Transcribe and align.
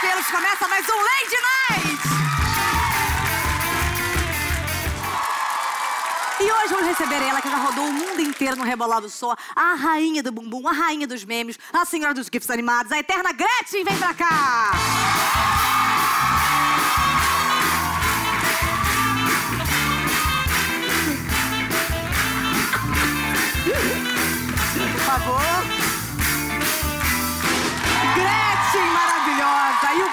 pelos, 0.00 0.26
começa 0.26 0.68
mais 0.68 0.86
um 0.88 0.96
Lady 0.96 1.36
Night! 1.42 1.98
E 6.40 6.44
hoje 6.44 6.68
vamos 6.74 6.86
receber 6.86 7.20
ela, 7.20 7.42
que 7.42 7.50
já 7.50 7.56
rodou 7.56 7.84
o 7.84 7.92
mundo 7.92 8.20
inteiro 8.20 8.56
no 8.56 8.62
Rebolado 8.62 9.08
Só, 9.08 9.34
a 9.56 9.74
rainha 9.74 10.22
do 10.22 10.30
bumbum, 10.30 10.68
a 10.68 10.72
rainha 10.72 11.06
dos 11.06 11.24
memes, 11.24 11.58
a 11.72 11.84
senhora 11.84 12.14
dos 12.14 12.28
gifs 12.32 12.48
animados, 12.48 12.92
a 12.92 12.98
eterna 12.98 13.32
Gretchen, 13.32 13.84
vem 13.84 13.98
pra 13.98 14.14
cá! 14.14 15.17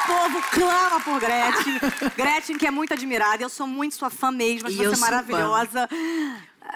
Povo 0.05 0.41
clama 0.51 0.99
por 1.01 1.19
Gretchen. 1.19 1.79
Gretchen, 2.15 2.57
que 2.57 2.67
é 2.67 2.71
muito 2.71 2.93
admirada. 2.93 3.43
Eu 3.43 3.49
sou 3.49 3.67
muito 3.67 3.95
sua 3.95 4.09
fã 4.09 4.31
mesmo. 4.31 4.67
Acho 4.67 4.75
E 4.75 4.85
você 4.85 4.95
sou 4.95 4.99
maravilhosa. 4.99 5.89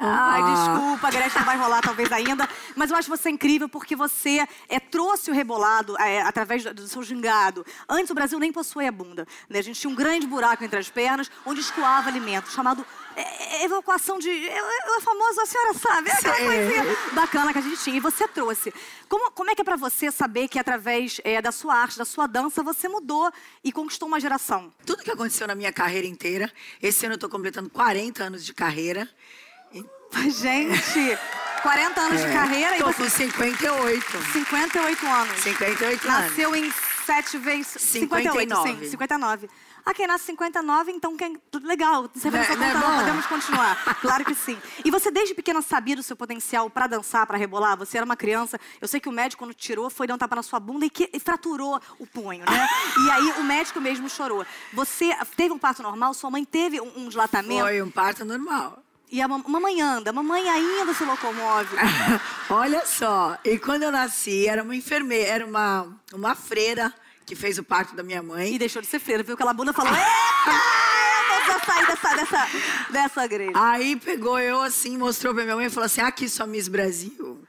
Ai, 0.01 0.41
Ah. 0.41 0.53
desculpa, 0.53 1.07
a 1.07 1.11
Gretchen 1.11 1.43
vai 1.43 1.57
rolar 1.57 1.81
talvez 1.81 2.11
ainda. 2.11 2.47
Mas 2.75 2.91
eu 2.91 2.95
acho 2.95 3.09
você 3.09 3.29
incrível 3.29 3.67
porque 3.67 3.95
você 3.95 4.47
é, 4.69 4.79
trouxe 4.79 5.31
o 5.31 5.33
rebolado 5.33 5.97
é, 5.99 6.21
através 6.21 6.63
do, 6.63 6.73
do 6.73 6.87
seu 6.87 7.01
gingado. 7.03 7.65
Antes 7.87 8.11
o 8.11 8.13
Brasil 8.13 8.37
nem 8.39 8.51
possuía 8.51 8.91
bunda. 8.91 9.27
Né? 9.49 9.59
A 9.59 9.63
gente 9.63 9.79
tinha 9.79 9.91
um 9.91 9.95
grande 9.95 10.27
buraco 10.27 10.63
entre 10.63 10.79
as 10.79 10.89
pernas 10.89 11.29
onde 11.45 11.61
escoava 11.61 12.07
alimento, 12.07 12.51
chamado 12.51 12.85
é, 13.21 13.63
evacuação 13.63 14.17
de. 14.19 14.29
É, 14.29 14.57
é 14.57 14.97
o 14.97 15.01
famoso, 15.01 15.41
a 15.41 15.45
senhora 15.45 15.73
sabe, 15.73 16.09
é 16.09 16.13
aquela 16.13 16.35
Sei. 16.35 16.45
coisinha 16.45 16.83
bacana 17.13 17.51
que 17.53 17.59
a 17.59 17.61
gente 17.61 17.83
tinha. 17.83 17.97
E 17.97 17.99
você 17.99 18.27
trouxe. 18.27 18.73
Como, 19.07 19.31
como 19.31 19.51
é 19.51 19.55
que 19.55 19.61
é 19.61 19.65
pra 19.65 19.75
você 19.75 20.11
saber 20.11 20.47
que 20.47 20.59
através 20.59 21.19
é, 21.23 21.41
da 21.41 21.51
sua 21.51 21.75
arte, 21.75 21.97
da 21.97 22.05
sua 22.05 22.27
dança, 22.27 22.63
você 22.63 22.87
mudou 22.87 23.31
e 23.63 23.71
conquistou 23.71 24.07
uma 24.07 24.19
geração? 24.19 24.73
Tudo 24.85 25.03
que 25.03 25.11
aconteceu 25.11 25.47
na 25.47 25.55
minha 25.55 25.71
carreira 25.73 26.07
inteira. 26.07 26.51
Esse 26.81 27.05
ano 27.05 27.15
eu 27.15 27.19
tô 27.19 27.29
completando 27.29 27.69
40 27.69 28.23
anos 28.23 28.45
de 28.45 28.53
carreira. 28.53 29.09
Gente, 30.41 31.17
40 31.61 32.01
anos 32.01 32.19
de 32.21 32.27
É, 32.27 32.33
carreira 32.33 32.75
e 32.75 32.79
Tô 32.79 32.87
você. 32.87 33.03
com 33.03 33.09
58. 33.09 34.23
58 34.33 35.05
anos. 35.07 35.39
58 35.41 36.09
anos. 36.09 36.21
Nasceu 36.29 36.55
em 36.55 36.73
7 37.05 37.37
vezes. 37.37 37.81
58, 37.81 38.39
59. 38.55 38.83
sim, 38.85 38.89
59. 38.91 39.49
Ah, 39.85 39.93
quem 39.93 40.05
nasce 40.07 40.23
em 40.23 40.35
59, 40.35 40.91
então 40.91 41.15
quem. 41.17 41.37
Legal, 41.63 42.09
você 42.13 42.29
vai 42.29 42.41
é- 42.45 42.55
não 42.55 42.63
é 42.65 42.73
bom? 42.75 42.95
podemos 42.97 43.25
continuar. 43.25 43.77
Claro 44.01 44.23
que 44.25 44.33
sim. 44.35 44.57
E 44.83 44.89
você, 44.91 45.11
desde 45.11 45.33
pequena, 45.35 45.61
sabia 45.61 45.95
do 45.95 46.03
seu 46.03 46.15
potencial 46.15 46.69
pra 46.69 46.87
dançar, 46.87 47.25
pra 47.27 47.37
rebolar? 47.37 47.77
Você 47.77 47.97
era 47.97 48.05
uma 48.05 48.15
criança. 48.15 48.59
Eu 48.81 48.87
sei 48.87 48.99
que 48.99 49.09
o 49.09 49.11
médico, 49.11 49.43
quando 49.43 49.53
tirou, 49.53 49.89
foi 49.89 50.07
dar 50.07 50.15
um 50.15 50.17
tapa 50.17 50.35
na 50.35 50.43
sua 50.43 50.59
bunda 50.59 50.85
e, 50.85 50.89
que, 50.89 51.09
e 51.13 51.19
fraturou 51.19 51.79
o 51.97 52.05
punho, 52.07 52.45
né? 52.49 52.67
E 53.05 53.11
aí 53.11 53.33
o 53.39 53.43
médico 53.43 53.79
mesmo 53.81 54.09
chorou. 54.09 54.45
Você 54.73 55.15
teve 55.35 55.53
um 55.53 55.57
parto 55.57 55.81
normal, 55.81 56.13
sua 56.13 56.29
mãe 56.29 56.43
teve 56.45 56.79
um, 56.81 56.91
um 57.05 57.09
dilatamento. 57.09 57.61
Foi 57.61 57.81
um 57.81 57.89
parto 57.91 58.23
normal. 58.25 58.81
E 59.11 59.21
a 59.21 59.27
mam- 59.27 59.43
mamãe 59.47 59.81
anda, 59.81 60.11
a 60.11 60.13
mamãe 60.13 60.47
ainda 60.47 60.93
se 60.93 61.03
locomove. 61.03 61.75
Olha 62.49 62.85
só, 62.85 63.37
e 63.43 63.57
quando 63.57 63.83
eu 63.83 63.91
nasci, 63.91 64.47
era 64.47 64.61
uma 64.61 64.75
enfermeira, 64.75 65.29
era 65.31 65.45
uma, 65.45 65.87
uma 66.13 66.35
freira 66.35 66.93
que 67.29 67.35
fez 67.35 67.57
o 67.59 67.63
parto 67.63 67.95
da 67.95 68.01
minha 68.03 68.21
mãe. 68.23 68.55
E 68.55 68.59
deixou 68.59 68.81
de 68.81 68.87
ser 68.87 68.99
freira, 68.99 69.21
viu 69.23 69.35
aquela 69.35 69.53
bunda 69.53 69.71
e 69.71 69.73
falou: 69.73 69.91
Eita! 69.95 70.59
Eu 71.47 71.53
vou 71.53 71.65
sair 71.65 71.85
dessa, 71.87 72.15
dessa, 72.15 72.47
dessa 72.91 73.25
igreja. 73.25 73.51
Aí 73.55 73.95
pegou 73.95 74.39
eu 74.39 74.61
assim, 74.61 74.97
mostrou 74.97 75.33
pra 75.33 75.43
minha 75.43 75.55
mãe 75.55 75.67
e 75.67 75.69
falou 75.69 75.85
assim: 75.85 76.01
aqui 76.01 76.27
sua 76.27 76.45
Miss 76.47 76.67
Brasil. 76.67 77.39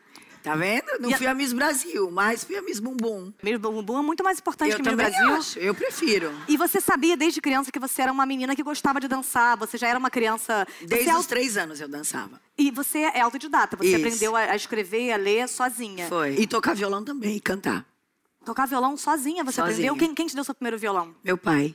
Tá 0.43 0.57
vendo? 0.57 0.87
Não 1.01 1.11
E 1.11 1.15
a- 1.15 1.19
fui 1.19 1.27
a 1.27 1.35
Miss 1.35 1.53
Brasil, 1.53 2.11
mas 2.11 2.45
fui 2.45 2.57
a 2.57 2.63
Miss 2.63 2.81
Bumbum. 2.81 3.31
Mesmo 3.43 3.59
bumbum 3.73 3.99
é 3.99 4.03
muito 4.03 4.25
mais 4.25 4.39
importante 4.39 4.71
Eu 4.71 4.77
que 4.79 4.83
Miss 4.83 4.95
Brasil. 4.97 5.35
acho, 5.35 5.59
eu 5.59 5.75
prefiro. 5.75 6.33
E 6.49 6.57
você 6.57 6.81
sabia 6.81 7.15
desde 7.15 7.43
criança 7.43 7.71
que 7.71 7.79
você 7.79 8.01
era 8.01 8.11
uma 8.11 8.25
menina 8.25 8.57
que 8.57 8.63
gostava 8.63 8.99
de 8.99 9.07
dançar, 9.07 9.55
você 9.59 9.77
já 9.77 9.89
era 9.89 9.99
uma 9.99 10.09
criança. 10.09 10.67
Desde 10.81 11.09
é 11.11 11.13
os 11.13 11.17
auto- 11.19 11.29
três 11.29 11.59
anos 11.59 11.79
eu 11.79 11.89
dançava. 11.89 12.41
E 12.57 12.71
você 12.71 13.01
é 13.01 13.21
autodidata, 13.21 13.77
você 13.77 13.89
Isso. 13.89 13.97
aprendeu 13.97 14.35
a, 14.35 14.41
a 14.41 14.57
escrever 14.57 15.09
e 15.09 15.13
a 15.13 15.17
ler 15.19 15.47
sozinha. 15.47 16.09
Foi. 16.09 16.35
E 16.37 16.47
tocar 16.47 16.75
violão 16.75 17.05
também, 17.05 17.37
e 17.37 17.41
cantar. 17.41 17.85
Tocar 18.45 18.67
violão 18.67 18.97
sozinha, 18.97 19.45
você 19.45 19.61
Sozinha. 19.61 19.91
aprendeu? 19.91 19.97
Quem, 19.97 20.15
quem 20.15 20.27
te 20.27 20.35
deu 20.35 20.43
seu 20.45 20.55
primeiro 20.55 20.79
violão? 20.79 21.15
Meu 21.23 21.37
pai. 21.37 21.75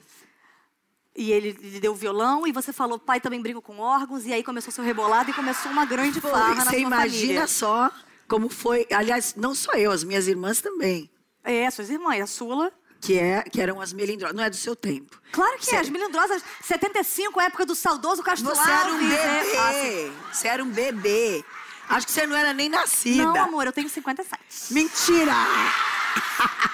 E 1.16 1.32
ele 1.32 1.52
lhe 1.52 1.80
deu 1.80 1.94
o 1.94 1.96
violão 1.96 2.46
e 2.46 2.52
você 2.52 2.74
falou, 2.74 3.00
pai 3.00 3.22
também 3.22 3.42
brinca 3.42 3.62
com 3.62 3.78
órgãos, 3.80 4.26
e 4.26 4.34
aí 4.34 4.44
começou 4.44 4.72
seu 4.74 4.84
rebolado 4.84 5.30
e 5.30 5.34
começou 5.34 5.72
uma 5.72 5.86
grande 5.86 6.20
Foi, 6.20 6.30
farra 6.32 6.56
na 6.56 6.64
você 6.66 6.70
sua 6.72 6.80
imagina 6.80 7.22
família. 7.22 7.48
só 7.48 7.92
como 8.28 8.50
foi. 8.50 8.86
Aliás, 8.92 9.36
não 9.36 9.54
só 9.56 9.72
eu, 9.74 9.92
as 9.92 10.04
minhas 10.04 10.28
irmãs 10.28 10.60
também. 10.60 11.10
É, 11.44 11.70
suas 11.70 11.90
irmãs, 11.90 12.22
a 12.22 12.28
Sula. 12.28 12.72
Que, 13.00 13.20
é, 13.20 13.44
que 13.44 13.62
eram 13.62 13.80
as 13.80 13.94
melindrosas. 13.94 14.36
Não 14.36 14.44
é 14.44 14.50
do 14.50 14.56
seu 14.56 14.76
tempo. 14.76 15.22
Claro 15.32 15.58
que 15.60 15.66
Cê- 15.68 15.76
é, 15.76 15.80
as 15.80 15.90
melindrosas, 15.90 16.44
75, 16.64 17.40
época 17.40 17.66
do 17.66 17.76
saudoso 17.76 18.24
Castro 18.24 18.50
Você 18.50 18.70
era 18.70 18.92
um 18.92 19.12
é, 19.12 19.44
bebê. 19.44 20.12
Você 20.34 20.48
era 20.48 20.64
um 20.64 20.70
bebê. 20.70 21.46
Acho 21.88 22.08
que 22.08 22.12
você 22.12 22.26
não 22.26 22.36
era 22.36 22.52
nem 22.52 22.68
nascida. 22.68 23.24
Não, 23.24 23.36
amor, 23.38 23.68
eu 23.68 23.72
tenho 23.72 23.88
57. 23.88 24.74
Mentira! 24.74 25.34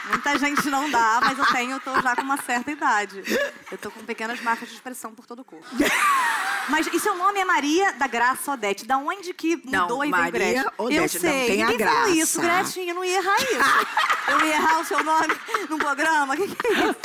Muita 0.10 0.38
gente 0.38 0.70
não 0.70 0.90
dá, 0.92 1.20
mas 1.22 1.38
eu 1.38 1.46
tenho, 1.48 1.72
eu 1.74 1.80
tô 1.80 2.00
já 2.02 2.16
com 2.16 2.22
uma 2.24 2.38
certa 2.38 2.72
idade. 2.72 3.24
Eu 3.72 3.78
tô 3.78 3.90
com 3.90 4.02
pequenas 4.04 4.42
marcas 4.42 4.68
de 4.68 4.76
expressão 4.76 5.14
por 5.14 5.26
todo 5.26 5.40
o 5.40 5.46
corpo. 5.46 5.66
Mas 6.70 6.88
e 6.88 7.00
seu 7.00 7.16
nome 7.16 7.40
é 7.40 7.46
Maria 7.46 7.94
da 7.94 8.08
Graça 8.08 8.52
Odete. 8.52 8.86
Da 8.86 8.98
onde 8.98 9.34
que 9.34 9.62
Não, 9.66 9.82
mudou 9.84 10.06
e 10.06 10.10
Maria 10.10 10.32
veio 10.32 10.54
Gretchen? 10.54 10.72
Odete, 10.78 10.96
eu 10.96 11.02
não 11.24 11.30
sei. 11.32 11.48
tem 11.48 11.64
a 11.64 11.68
Ninguém 11.68 11.88
falou 11.88 12.02
graça. 12.04 12.20
isso, 12.20 12.42
Gretchen. 12.42 12.90
Eu 12.90 12.96
não 12.96 13.06
ia 13.06 13.18
errar 13.18 13.38
isso. 13.38 13.88
Eu 14.28 14.46
ia 14.46 14.54
errar 14.56 14.80
o 14.80 14.86
seu 14.86 15.04
nome 15.04 15.36
num 15.70 15.78
programa. 15.78 16.34
O 16.34 16.38
que, 16.38 16.48
que 16.56 16.68
é 16.68 16.72
isso? 16.72 16.96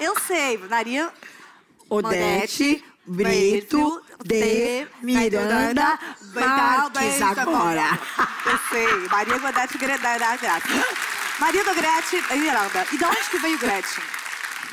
Eu 0.00 0.20
sei. 0.20 0.58
Maria 0.58 1.12
Odete 1.88 2.84
Brito 3.04 4.02
de 4.24 4.86
Miranda 5.02 5.98
Marques 6.34 7.22
agora. 7.22 7.98
Eu 8.46 8.58
sei. 8.70 9.08
Maria 9.08 9.38
Godete 9.38 9.78
Greda 9.78 10.18
da 10.18 10.36
Graça. 10.36 10.68
Maria 11.38 11.64
do 11.64 11.74
Gretchen 11.74 12.22
Miranda. 12.40 12.86
E 12.92 12.98
de 12.98 13.04
onde 13.04 13.30
que 13.30 13.38
veio 13.38 13.58
Gretchen? 13.58 14.21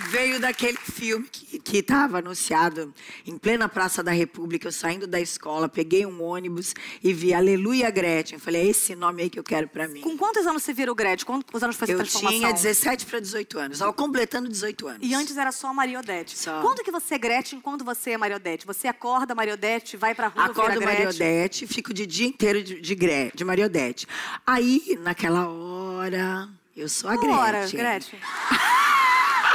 Veio 0.07 0.39
daquele 0.39 0.77
filme 0.77 1.27
que 1.27 1.77
estava 1.77 2.19
anunciado 2.19 2.93
em 3.27 3.37
plena 3.37 3.67
Praça 3.67 4.01
da 4.01 4.11
República, 4.11 4.67
eu 4.67 4.71
saindo 4.71 5.05
da 5.05 5.19
escola, 5.19 5.67
peguei 5.67 6.05
um 6.05 6.23
ônibus 6.23 6.73
e 7.03 7.13
vi 7.13 7.33
Aleluia 7.33 7.89
Gretchen. 7.91 8.39
Falei, 8.39 8.61
é 8.61 8.65
esse 8.69 8.95
nome 8.95 9.23
aí 9.23 9.29
que 9.29 9.37
eu 9.37 9.43
quero 9.43 9.67
pra 9.67 9.87
mim. 9.87 10.01
Com 10.01 10.17
quantos 10.17 10.47
anos 10.47 10.63
você 10.63 10.73
virou 10.73 10.95
Gretchen? 10.95 11.25
Quantos 11.25 11.61
anos 11.61 11.75
foi 11.75 11.85
essa 11.85 11.93
Eu 11.93 11.97
transformação? 11.97 12.39
tinha 12.39 12.53
17 12.53 13.05
para 13.05 13.19
18 13.19 13.59
anos, 13.59 13.75
estava 13.77 13.93
completando 13.93 14.47
18 14.49 14.87
anos. 14.87 14.99
E 15.01 15.13
antes 15.13 15.35
era 15.37 15.51
só 15.51 15.73
Maria 15.73 15.99
Odete. 15.99 16.37
Só. 16.37 16.61
Quando 16.61 16.83
que 16.83 16.91
você 16.91 17.15
é 17.15 17.17
Gretchen, 17.17 17.59
quando 17.59 17.83
você 17.83 18.11
é 18.11 18.17
Maria 18.17 18.37
Odete? 18.37 18.65
Você 18.65 18.87
acorda 18.87 19.35
Maria 19.35 19.53
Odete, 19.53 19.97
vai 19.97 20.15
pra 20.15 20.27
rua, 20.27 20.45
Acordo 20.45 20.73
vira 20.79 20.85
Maria 20.85 21.05
Gretchen? 21.05 21.27
Odete, 21.27 21.67
fico 21.67 21.93
de 21.93 22.05
dia 22.07 22.27
inteiro 22.27 22.63
de, 22.63 22.79
de, 22.79 22.95
Gre- 22.95 23.31
de 23.35 23.43
Maria 23.43 23.65
Odete. 23.65 24.07
Aí, 24.47 24.97
naquela 25.03 25.47
hora, 25.49 26.49
eu 26.75 26.87
sou 26.89 27.09
a 27.09 27.15
Gretchen. 27.17 27.35
Ora, 27.37 27.67
Gretchen. 27.67 28.19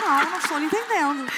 Não, 0.04 0.20
eu 0.20 0.30
não 0.30 0.38
estou 0.38 0.60
entendendo. 0.60 1.32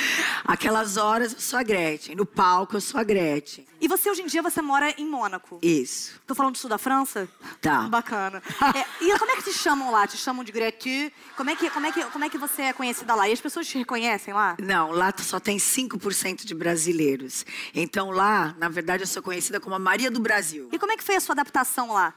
Aquelas 0.44 0.97
horas 0.97 1.32
eu 1.32 1.38
sou 1.41 1.56
a 1.56 1.62
Gretchen. 1.62 2.16
No 2.16 2.27
palco 2.27 2.75
eu 2.77 2.81
sou 2.81 2.99
a 2.99 3.04
Gretchen. 3.04 3.65
E 3.81 3.87
você, 3.87 4.10
hoje 4.10 4.22
em 4.22 4.27
dia, 4.27 4.43
você 4.43 4.60
mora 4.60 4.93
em 4.99 5.06
Mônaco. 5.06 5.60
Isso. 5.62 6.21
Tô 6.27 6.34
falando 6.34 6.54
do 6.54 6.59
sul 6.59 6.69
da 6.69 6.77
França? 6.77 7.28
Tá. 7.60 7.82
Bacana. 7.82 8.43
É, 8.75 8.84
e 9.00 9.16
como 9.19 9.31
é 9.31 9.37
que 9.37 9.44
te 9.44 9.53
chamam 9.53 9.93
lá? 9.93 10.06
Te 10.06 10.16
chamam 10.16 10.43
de 10.43 10.50
Gretchen? 10.50 11.12
Como 11.37 11.49
é, 11.49 11.56
que, 11.56 11.71
como, 11.71 11.87
é 11.87 11.93
que, 11.93 12.04
como 12.06 12.25
é 12.25 12.28
que 12.28 12.37
você 12.37 12.62
é 12.62 12.72
conhecida 12.72 13.15
lá? 13.15 13.28
E 13.28 13.32
as 13.32 13.41
pessoas 13.41 13.66
te 13.66 13.78
reconhecem 13.78 14.34
lá? 14.34 14.56
Não, 14.60 14.91
lá 14.91 15.15
só 15.19 15.38
tem 15.38 15.56
5% 15.56 16.44
de 16.44 16.54
brasileiros. 16.54 17.47
Então 17.72 18.10
lá, 18.10 18.54
na 18.59 18.69
verdade, 18.69 19.04
eu 19.04 19.06
sou 19.06 19.22
conhecida 19.22 19.60
como 19.60 19.77
a 19.77 19.78
Maria 19.78 20.10
do 20.10 20.19
Brasil. 20.19 20.69
E 20.72 20.78
como 20.78 20.93
é 20.93 20.97
que 20.97 21.04
foi 21.04 21.15
a 21.15 21.21
sua 21.21 21.34
adaptação 21.34 21.92
lá? 21.92 22.13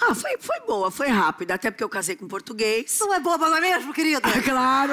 Ah, 0.00 0.14
foi, 0.14 0.36
foi 0.38 0.60
boa, 0.66 0.90
foi 0.90 1.08
rápida, 1.08 1.54
até 1.54 1.70
porque 1.70 1.82
eu 1.84 1.88
casei 1.88 2.16
com 2.16 2.26
português. 2.28 2.90
Isso 2.92 3.12
é 3.12 3.20
boba, 3.20 3.48
não 3.48 3.56
é 3.56 3.60
mesmo, 3.60 3.92
querida? 3.92 4.20
claro! 4.44 4.92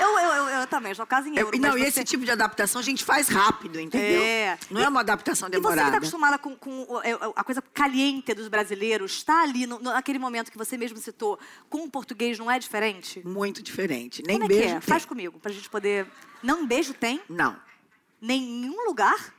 Eu, 0.00 0.18
eu, 0.18 0.32
eu, 0.34 0.48
eu 0.60 0.66
também, 0.66 0.94
já 0.94 1.04
caso 1.06 1.28
em 1.28 1.36
Eu- 1.36 1.46
euro. 1.46 1.58
não, 1.58 1.70
mas 1.70 1.76
e 1.76 1.80
você- 1.84 1.88
esse 1.88 2.04
tipo 2.04 2.24
de 2.24 2.30
adaptação 2.30 2.80
a 2.80 2.84
gente 2.84 3.04
faz 3.04 3.28
rápido, 3.28 3.78
entendeu? 3.80 4.22
É. 4.22 4.58
Não 4.70 4.82
é 4.82 4.88
uma 4.88 5.00
adaptação 5.00 5.48
E 5.48 5.50
você 5.50 5.56
que 5.56 5.62
demorada. 5.62 5.88
está 5.88 5.98
acostumada 5.98 6.38
com, 6.38 6.56
com 6.56 6.82
o- 6.88 7.00
é, 7.02 7.12
a 7.36 7.44
coisa 7.44 7.62
caliente 7.62 8.32
dos 8.34 8.48
brasileiros, 8.48 9.12
está 9.12 9.42
ali 9.42 9.66
no- 9.66 9.78
naquele 9.80 10.18
momento 10.18 10.50
que 10.50 10.58
você 10.58 10.76
mesmo 10.76 10.98
citou, 10.98 11.38
com 11.68 11.84
o 11.84 11.90
português 11.90 12.38
não 12.38 12.50
é 12.50 12.58
diferente? 12.58 13.20
Muito 13.26 13.62
diferente. 13.62 14.22
Nem 14.26 14.38
Como 14.38 14.44
é 14.44 14.48
beijo. 14.48 14.62
que 14.64 14.70
é? 14.70 14.80
tem. 14.80 14.88
Faz 14.88 15.04
comigo, 15.04 15.38
pra 15.38 15.52
gente 15.52 15.68
poder... 15.68 16.06
Não 16.42 16.66
beijo 16.66 16.92
tem? 16.94 17.20
Não. 17.28 17.56
Nenhum 18.20 18.86
lugar? 18.86 19.32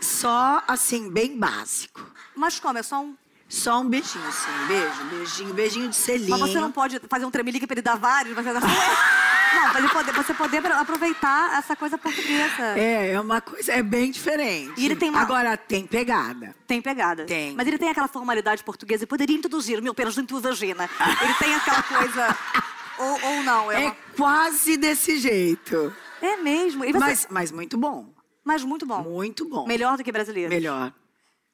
Só 0.00 0.62
assim, 0.66 1.10
bem 1.10 1.36
básico. 1.38 2.00
Mas 2.34 2.58
como? 2.58 2.78
É 2.78 2.82
só 2.82 3.00
um... 3.02 3.16
Só 3.50 3.80
um 3.80 3.88
beijinho, 3.88 4.32
sim. 4.32 4.66
Beijo, 4.68 5.04
beijinho, 5.10 5.54
beijinho 5.54 5.88
de 5.88 5.96
selinho. 5.96 6.30
Mas 6.30 6.40
você 6.52 6.60
não 6.60 6.70
pode 6.72 7.00
fazer 7.08 7.24
um 7.26 7.30
tremelique 7.30 7.66
pra 7.66 7.74
ele 7.74 7.82
dar 7.82 7.96
vários, 7.96 8.34
dar... 8.34 8.60
Não, 9.52 9.72
pra 9.72 9.88
poder, 9.88 10.12
você 10.12 10.32
poder 10.32 10.64
aproveitar 10.70 11.58
essa 11.58 11.74
coisa 11.74 11.98
portuguesa. 11.98 12.78
É, 12.78 13.10
é 13.10 13.20
uma 13.20 13.40
coisa, 13.40 13.72
é 13.72 13.82
bem 13.82 14.12
diferente. 14.12 14.72
E 14.80 14.86
ele 14.86 14.94
tem 14.94 15.10
uma- 15.10 15.20
Agora, 15.20 15.56
tem 15.56 15.84
pegada. 15.84 16.54
Tem 16.68 16.80
pegada. 16.80 17.24
Tem. 17.24 17.52
Mas 17.56 17.66
ele 17.66 17.76
tem 17.76 17.88
aquela 17.90 18.06
formalidade 18.06 18.62
portuguesa 18.62 19.02
e 19.02 19.06
poderia 19.08 19.36
introduzir 19.36 19.82
mil 19.82 19.92
pelos 19.92 20.14
dentro 20.14 20.40
da 20.40 20.50
vagina. 20.50 20.88
Ele 21.20 21.34
tem 21.34 21.52
aquela 21.52 21.82
coisa. 21.82 22.36
Ou, 22.96 23.18
ou 23.24 23.42
não? 23.42 23.72
É, 23.72 23.76
É 23.76 23.78
uma- 23.86 23.96
quase 24.16 24.76
desse 24.76 25.18
jeito. 25.18 25.92
é 26.22 26.36
mesmo. 26.36 26.84
Você- 26.84 26.98
Mas, 26.98 27.26
mas 27.28 27.50
muito 27.50 27.76
bom. 27.76 28.14
Mas 28.44 28.62
muito 28.62 28.86
bom. 28.86 29.02
Muito 29.02 29.48
bom. 29.48 29.66
Melhor 29.66 29.96
do 29.96 30.04
que 30.04 30.12
brasileiro. 30.12 30.48
Melhor. 30.50 30.92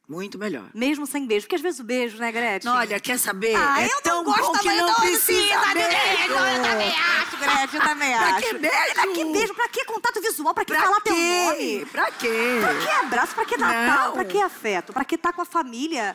Muito 0.09 0.39
melhor. 0.39 0.67
Mesmo 0.73 1.05
sem 1.05 1.27
beijo. 1.27 1.47
Porque 1.47 1.57
às 1.57 1.61
vezes 1.61 1.81
o 1.81 1.85
beijo, 1.85 2.17
né, 2.19 2.31
Gretchen? 2.31 2.71
Olha, 2.71 3.01
quer 3.01 3.19
saber? 3.19 3.57
Ah, 3.57 3.83
é 3.83 3.87
eu 3.87 4.01
tão 4.03 4.23
não 4.23 4.25
gosto 4.25 4.43
bom 4.43 4.53
que 4.53 4.59
também, 4.63 4.77
não 4.81 4.95
precisa 4.95 5.33
de 5.33 5.75
beijo. 5.75 5.89
beijo. 5.89 6.33
Eu 6.33 6.63
também 6.63 6.95
acho, 6.97 7.37
Gretchen, 7.37 7.81
eu 7.81 7.87
também 7.87 8.17
Pra 8.17 8.27
acho. 8.29 8.47
que 8.47 8.55
beijo? 8.55 8.95
Pra 8.95 9.07
que 9.09 9.25
beijo? 9.25 9.55
Pra 9.55 9.69
que 9.69 9.85
contato 9.85 10.21
visual? 10.23 10.55
Pra 10.55 10.65
que 10.65 10.73
Pra 10.73 10.83
falar 10.85 11.01
quê? 11.01 11.11
teu 11.11 11.17
nome? 11.17 11.87
Pra 11.87 12.11
quê? 12.13 12.59
Pra 12.61 12.75
que 12.75 12.89
abraço? 13.05 13.35
Pra 13.35 13.45
que 13.45 13.57
Natal? 13.57 14.07
Não. 14.07 14.13
Pra 14.13 14.25
que 14.25 14.41
afeto? 14.41 14.93
Pra 14.93 15.05
que 15.05 15.17
estar 15.17 15.33
com 15.33 15.43
a 15.43 15.45
família? 15.45 16.15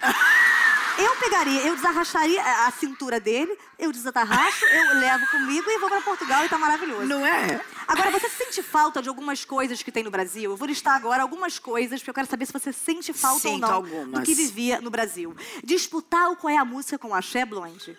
Eu 0.98 1.16
pegaria, 1.16 1.62
eu 1.62 1.74
desarrastaria 1.76 2.42
a 2.44 2.72
cintura 2.72 3.18
dele, 3.20 3.58
eu 3.80 3.92
desatarracho, 3.94 4.66
eu 4.66 5.00
levo 5.00 5.26
comigo 5.32 5.70
e 5.72 5.80
vou 5.80 5.90
pra 5.90 6.02
Portugal 6.02 6.44
e 6.46 6.50
tá 6.50 6.58
maravilhoso. 6.58 7.06
Não 7.06 7.26
é? 7.26 7.62
Agora, 7.88 8.12
você 8.12 8.28
sente 8.30 8.51
falta 8.72 9.02
de 9.02 9.10
algumas 9.10 9.44
coisas 9.44 9.84
que 9.84 9.92
tem 9.92 10.02
no 10.04 10.10
Brasil? 10.10 10.52
Eu 10.52 10.56
vou 10.58 10.68
listar 10.68 10.96
agora 10.96 11.22
algumas 11.22 11.60
coisas, 11.60 12.00
porque 12.00 12.10
eu 12.10 12.14
quero 12.14 12.28
saber 12.28 12.46
se 12.46 12.54
você 12.54 12.72
sente 12.72 13.12
falta 13.12 13.48
ou 13.50 13.54
Sinto 13.56 13.68
não 13.68 13.74
algumas. 13.74 14.20
do 14.22 14.26
que 14.26 14.34
vivia 14.34 14.80
no 14.80 14.90
Brasil. 14.90 15.36
Disputar 15.64 16.30
o 16.32 16.36
Qual 16.38 16.50
é 16.54 16.58
a 16.58 16.64
Música 16.66 16.98
com 16.98 17.14
a 17.14 17.22
Ché 17.22 17.46
Blonde. 17.46 17.98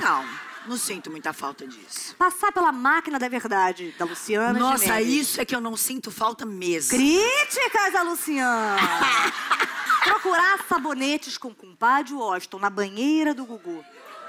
Não, 0.00 0.24
não 0.68 0.76
sinto 0.76 1.10
muita 1.10 1.32
falta 1.32 1.66
disso. 1.66 2.14
Passar 2.16 2.52
pela 2.52 2.70
máquina 2.70 3.18
da 3.18 3.28
verdade 3.28 3.92
da 3.98 4.04
Luciana 4.04 4.56
Nossa, 4.58 4.84
Gimenez. 4.84 5.08
isso 5.08 5.40
é 5.40 5.44
que 5.44 5.54
eu 5.56 5.60
não 5.60 5.76
sinto 5.76 6.10
falta 6.12 6.46
mesmo. 6.46 6.90
Críticas 6.96 7.94
a 7.96 8.02
Luciana. 8.02 8.76
Procurar 10.04 10.64
sabonetes 10.68 11.36
com 11.36 11.52
compadre 11.54 12.14
Washington 12.14 12.58
na 12.60 12.70
banheira 12.70 13.34
do 13.34 13.44
Gugu. 13.44 13.84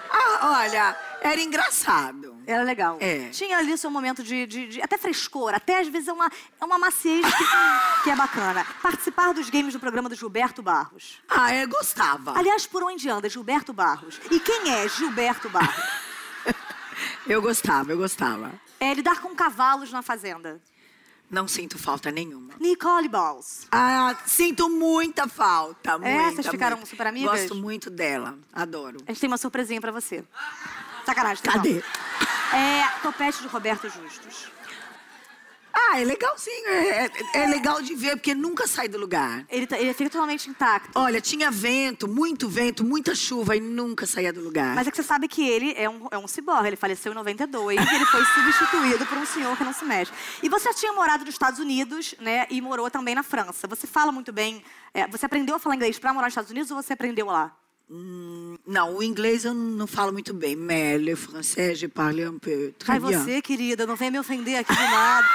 Ah, 0.10 0.60
olha, 0.60 0.98
era 1.22 1.40
engraçado. 1.42 2.31
Era 2.52 2.64
legal. 2.64 2.98
É. 3.00 3.30
Tinha 3.30 3.58
ali 3.58 3.74
o 3.74 3.78
seu 3.78 3.90
momento 3.90 4.24
de, 4.24 4.46
de- 4.46 4.68
de- 4.68 4.82
até 4.82 4.98
frescor, 4.98 5.54
até 5.54 5.80
às 5.80 5.88
vezes 5.88 6.08
é 6.08 6.14
uma, 6.14 6.30
é 6.60 6.66
uma 6.66 6.78
maciez 6.78 7.26
que, 7.26 7.44
que 8.04 8.10
é 8.10 8.16
bacana. 8.16 8.66
Participar 8.82 9.34
dos 9.34 9.50
games 9.50 9.74
do 9.74 9.80
programa 9.80 10.10
do 10.10 10.16
Gilberto 10.16 10.62
Barros. 10.62 11.20
Ah, 11.30 11.54
eu 11.56 11.68
gostava. 11.68 12.38
Aliás, 12.38 12.66
por 12.68 12.84
onde 12.84 13.10
anda 13.10 13.30
Gilberto 13.30 13.72
Barros? 13.74 14.20
E 14.30 14.40
quem 14.40 14.72
é 14.74 14.88
Gilberto 14.90 15.50
Barros? 15.50 15.76
Eu 17.28 17.42
gostava, 17.42 17.92
eu 17.92 17.98
gostava. 17.98 18.52
É 18.80 18.94
lidar 18.94 19.22
com 19.22 19.34
cavalos 19.36 19.92
na 19.92 20.02
fazenda. 20.02 20.62
Não 21.30 21.48
sinto 21.48 21.78
falta 21.80 22.12
nenhuma. 22.12 22.54
Nicole 22.60 23.08
Balls. 23.08 23.66
Ah, 23.72 24.16
sinto 24.26 24.70
muita 24.70 25.28
falta. 25.28 25.98
Muita, 25.98 26.08
É, 26.14 26.32
vocês 26.32 26.48
ficaram 26.48 26.86
super 26.86 27.08
amigas? 27.08 27.42
Gosto 27.42 27.56
muito 27.56 27.90
dela. 27.90 28.38
Adoro. 28.52 28.98
A 29.08 29.12
gente 29.12 29.22
tem 29.22 29.28
uma 29.30 29.38
surpresinha 29.38 29.80
pra 29.80 29.92
você. 29.92 30.24
Sacanagem, 31.06 31.44
tem 31.44 31.52
Cadê? 31.54 31.74
não. 32.54 32.60
É 32.60 32.88
Topete 33.02 33.42
de 33.42 33.48
Roberto 33.48 33.84
Justus. 33.90 34.52
Ah, 35.74 36.02
é 36.02 36.04
legalzinho. 36.04 36.68
É, 36.68 37.06
é- 37.06 37.12
é 37.44 37.48
legal 37.48 37.82
de 37.82 37.96
ver, 37.96 38.18
porque 38.18 38.36
nunca 38.36 38.68
sai 38.68 38.90
do 38.90 38.98
lugar. 38.98 39.46
Ele, 39.50 39.66
tá- 39.66 39.80
ele 39.80 39.94
fica 39.94 40.10
totalmente 40.10 40.50
intacto. 40.50 40.92
Olha, 40.96 41.22
tinha 41.22 41.50
vento, 41.50 42.10
muito 42.10 42.50
vento, 42.50 42.84
muita 42.84 43.16
chuva 43.16 43.56
e 43.56 43.62
nunca 43.62 44.06
saía 44.06 44.34
do 44.34 44.42
lugar. 44.42 44.76
Mas 44.76 44.86
é 44.88 44.92
que 44.92 44.98
você 44.98 45.04
sabe 45.04 45.30
que 45.30 45.48
ele 45.48 45.74
é 45.78 45.90
um, 45.90 46.08
é 46.12 46.18
um 46.18 46.28
ciborgue. 46.28 46.68
Ele 46.68 46.76
faleceu 46.76 47.14
em 47.14 47.16
92 47.16 47.80
e 47.80 47.96
ele 47.96 48.06
foi 48.06 48.24
substituído 48.26 49.06
por 49.06 49.18
um 49.18 49.26
senhor 49.26 49.56
que 49.58 49.64
não 49.64 49.72
se 49.74 49.86
mexe. 49.86 50.12
E 50.44 50.50
você 50.50 50.66
já 50.66 50.74
tinha 50.74 50.92
morado 50.92 51.24
nos 51.24 51.34
Estados 51.34 51.58
Unidos, 51.60 52.16
né? 52.20 52.48
E 52.50 52.60
morou 52.60 52.92
também 52.92 53.16
na 53.16 53.24
França. 53.24 53.66
Você 53.70 53.88
fala 53.88 54.12
muito 54.12 54.34
bem. 54.34 54.62
é, 54.94 55.08
você 55.08 55.26
aprendeu 55.26 55.56
a 55.56 55.60
falar 55.60 55.76
inglês 55.76 55.98
pra 55.98 56.14
morar 56.14 56.28
nos 56.28 56.34
Estados 56.34 56.52
Unidos 56.52 56.70
ou 56.70 56.82
você 56.84 56.92
aprendeu 56.94 57.28
lá? 57.28 57.56
Não, 58.66 58.96
o 58.96 59.04
inglês 59.04 59.44
eu 59.44 59.54
não 59.54 59.86
falo 59.86 60.14
muito 60.14 60.34
bem. 60.34 60.56
Mais 60.56 61.02
le 61.02 61.14
français, 61.16 61.76
je 61.76 61.88
parle 61.88 62.24
un 62.24 62.40
peu. 62.40 62.74
Très 62.80 62.94
Ai, 62.94 63.00
bien. 63.00 63.20
você, 63.20 63.42
querida, 63.42 63.86
não 63.86 63.98
venha 63.98 64.12
me 64.12 64.20
ofender 64.20 64.60
aqui 64.60 64.74
do 64.74 64.82
nada. 64.82 65.28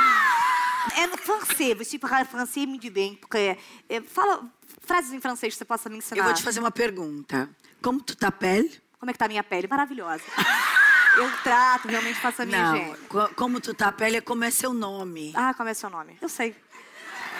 É 0.96 1.06
no 1.06 1.18
francês, 1.18 1.76
você 1.76 1.98
fala 1.98 2.24
francês 2.24 2.66
muito 2.66 2.90
bem, 2.90 3.16
porque... 3.16 3.58
é, 3.88 4.00
fala 4.00 4.48
frases 4.86 5.12
em 5.12 5.20
francês 5.20 5.52
que 5.52 5.58
você 5.58 5.64
possa 5.64 5.90
me 5.90 5.98
ensinar. 5.98 6.20
Eu 6.20 6.24
vou 6.24 6.32
te 6.32 6.42
fazer 6.42 6.60
uma 6.60 6.70
pergunta. 6.70 7.50
Como 7.82 8.00
tu 8.00 8.16
t'appelles? 8.16 8.80
Como 8.98 9.10
é 9.10 9.12
que 9.12 9.18
tá 9.18 9.26
a 9.26 9.28
minha 9.28 9.44
pele? 9.44 9.66
Maravilhosa. 9.68 10.22
Eu 11.16 11.30
trato, 11.42 11.88
realmente 11.88 12.20
faço 12.20 12.42
a 12.42 12.46
minha 12.46 12.72
Não, 12.72 12.76
higiene. 12.76 13.34
como 13.34 13.58
tu 13.60 13.72
t'appelles 13.74 14.18
é 14.18 14.20
como 14.20 14.44
é 14.44 14.50
seu 14.50 14.72
nome. 14.72 15.32
Ah, 15.34 15.54
como 15.54 15.68
é 15.68 15.74
seu 15.74 15.90
nome? 15.90 16.16
Eu 16.20 16.28
sei. 16.28 16.54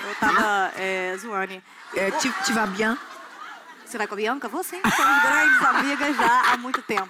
Eu 0.09 0.15
tava 0.17 0.73
é, 0.77 1.17
zoando. 1.19 1.63
É, 1.95 2.11
tu, 2.11 2.33
tu 2.45 2.53
vas 2.53 2.71
bien? 2.71 2.97
Você 3.97 3.99
vai 3.99 4.07
com 4.07 4.15
a 4.15 4.17
Bianca? 4.19 4.49
Sim. 4.63 4.81
Somos 4.95 5.23
grandes 5.23 5.63
amigas 5.63 6.17
já 6.17 6.53
há 6.53 6.57
muito 6.59 6.83
tempo. 6.83 7.09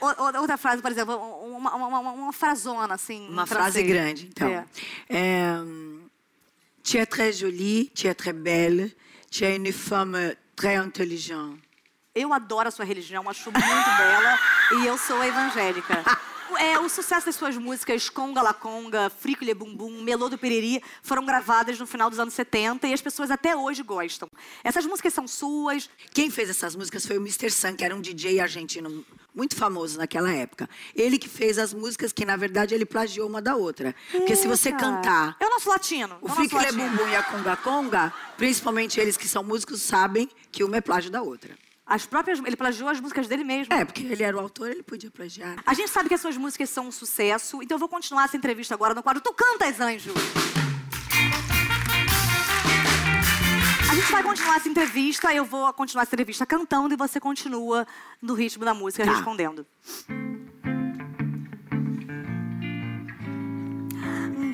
Outra 0.00 0.56
frase, 0.56 0.82
por 0.82 0.90
exemplo, 0.90 1.14
uma, 1.16 1.76
uma, 1.76 1.86
uma, 1.86 2.12
uma 2.12 2.32
frasona, 2.32 2.94
assim. 2.94 3.28
Uma 3.28 3.46
frase 3.46 3.80
grande, 3.84 4.26
então. 4.26 4.48
É. 4.48 4.64
É, 5.08 5.54
tu 6.82 6.98
es 6.98 7.06
très 7.06 7.38
jolie, 7.38 7.88
tu 7.94 8.08
es 8.08 8.16
très 8.16 8.34
belle, 8.34 8.92
tu 9.30 9.44
es 9.44 9.56
une 9.56 9.72
femme 9.72 10.36
très 10.56 10.84
intelligente. 10.84 11.62
Eu 12.12 12.32
adoro 12.32 12.68
a 12.68 12.70
sua 12.72 12.84
religião, 12.84 13.28
acho 13.28 13.52
muito 13.52 13.64
bela 13.64 14.38
e 14.72 14.86
eu 14.86 14.98
sou 14.98 15.22
evangélica. 15.22 16.02
É, 16.58 16.78
o 16.78 16.88
sucesso 16.88 17.26
das 17.26 17.36
suas 17.36 17.56
músicas 17.56 18.08
Conga 18.08 18.42
La 18.42 18.52
Conga, 18.54 19.10
Frico 19.10 19.44
Le 19.44 19.54
Bum 19.54 19.74
Bum, 19.74 20.02
Melô 20.02 20.28
do 20.28 20.38
Pereri 20.38 20.82
foram 21.02 21.24
gravadas 21.24 21.78
no 21.78 21.86
final 21.86 22.10
dos 22.10 22.18
anos 22.18 22.34
70 22.34 22.86
e 22.86 22.92
as 22.92 23.00
pessoas 23.00 23.30
até 23.30 23.56
hoje 23.56 23.82
gostam. 23.82 24.28
Essas 24.62 24.86
músicas 24.86 25.12
são 25.14 25.26
suas. 25.26 25.88
Quem 26.12 26.30
fez 26.30 26.50
essas 26.50 26.76
músicas 26.76 27.06
foi 27.06 27.16
o 27.18 27.20
Mr. 27.20 27.50
Sun, 27.50 27.74
que 27.74 27.84
era 27.84 27.94
um 27.94 28.00
DJ 28.00 28.40
argentino 28.40 29.04
muito 29.34 29.56
famoso 29.56 29.98
naquela 29.98 30.32
época. 30.32 30.68
Ele 30.94 31.18
que 31.18 31.28
fez 31.28 31.58
as 31.58 31.74
músicas 31.74 32.12
que, 32.12 32.24
na 32.24 32.36
verdade, 32.36 32.74
ele 32.74 32.84
plagiou 32.86 33.28
uma 33.28 33.42
da 33.42 33.56
outra. 33.56 33.94
Porque 34.12 34.36
se 34.36 34.46
você 34.46 34.68
Eita. 34.68 34.78
cantar 34.78 35.36
Eu 35.40 35.50
não 35.50 35.58
sou 35.58 35.72
latino. 35.72 36.14
o 36.20 36.24
eu 36.24 36.28
não 36.28 36.36
Frique 36.36 36.50
sou 36.50 36.60
Le 36.60 36.66
latino. 36.66 36.90
Bumbum 36.90 37.08
e 37.08 37.16
a 37.16 37.22
Conga 37.22 37.56
Conga, 37.56 38.12
principalmente 38.36 39.00
eles 39.00 39.16
que 39.16 39.26
são 39.28 39.42
músicos, 39.42 39.82
sabem 39.82 40.28
que 40.52 40.62
uma 40.62 40.76
é 40.76 40.80
plágio 40.80 41.10
da 41.10 41.20
outra. 41.22 41.56
As 41.86 42.06
próprias, 42.06 42.38
ele 42.38 42.56
plagiou 42.56 42.88
as 42.88 42.98
músicas 42.98 43.28
dele 43.28 43.44
mesmo. 43.44 43.72
É, 43.72 43.84
porque 43.84 44.02
ele 44.02 44.22
era 44.22 44.34
o 44.36 44.40
autor, 44.40 44.70
ele 44.70 44.82
podia 44.82 45.10
plagiar. 45.10 45.56
A 45.66 45.74
gente 45.74 45.90
sabe 45.90 46.08
que 46.08 46.14
as 46.14 46.20
suas 46.20 46.36
músicas 46.36 46.70
são 46.70 46.88
um 46.88 46.92
sucesso, 46.92 47.62
então 47.62 47.74
eu 47.74 47.78
vou 47.78 47.88
continuar 47.88 48.24
essa 48.24 48.36
entrevista 48.36 48.72
agora 48.74 48.94
no 48.94 49.02
quadro 49.02 49.20
Tu 49.22 49.32
Cantas, 49.34 49.78
Anjo. 49.80 50.12
A 53.90 53.94
gente 53.94 54.10
vai 54.10 54.22
continuar 54.22 54.56
essa 54.56 54.68
entrevista, 54.68 55.32
eu 55.34 55.44
vou 55.44 55.72
continuar 55.74 56.02
essa 56.02 56.14
entrevista 56.14 56.44
cantando 56.46 56.94
e 56.94 56.96
você 56.96 57.20
continua 57.20 57.86
no 58.20 58.34
ritmo 58.34 58.64
da 58.64 58.72
música 58.74 59.04
Tá. 59.04 59.12
respondendo. 59.12 59.66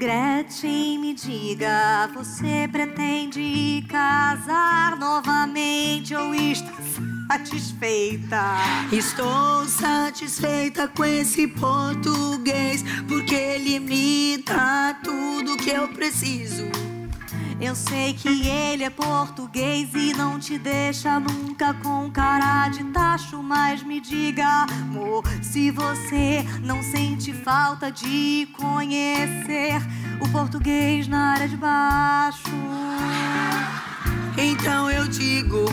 Gretchen, 0.00 0.98
me 0.98 1.12
diga, 1.12 2.08
você 2.14 2.66
pretende 2.72 3.84
casar 3.86 4.96
novamente 4.96 6.14
ou 6.14 6.34
está 6.34 6.72
satisfeita? 7.30 8.40
Estou 8.90 9.66
satisfeita 9.66 10.88
com 10.88 11.04
esse 11.04 11.46
português, 11.48 12.82
porque 13.06 13.34
ele 13.34 13.78
me 13.78 14.38
dá 14.38 14.98
tudo 15.04 15.58
que 15.58 15.68
eu 15.68 15.86
preciso. 15.88 16.64
Eu 17.60 17.74
sei 17.74 18.14
que 18.14 18.48
ele 18.48 18.84
é 18.84 18.88
português 18.88 19.90
e 19.94 20.14
não 20.14 20.38
te 20.38 20.58
deixa 20.58 21.20
nunca 21.20 21.74
com 21.74 22.10
cara 22.10 22.70
de 22.70 22.82
tacho, 22.84 23.42
mas 23.42 23.82
me 23.82 24.00
diga, 24.00 24.64
amor, 24.64 25.22
se 25.42 25.70
você 25.70 26.42
não 26.62 26.82
sente 26.82 27.34
falta 27.34 27.92
de 27.92 28.48
conhecer 28.56 29.76
o 30.22 30.28
português 30.30 31.06
na 31.06 31.32
área 31.32 31.48
de 31.48 31.56
baixo. 31.58 32.48
Então 34.38 34.90
eu 34.90 35.06
digo, 35.06 35.66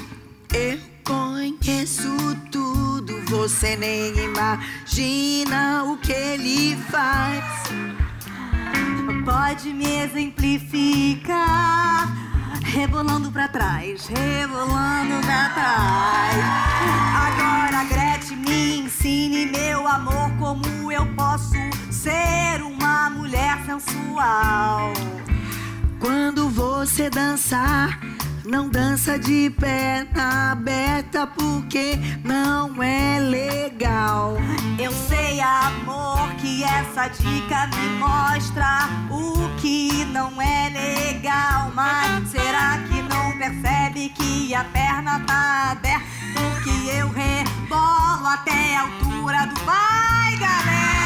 eu 0.53 0.79
conheço 1.05 2.09
tudo, 2.51 3.23
você 3.27 3.77
nem 3.77 4.13
imagina 4.25 5.85
o 5.85 5.97
que 5.97 6.11
ele 6.11 6.75
faz. 6.91 7.56
Pode 9.27 9.73
me 9.73 10.03
exemplificar, 10.03 11.35
rebolando 12.63 13.29
pra 13.29 13.49
trás, 13.49 14.07
rebolando 14.07 15.19
pra 15.25 15.49
trás. 15.49 16.37
Agora, 17.27 17.83
Gretchen, 17.89 18.37
me 18.37 18.79
ensine, 18.79 19.47
meu 19.47 19.85
amor, 19.85 20.31
como 20.39 20.89
eu 20.89 21.05
posso 21.07 21.57
ser 21.91 22.61
uma 22.61 23.09
mulher 23.09 23.57
sensual. 23.65 24.93
Quando 25.99 26.47
você 26.47 27.09
dançar, 27.09 27.99
não 28.47 28.69
dança 28.69 29.19
de 29.19 29.49
perna 29.49 30.51
aberta 30.51 31.27
porque 31.27 31.99
não 32.23 32.81
é 32.81 33.19
legal. 33.19 34.37
Eu 34.79 34.91
sei, 34.91 35.41
amor, 35.41 36.33
que 36.37 36.63
essa 36.63 37.09
dica 37.09 37.67
me 37.67 37.89
mostra 37.99 38.87
o 39.11 39.49
que 39.59 40.05
não 40.05 40.41
é 40.41 40.69
legal. 40.69 41.71
Mas 41.75 42.29
será 42.29 42.79
que 42.87 43.01
não 43.01 43.37
percebe 43.37 44.09
que 44.09 44.55
a 44.55 44.63
perna 44.63 45.19
tá 45.21 45.71
aberta? 45.71 46.05
Porque 46.33 46.89
eu 46.89 47.09
rebolo 47.09 48.27
até 48.27 48.77
a 48.77 48.81
altura 48.81 49.45
do 49.47 49.59
vai, 49.65 50.37
galera! 50.37 50.96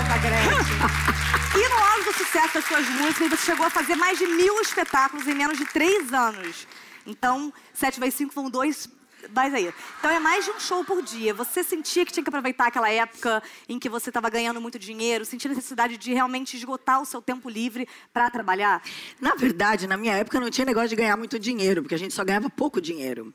E 1.52 1.68
no 1.68 1.78
auge 1.78 2.04
do 2.04 2.12
sucesso 2.12 2.54
das 2.54 2.64
suas 2.64 2.88
músicas, 2.90 3.28
você 3.28 3.46
chegou 3.46 3.66
a 3.66 3.70
fazer 3.70 3.96
mais 3.96 4.16
de 4.16 4.26
mil 4.26 4.60
espetáculos 4.60 5.26
em 5.26 5.34
menos 5.34 5.58
de 5.58 5.64
três 5.64 6.12
anos. 6.12 6.66
Então, 7.04 7.52
7 7.74 7.98
vezes 7.98 8.14
5 8.14 8.32
vão 8.32 8.48
dois 8.48 8.88
mas 9.34 9.52
aí. 9.52 9.72
Então 9.98 10.10
é 10.10 10.18
mais 10.18 10.44
de 10.44 10.50
um 10.50 10.58
show 10.58 10.84
por 10.84 11.02
dia. 11.02 11.34
Você 11.34 11.62
sentia 11.62 12.04
que 12.04 12.12
tinha 12.12 12.22
que 12.22 12.30
aproveitar 12.30 12.68
aquela 12.68 12.90
época 12.90 13.42
em 13.68 13.78
que 13.78 13.88
você 13.88 14.10
estava 14.10 14.30
ganhando 14.30 14.60
muito 14.60 14.78
dinheiro, 14.78 15.24
sentia 15.24 15.48
necessidade 15.48 15.96
de 15.96 16.12
realmente 16.12 16.56
esgotar 16.56 17.00
o 17.00 17.04
seu 17.04 17.20
tempo 17.20 17.48
livre 17.48 17.88
para 18.12 18.30
trabalhar? 18.30 18.82
Na 19.20 19.34
verdade, 19.34 19.86
na 19.86 19.96
minha 19.96 20.14
época 20.14 20.40
não 20.40 20.50
tinha 20.50 20.64
negócio 20.64 20.88
de 20.88 20.96
ganhar 20.96 21.16
muito 21.16 21.38
dinheiro, 21.38 21.82
porque 21.82 21.94
a 21.94 21.98
gente 21.98 22.14
só 22.14 22.24
ganhava 22.24 22.48
pouco 22.48 22.80
dinheiro. 22.80 23.32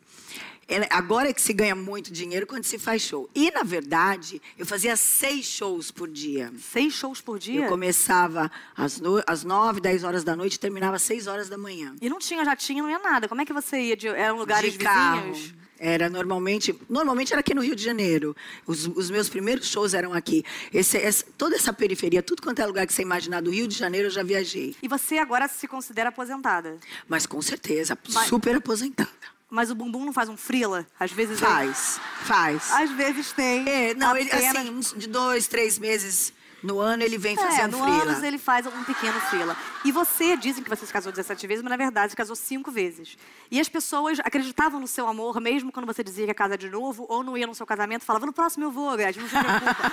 Agora 0.89 1.29
é 1.29 1.33
que 1.33 1.41
se 1.41 1.53
ganha 1.53 1.75
muito 1.75 2.11
dinheiro 2.11 2.47
quando 2.47 2.63
se 2.63 2.79
faz 2.79 3.03
show. 3.03 3.29
E, 3.35 3.51
na 3.51 3.61
verdade, 3.61 4.41
eu 4.57 4.65
fazia 4.65 4.95
seis 4.95 5.45
shows 5.45 5.91
por 5.91 6.09
dia. 6.09 6.51
Seis 6.59 6.93
shows 6.93 7.21
por 7.21 7.37
dia? 7.37 7.65
Eu 7.65 7.69
começava 7.69 8.51
às, 8.75 8.99
no... 8.99 9.21
às 9.27 9.43
nove, 9.43 9.79
dez 9.79 10.03
horas 10.03 10.23
da 10.23 10.35
noite 10.35 10.55
e 10.55 10.59
terminava 10.59 10.95
às 10.95 11.03
seis 11.03 11.27
horas 11.27 11.49
da 11.49 11.57
manhã. 11.57 11.95
E 12.01 12.09
não 12.09 12.17
tinha 12.17 12.43
jatinho, 12.43 12.83
não 12.83 12.89
ia 12.89 12.99
nada. 12.99 13.27
Como 13.27 13.41
é 13.41 13.45
que 13.45 13.53
você 13.53 13.79
ia? 13.79 13.95
De... 13.95 14.07
Eram 14.07 14.37
lugares 14.37 14.73
de 14.73 14.77
vizinhos? 14.79 14.93
Carro. 14.93 15.65
Era 15.77 16.09
normalmente, 16.09 16.73
normalmente 16.89 17.33
era 17.33 17.41
aqui 17.41 17.53
no 17.53 17.61
Rio 17.61 17.75
de 17.75 17.83
Janeiro. 17.83 18.35
Os, 18.65 18.87
os 18.87 19.11
meus 19.11 19.29
primeiros 19.29 19.67
shows 19.67 19.93
eram 19.93 20.13
aqui. 20.13 20.43
Esse, 20.73 20.97
essa, 20.97 21.25
toda 21.37 21.55
essa 21.55 21.73
periferia, 21.73 22.23
tudo 22.23 22.41
quanto 22.41 22.59
é 22.59 22.65
lugar 22.65 22.87
que 22.87 22.93
você 22.93 23.01
imaginar 23.01 23.41
do 23.41 23.51
Rio 23.51 23.67
de 23.67 23.77
Janeiro, 23.77 24.07
eu 24.07 24.11
já 24.11 24.23
viajei. 24.23 24.75
E 24.81 24.87
você 24.87 25.17
agora 25.17 25.47
se 25.47 25.67
considera 25.67 26.09
aposentada? 26.09 26.79
Mas 27.07 27.25
com 27.25 27.41
certeza, 27.41 27.97
Mas... 28.13 28.27
super 28.27 28.55
aposentada. 28.55 29.34
Mas 29.55 29.71
o 29.71 29.75
bumbum 29.75 30.03
não 30.03 30.11
faz 30.11 30.27
um 30.27 30.35
frila? 30.35 30.85
Às 30.99 31.13
vezes 31.13 31.39
faz, 31.39 31.97
é... 31.97 32.25
faz. 32.25 32.69
Às 32.73 32.91
vezes 32.91 33.31
tem. 33.31 33.67
É, 33.69 33.93
não, 33.93 34.15
ele, 34.17 34.29
assim, 34.29 34.81
de 34.97 35.07
dois, 35.07 35.47
três 35.47 35.79
meses 35.79 36.33
no 36.61 36.79
ano 36.79 37.03
ele 37.03 37.17
vem 37.17 37.37
fazendo 37.37 37.77
é, 37.77 37.79
no 37.79 37.83
frila. 37.83 38.03
anos 38.03 38.23
ele 38.23 38.37
faz 38.37 38.65
um 38.65 38.83
pequeno 38.83 39.17
frila. 39.21 39.55
E 39.85 39.93
você, 39.93 40.35
dizem 40.35 40.61
que 40.61 40.69
você 40.69 40.85
se 40.85 40.91
casou 40.91 41.09
17 41.09 41.47
vezes, 41.47 41.63
mas 41.63 41.69
na 41.69 41.77
verdade 41.77 42.11
se 42.11 42.17
casou 42.17 42.35
cinco 42.35 42.69
vezes. 42.69 43.17
E 43.49 43.57
as 43.57 43.69
pessoas 43.69 44.19
acreditavam 44.19 44.77
no 44.77 44.87
seu 44.87 45.07
amor, 45.07 45.39
mesmo 45.39 45.71
quando 45.71 45.85
você 45.85 46.03
dizia 46.03 46.25
que 46.25 46.31
ia 46.31 46.35
casar 46.35 46.57
de 46.57 46.69
novo, 46.69 47.05
ou 47.07 47.23
não 47.23 47.37
ia 47.37 47.47
no 47.47 47.55
seu 47.55 47.65
casamento, 47.65 48.03
falava, 48.03 48.25
no 48.25 48.33
próximo 48.33 48.65
eu 48.65 48.71
vou, 48.71 48.97
Gretchen, 48.97 49.21
não 49.21 49.29
se 49.29 49.37
preocupa. 49.37 49.91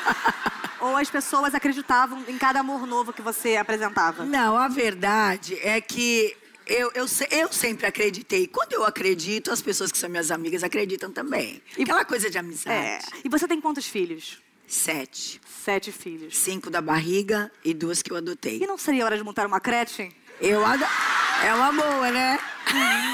ou 0.80 0.96
as 0.96 1.08
pessoas 1.08 1.54
acreditavam 1.54 2.24
em 2.26 2.36
cada 2.36 2.58
amor 2.58 2.84
novo 2.84 3.12
que 3.12 3.22
você 3.22 3.56
apresentava? 3.56 4.24
Não, 4.24 4.56
a 4.56 4.66
verdade 4.66 5.56
é 5.62 5.80
que 5.80 6.36
eu, 6.66 6.90
eu, 6.94 7.06
eu, 7.30 7.52
sempre 7.52 7.86
acreditei. 7.86 8.46
Quando 8.46 8.72
eu 8.72 8.84
acredito, 8.84 9.50
as 9.50 9.62
pessoas 9.62 9.90
que 9.90 9.98
são 9.98 10.08
minhas 10.08 10.30
amigas 10.30 10.62
acreditam 10.62 11.10
também. 11.10 11.62
E, 11.76 11.82
Aquela 11.82 12.04
coisa 12.04 12.30
de 12.30 12.38
amizade. 12.38 12.76
É. 12.76 13.00
E 13.24 13.28
você 13.28 13.46
tem 13.46 13.60
quantos 13.60 13.86
filhos? 13.86 14.40
Sete. 14.66 15.40
Sete 15.46 15.92
filhos. 15.92 16.36
Cinco 16.36 16.70
da 16.70 16.80
barriga 16.80 17.50
e 17.64 17.74
duas 17.74 18.02
que 18.02 18.10
eu 18.10 18.16
adotei. 18.16 18.62
E 18.62 18.66
não 18.66 18.78
seria 18.78 19.04
hora 19.04 19.16
de 19.16 19.22
montar 19.22 19.46
uma 19.46 19.60
creche? 19.60 20.10
Eu 20.40 20.64
ado... 20.64 20.84
É 21.44 21.52
uma 21.54 21.72
boa, 21.72 22.10
né? 22.12 22.38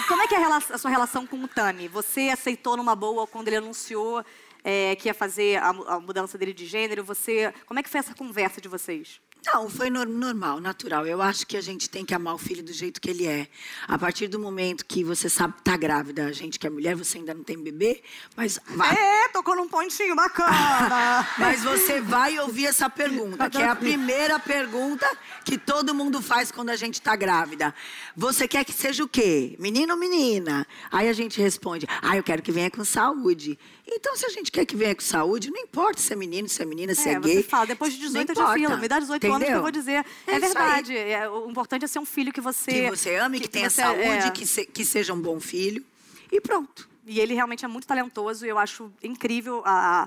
Como 0.06 0.22
é 0.22 0.28
que 0.28 0.34
é 0.34 0.44
a, 0.44 0.56
a, 0.56 0.78
sua 0.78 0.90
relação 0.90 1.26
com 1.26 1.42
o 1.42 1.48
Tami? 1.48 1.88
Você 1.88 2.28
aceitou 2.28 2.76
numa 2.76 2.94
boa 2.94 3.26
quando 3.26 3.48
ele 3.48 3.56
anunciou 3.56 4.22
é, 4.62 4.94
que 4.96 5.08
ia 5.08 5.14
fazer 5.14 5.56
a, 5.56 5.70
a 5.70 6.00
mudança 6.00 6.36
dele 6.36 6.52
de 6.52 6.66
gênero? 6.66 7.02
Você, 7.04 7.52
como 7.64 7.80
é 7.80 7.82
que 7.82 7.88
foi 7.88 8.00
essa 8.00 8.14
conversa 8.14 8.60
de 8.60 8.68
vocês? 8.68 9.18
Não, 9.46 9.68
foi 9.68 9.88
normal, 9.88 10.60
natural. 10.60 11.06
Eu 11.06 11.22
acho 11.22 11.46
que 11.46 11.56
a 11.56 11.60
gente 11.60 11.88
tem 11.88 12.04
que 12.04 12.14
amar 12.14 12.34
o 12.34 12.38
filho 12.38 12.62
do 12.62 12.72
jeito 12.72 13.00
que 13.00 13.08
ele 13.08 13.26
é. 13.26 13.48
A 13.86 13.98
partir 13.98 14.28
do 14.28 14.38
momento 14.38 14.84
que 14.84 15.02
você 15.02 15.28
sabe 15.28 15.54
que 15.54 15.62
tá 15.62 15.76
grávida, 15.76 16.26
a 16.26 16.32
gente 16.32 16.58
que 16.58 16.66
é 16.66 16.70
mulher, 16.70 16.94
você 16.94 17.18
ainda 17.18 17.32
não 17.32 17.42
tem 17.42 17.58
bebê, 17.58 18.02
mas 18.36 18.58
vai. 18.66 18.94
É, 18.94 19.28
tocou 19.28 19.56
num 19.56 19.68
pontinho 19.68 20.14
bacana. 20.14 21.26
mas 21.38 21.62
você 21.62 22.00
vai 22.00 22.38
ouvir 22.40 22.66
essa 22.66 22.90
pergunta, 22.90 23.48
que 23.48 23.58
é 23.58 23.68
a 23.68 23.76
primeira 23.76 24.38
pergunta 24.38 25.06
que 25.44 25.56
todo 25.56 25.94
mundo 25.94 26.20
faz 26.20 26.50
quando 26.52 26.70
a 26.70 26.76
gente 26.76 27.00
tá 27.00 27.16
grávida. 27.16 27.74
Você 28.16 28.46
quer 28.46 28.64
que 28.64 28.72
seja 28.72 29.02
o 29.02 29.08
quê? 29.08 29.56
Menino 29.58 29.94
ou 29.94 29.98
menina? 29.98 30.66
Aí 30.90 31.08
a 31.08 31.12
gente 31.12 31.40
responde: 31.40 31.86
"Ah, 32.02 32.16
eu 32.16 32.22
quero 32.22 32.42
que 32.42 32.52
venha 32.52 32.70
com 32.70 32.84
saúde". 32.84 33.58
Então, 33.90 34.14
se 34.16 34.26
a 34.26 34.28
gente 34.28 34.52
quer 34.52 34.66
que 34.66 34.76
venha 34.76 34.94
com 34.94 35.00
saúde, 35.00 35.50
não 35.50 35.60
importa 35.60 36.00
se 36.00 36.12
é 36.12 36.16
menino, 36.16 36.46
se 36.46 36.60
é 36.60 36.66
menina, 36.66 36.94
se 36.94 37.08
é, 37.08 37.12
é 37.14 37.20
gay. 37.20 37.36
Você 37.36 37.42
fala, 37.42 37.66
depois 37.66 37.94
de 37.94 37.98
18 38.00 38.32
eu 38.32 38.52
fila. 38.52 38.76
Me 38.76 38.86
dá 38.86 38.98
18 38.98 39.16
Entendeu? 39.16 39.27
Anos 39.32 39.46
que 39.46 39.54
eu 39.54 39.62
vou 39.62 39.70
dizer. 39.70 40.04
É, 40.26 40.34
é 40.34 40.38
verdade. 40.38 40.96
É, 40.96 41.28
o 41.28 41.50
importante 41.50 41.84
é 41.84 41.88
ser 41.88 41.98
um 41.98 42.04
filho 42.04 42.32
que 42.32 42.40
você. 42.40 42.70
Que 42.70 42.90
você 42.90 43.16
ame, 43.16 43.38
que, 43.38 43.44
que 43.44 43.50
tenha 43.50 43.70
você, 43.70 43.82
saúde, 43.82 44.02
é... 44.02 44.30
que, 44.30 44.46
se, 44.46 44.66
que 44.66 44.84
seja 44.84 45.12
um 45.12 45.20
bom 45.20 45.40
filho. 45.40 45.84
E 46.30 46.40
pronto. 46.40 46.88
E 47.06 47.20
ele 47.20 47.34
realmente 47.34 47.64
é 47.64 47.68
muito 47.68 47.86
talentoso 47.86 48.44
e 48.44 48.48
eu 48.48 48.58
acho 48.58 48.92
incrível 49.02 49.62
a, 49.64 50.06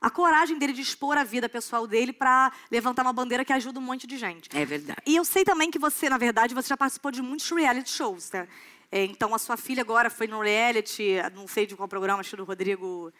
a 0.00 0.10
coragem 0.10 0.58
dele 0.58 0.72
de 0.72 0.80
expor 0.80 1.16
a 1.16 1.22
vida 1.22 1.48
pessoal 1.48 1.86
dele 1.86 2.12
para 2.12 2.50
levantar 2.70 3.02
uma 3.02 3.12
bandeira 3.12 3.44
que 3.44 3.52
ajuda 3.52 3.78
um 3.78 3.82
monte 3.82 4.06
de 4.06 4.16
gente. 4.16 4.48
É 4.52 4.64
verdade. 4.64 5.00
E 5.06 5.14
eu 5.14 5.24
sei 5.24 5.44
também 5.44 5.70
que 5.70 5.78
você, 5.78 6.08
na 6.08 6.18
verdade, 6.18 6.54
você 6.54 6.68
já 6.68 6.76
participou 6.76 7.12
de 7.12 7.22
muitos 7.22 7.48
reality 7.50 7.90
shows, 7.90 8.32
né? 8.32 8.48
É, 8.90 9.04
então, 9.04 9.32
a 9.32 9.38
sua 9.38 9.56
filha 9.56 9.82
agora 9.82 10.10
foi 10.10 10.26
no 10.26 10.40
reality, 10.40 11.16
não 11.36 11.46
sei 11.46 11.66
de 11.66 11.76
qual 11.76 11.88
programa, 11.88 12.20
acho 12.20 12.36
do 12.36 12.44
Rodrigo... 12.44 13.12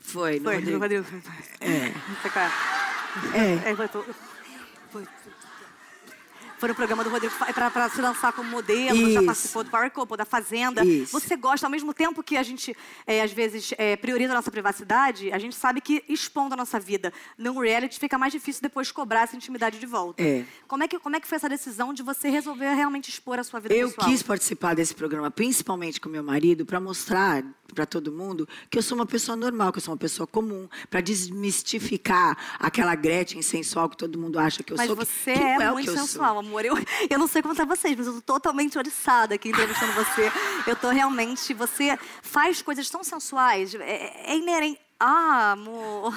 Foi, 0.00 0.40
foi, 0.40 0.60
no 0.60 0.78
Rodrigo. 0.78 0.78
Rodrigo. 0.78 1.06
É. 1.60 1.92
É. 3.34 3.70
é. 3.70 4.35
Foi. 4.90 5.35
Foi 6.58 6.68
no 6.68 6.74
programa 6.74 7.04
do 7.04 7.10
Rodrigo 7.10 7.34
para 7.52 7.88
se 7.90 8.00
lançar 8.00 8.32
como 8.32 8.50
modelo, 8.50 8.96
Isso. 8.96 9.12
já 9.12 9.22
participou 9.22 9.64
do 9.64 9.70
Power 9.70 9.90
Couple, 9.90 10.16
da 10.16 10.24
Fazenda. 10.24 10.84
Isso. 10.84 11.12
Você 11.12 11.36
gosta, 11.36 11.66
ao 11.66 11.70
mesmo 11.70 11.92
tempo 11.92 12.22
que 12.22 12.36
a 12.36 12.42
gente, 12.42 12.74
é, 13.06 13.22
às 13.22 13.32
vezes, 13.32 13.74
é, 13.76 13.96
prioriza 13.96 14.32
a 14.32 14.36
nossa 14.36 14.50
privacidade, 14.50 15.30
a 15.32 15.38
gente 15.38 15.54
sabe 15.54 15.80
que 15.80 16.02
expondo 16.08 16.54
a 16.54 16.56
nossa 16.56 16.80
vida 16.80 17.12
num 17.36 17.58
reality 17.58 17.98
fica 17.98 18.16
mais 18.16 18.32
difícil 18.32 18.62
depois 18.62 18.90
cobrar 18.90 19.22
essa 19.22 19.36
intimidade 19.36 19.78
de 19.78 19.86
volta. 19.86 20.22
É. 20.22 20.44
Como, 20.66 20.82
é 20.82 20.88
que, 20.88 20.98
como 20.98 21.16
é 21.16 21.20
que 21.20 21.26
foi 21.26 21.36
essa 21.36 21.48
decisão 21.48 21.92
de 21.92 22.02
você 22.02 22.28
resolver 22.30 22.72
realmente 22.74 23.10
expor 23.10 23.38
a 23.38 23.44
sua 23.44 23.60
vida 23.60 23.74
Eu 23.74 23.88
pessoal? 23.88 24.08
quis 24.08 24.22
participar 24.22 24.74
desse 24.74 24.94
programa, 24.94 25.30
principalmente 25.30 26.00
com 26.00 26.08
meu 26.08 26.22
marido, 26.22 26.64
para 26.64 26.80
mostrar 26.80 27.44
para 27.74 27.84
todo 27.84 28.12
mundo 28.12 28.48
que 28.70 28.78
eu 28.78 28.82
sou 28.82 28.96
uma 28.96 29.06
pessoa 29.06 29.36
normal, 29.36 29.72
que 29.72 29.78
eu 29.78 29.82
sou 29.82 29.92
uma 29.92 29.98
pessoa 29.98 30.26
comum, 30.26 30.68
para 30.88 31.00
desmistificar 31.00 32.36
aquela 32.58 32.94
Gretchen 32.94 33.42
sensual 33.42 33.88
que 33.88 33.96
todo 33.96 34.18
mundo 34.18 34.38
acha 34.38 34.62
que 34.62 34.72
eu 34.72 34.76
mas 34.76 34.86
sou. 34.86 34.96
Mas 34.96 35.08
você 35.08 35.32
que, 35.32 35.38
é, 35.38 35.62
é 35.62 35.70
muito 35.70 35.92
sensual, 35.92 36.38
amor. 36.38 36.45
Eu, 36.66 36.74
eu 37.10 37.18
não 37.18 37.26
sei 37.26 37.42
contar 37.42 37.64
vocês, 37.64 37.96
mas 37.96 38.06
eu 38.06 38.14
tô 38.14 38.34
totalmente 38.34 38.78
oriçada 38.78 39.34
aqui 39.34 39.48
entrevistando 39.48 39.92
você. 39.92 40.30
Eu 40.66 40.76
tô 40.76 40.90
realmente. 40.90 41.54
Você 41.54 41.98
faz 42.22 42.62
coisas 42.62 42.88
tão 42.88 43.02
sensuais. 43.02 43.74
É, 43.74 44.32
é 44.32 44.36
inerente. 44.36 44.80
Ah, 44.98 45.52
amor. 45.52 46.12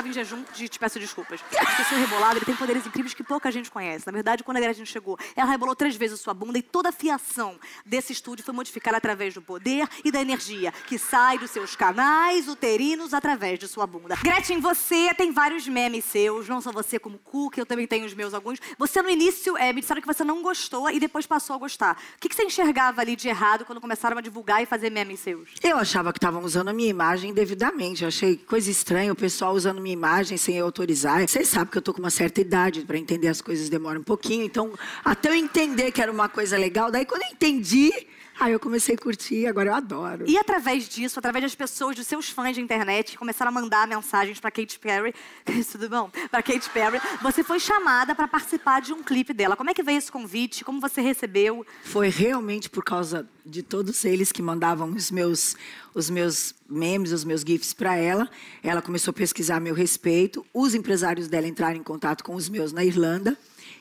Estava 0.00 0.08
em 0.08 0.12
jejum 0.12 0.42
de 0.54 0.68
peço 0.80 0.98
desculpas. 0.98 1.42
Porque 1.42 1.84
seu 1.84 1.98
rebolado 1.98 2.38
ele 2.38 2.46
tem 2.46 2.56
poderes 2.56 2.86
incríveis 2.86 3.12
que 3.12 3.22
pouca 3.22 3.52
gente 3.52 3.70
conhece. 3.70 4.06
Na 4.06 4.12
verdade, 4.12 4.42
quando 4.42 4.56
a 4.56 4.60
Gretchen 4.60 4.86
chegou, 4.86 5.18
ela 5.36 5.50
rebolou 5.50 5.76
três 5.76 5.94
vezes 5.94 6.18
sua 6.18 6.32
bunda 6.32 6.58
e 6.58 6.62
toda 6.62 6.88
a 6.88 6.92
fiação 6.92 7.58
desse 7.84 8.12
estúdio 8.12 8.44
foi 8.44 8.54
modificada 8.54 8.96
através 8.96 9.34
do 9.34 9.42
poder 9.42 9.86
e 10.02 10.10
da 10.10 10.20
energia 10.20 10.72
que 10.86 10.98
sai 10.98 11.38
dos 11.38 11.50
seus 11.50 11.76
canais 11.76 12.48
uterinos 12.48 13.12
através 13.12 13.58
de 13.58 13.68
sua 13.68 13.86
bunda. 13.86 14.16
Gretchen, 14.22 14.58
você 14.60 15.12
tem 15.14 15.30
vários 15.30 15.68
memes 15.68 16.04
seus, 16.04 16.48
não 16.48 16.60
só 16.60 16.72
você 16.72 16.98
como 16.98 17.18
Cook, 17.18 17.58
eu 17.58 17.66
também 17.66 17.86
tenho 17.86 18.06
os 18.06 18.14
meus 18.14 18.32
alguns. 18.32 18.58
Você 18.78 19.02
no 19.02 19.10
início 19.10 19.56
é, 19.58 19.72
me 19.72 19.80
disseram 19.82 20.00
que 20.00 20.06
você 20.06 20.24
não 20.24 20.42
gostou 20.42 20.90
e 20.90 20.98
depois 20.98 21.26
passou 21.26 21.54
a 21.54 21.58
gostar. 21.58 22.00
O 22.16 22.20
que, 22.20 22.28
que 22.28 22.34
você 22.34 22.44
enxergava 22.44 23.02
ali 23.02 23.14
de 23.14 23.28
errado 23.28 23.64
quando 23.66 23.80
começaram 23.80 24.16
a 24.16 24.20
divulgar 24.20 24.62
e 24.62 24.66
fazer 24.66 24.88
memes 24.88 25.20
seus? 25.20 25.50
Eu 25.62 25.76
achava 25.76 26.12
que 26.12 26.18
estavam 26.18 26.42
usando 26.42 26.68
a 26.68 26.72
minha 26.72 26.88
imagem 26.88 27.34
devidamente. 27.34 28.02
Eu 28.02 28.08
achei 28.08 28.36
coisa 28.36 28.70
estranha 28.70 29.12
o 29.12 29.16
pessoal 29.16 29.52
usando 29.52 29.80
minha 29.80 29.92
imagem 29.92 30.38
sem 30.38 30.56
eu 30.56 30.69
autorizar. 30.70 31.28
Vocês 31.28 31.48
sabem 31.48 31.70
que 31.70 31.78
eu 31.78 31.82
tô 31.82 31.92
com 31.92 32.00
uma 32.00 32.10
certa 32.10 32.40
idade, 32.40 32.82
para 32.82 32.96
entender 32.96 33.28
as 33.28 33.42
coisas 33.42 33.68
demora 33.68 33.98
um 33.98 34.02
pouquinho. 34.02 34.44
Então, 34.44 34.72
até 35.04 35.28
eu 35.28 35.34
entender 35.34 35.92
que 35.92 36.00
era 36.00 36.10
uma 36.10 36.28
coisa 36.28 36.56
legal, 36.56 36.90
daí 36.90 37.04
quando 37.04 37.22
eu 37.22 37.28
entendi, 37.32 37.92
Aí 38.40 38.52
eu 38.52 38.58
comecei 38.58 38.94
a 38.94 38.98
curtir, 38.98 39.46
agora 39.46 39.68
eu 39.68 39.74
adoro. 39.74 40.24
E 40.26 40.38
através 40.38 40.88
disso, 40.88 41.18
através 41.18 41.42
das 41.44 41.54
pessoas, 41.54 41.94
dos 41.94 42.06
seus 42.06 42.30
fãs 42.30 42.54
de 42.54 42.60
internet, 42.62 43.12
que 43.12 43.18
começaram 43.18 43.50
a 43.50 43.52
mandar 43.52 43.86
mensagens 43.86 44.40
para 44.40 44.50
Katy 44.50 44.78
Perry, 44.78 45.14
tudo 45.70 45.90
bom? 45.90 46.10
Para 46.30 46.42
Katy 46.42 46.70
Perry, 46.70 46.98
você 47.20 47.44
foi 47.44 47.60
chamada 47.60 48.14
para 48.14 48.26
participar 48.26 48.80
de 48.80 48.94
um 48.94 49.02
clipe 49.02 49.34
dela. 49.34 49.56
Como 49.56 49.68
é 49.68 49.74
que 49.74 49.82
veio 49.82 49.98
esse 49.98 50.10
convite? 50.10 50.64
Como 50.64 50.80
você 50.80 51.02
recebeu? 51.02 51.66
Foi 51.84 52.08
realmente 52.08 52.70
por 52.70 52.82
causa 52.82 53.28
de 53.44 53.62
todos 53.62 54.04
eles 54.06 54.32
que 54.32 54.40
mandavam 54.40 54.88
os 54.90 55.10
meus 55.10 55.54
os 55.94 56.08
meus 56.08 56.54
memes, 56.68 57.12
os 57.12 57.24
meus 57.24 57.42
gifs 57.42 57.74
para 57.74 57.94
ela. 57.96 58.26
Ela 58.62 58.80
começou 58.80 59.10
a 59.10 59.14
pesquisar 59.14 59.56
a 59.56 59.60
meu 59.60 59.74
respeito. 59.74 60.46
Os 60.54 60.74
empresários 60.74 61.28
dela 61.28 61.46
entraram 61.46 61.76
em 61.76 61.82
contato 61.82 62.24
com 62.24 62.34
os 62.34 62.48
meus 62.48 62.72
na 62.72 62.84
Irlanda. 62.84 63.36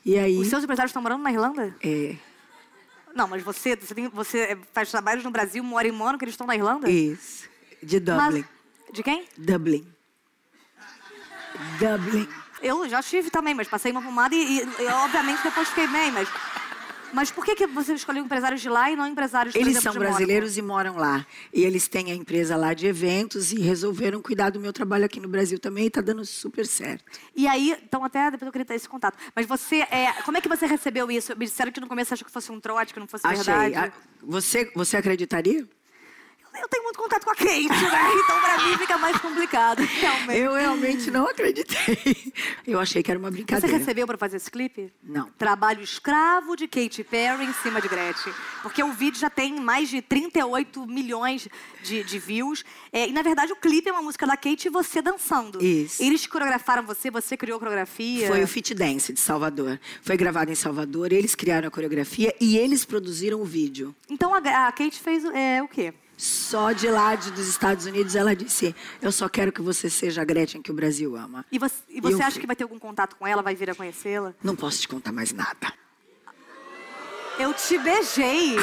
E 0.05 0.17
aí 0.17 0.37
Os 0.37 0.47
seus 0.47 0.63
empresários 0.63 0.89
estão 0.89 1.01
morando 1.01 1.21
na 1.21 1.31
Irlanda? 1.31 1.75
é, 1.83 2.15
Não, 3.19 3.27
mas 3.27 3.43
você, 3.43 3.75
você, 3.75 3.93
tem- 3.93 4.07
você 4.07 4.57
faz 4.73 4.89
trabalhos 4.89 5.25
no 5.25 5.29
Brasil, 5.29 5.61
mora 5.61 5.85
em 5.85 5.91
Mônaco, 5.91 6.23
eles 6.23 6.33
estão 6.33 6.47
na 6.47 6.55
Irlanda? 6.55 6.89
isso, 6.89 7.49
de 7.83 7.99
Dublin. 7.99 8.45
Mas- 8.87 8.93
de 8.93 9.03
quem? 9.03 9.25
Dublin. 9.37 9.85
Dublin. 11.79 12.27
Eu 12.61 12.87
já 12.89 13.01
estive 13.01 13.29
também, 13.29 13.53
mas 13.53 13.67
passei 13.67 13.91
uma 13.91 14.01
pomada 14.01 14.33
e, 14.35 14.59
e- 14.59 14.61
e, 14.83 14.87
obviamente 14.87 15.43
depois 15.43 15.67
fiquei 15.67 15.87
bem, 15.87 16.11
mas... 16.11 16.29
Mas 17.13 17.31
por 17.31 17.43
que, 17.43 17.55
que 17.55 17.65
você 17.67 17.93
escolheu 17.93 18.23
empresários 18.23 18.61
de 18.61 18.69
lá 18.69 18.91
e 18.91 18.95
não 18.95 19.07
empresários, 19.07 19.53
por 19.53 19.59
Eles 19.59 19.77
exemplo, 19.77 19.93
são 19.93 19.99
brasileiros 19.99 20.57
e 20.57 20.61
moram 20.61 20.95
lá. 20.97 21.25
E 21.53 21.63
eles 21.63 21.87
têm 21.87 22.11
a 22.11 22.15
empresa 22.15 22.55
lá 22.55 22.73
de 22.73 22.85
eventos 22.87 23.51
e 23.51 23.59
resolveram 23.59 24.21
cuidar 24.21 24.49
do 24.51 24.59
meu 24.59 24.71
trabalho 24.71 25.05
aqui 25.05 25.19
no 25.19 25.27
Brasil 25.27 25.57
também 25.59 25.85
e 25.85 25.89
tá 25.89 26.01
dando 26.01 26.23
super 26.25 26.65
certo. 26.65 27.03
E 27.35 27.47
aí, 27.47 27.75
então 27.83 28.03
até 28.03 28.31
depois 28.31 28.45
eu 28.47 28.51
queria 28.51 28.65
ter 28.65 28.75
esse 28.75 28.87
contato. 28.87 29.17
Mas 29.35 29.45
você, 29.45 29.77
é, 29.91 30.13
como 30.23 30.37
é 30.37 30.41
que 30.41 30.47
você 30.49 30.65
recebeu 30.65 31.09
isso? 31.09 31.35
Me 31.37 31.45
disseram 31.45 31.71
que 31.71 31.79
no 31.79 31.87
começo 31.87 32.13
achou 32.13 32.25
que 32.25 32.31
fosse 32.31 32.51
um 32.51 32.59
trote, 32.59 32.93
que 32.93 32.99
não 32.99 33.07
fosse 33.07 33.25
Achei. 33.25 33.43
verdade. 33.43 33.75
A- 33.75 33.91
Você, 34.23 34.71
você 34.75 34.97
acreditaria? 34.97 35.67
Eu 36.61 36.67
tenho 36.67 36.83
muito 36.83 36.97
contato 36.97 37.23
com 37.23 37.31
a 37.31 37.35
Kate, 37.35 37.67
né? 37.67 38.11
Então 38.23 38.39
pra 38.41 38.57
mim 38.65 38.77
fica 38.77 38.97
mais 38.97 39.17
complicado, 39.17 39.79
realmente. 39.83 40.39
Eu 40.39 40.53
realmente 40.53 41.11
não 41.11 41.27
acreditei. 41.27 42.33
Eu 42.65 42.79
achei 42.79 43.01
que 43.01 43.09
era 43.11 43.19
uma 43.19 43.29
Você 43.29 43.35
brincadeira. 43.37 43.77
recebeu 43.77 44.05
pra 44.07 44.17
fazer 44.17 44.37
esse 44.37 44.49
clipe? 44.51 44.91
Não. 45.03 45.29
Trabalho 45.37 45.81
escravo 45.81 46.55
de 46.55 46.67
Katy 46.67 47.03
Perry 47.03 47.45
em 47.45 47.53
cima 47.53 47.81
de 47.81 47.87
Gretchen. 47.87 48.33
Porque 48.61 48.83
o 48.83 48.91
vídeo 48.91 49.19
já 49.19 49.29
tem 49.29 49.59
mais 49.59 49.89
de 49.89 50.01
38 50.01 50.85
milhões 50.85 51.47
de, 51.83 52.03
de 52.03 52.19
views. 52.19 52.63
É, 52.91 53.07
e, 53.07 53.11
na 53.11 53.21
verdade, 53.21 53.51
o 53.53 53.55
clipe 53.55 53.89
é 53.89 53.91
uma 53.91 54.01
música 54.01 54.25
da 54.27 54.35
Kate 54.35 54.67
e 54.67 54.71
você 54.71 55.01
dançando. 55.01 55.63
Isso. 55.63 56.01
Eles 56.01 56.25
coreografaram 56.27 56.83
você, 56.83 57.09
você 57.09 57.37
criou 57.37 57.57
a 57.57 57.59
coreografia. 57.59 58.27
Foi 58.27 58.43
o 58.43 58.47
Fit 58.47 58.73
Dance 58.73 59.13
de 59.13 59.19
Salvador. 59.19 59.79
Foi 60.01 60.17
gravado 60.17 60.51
em 60.51 60.55
Salvador, 60.55 61.11
eles 61.11 61.35
criaram 61.35 61.67
a 61.67 61.71
coreografia 61.71 62.33
e 62.39 62.57
eles 62.57 62.85
produziram 62.85 63.41
o 63.41 63.45
vídeo. 63.45 63.95
Então 64.09 64.33
a, 64.33 64.37
a 64.37 64.71
Kate 64.71 64.99
fez 64.99 65.23
é, 65.25 65.61
o 65.63 65.67
quê? 65.67 65.93
Só 66.19 66.73
de 66.73 66.89
lá 66.89 67.15
de, 67.15 67.31
dos 67.31 67.47
Estados 67.47 67.85
Unidos 67.85 68.13
ela 68.13 68.35
disse: 68.35 68.75
Eu 69.01 69.09
só 69.09 69.29
quero 69.29 69.53
que 69.53 69.61
você 69.61 69.89
seja 69.89 70.21
a 70.21 70.25
Gretchen 70.25 70.61
que 70.61 70.69
o 70.69 70.73
Brasil 70.73 71.15
ama. 71.15 71.45
E 71.49 71.57
você, 71.57 71.75
e 71.87 72.01
você 72.01 72.15
eu 72.15 72.19
acha 72.19 72.31
fui. 72.31 72.41
que 72.41 72.47
vai 72.47 72.57
ter 72.57 72.63
algum 72.63 72.77
contato 72.77 73.15
com 73.15 73.25
ela? 73.25 73.41
Vai 73.41 73.55
vir 73.55 73.69
a 73.69 73.75
conhecê-la? 73.75 74.35
Não 74.43 74.53
posso 74.53 74.81
te 74.81 74.89
contar 74.89 75.13
mais 75.13 75.31
nada. 75.31 75.73
Eu 77.39 77.53
te 77.53 77.77
beijei. 77.77 78.57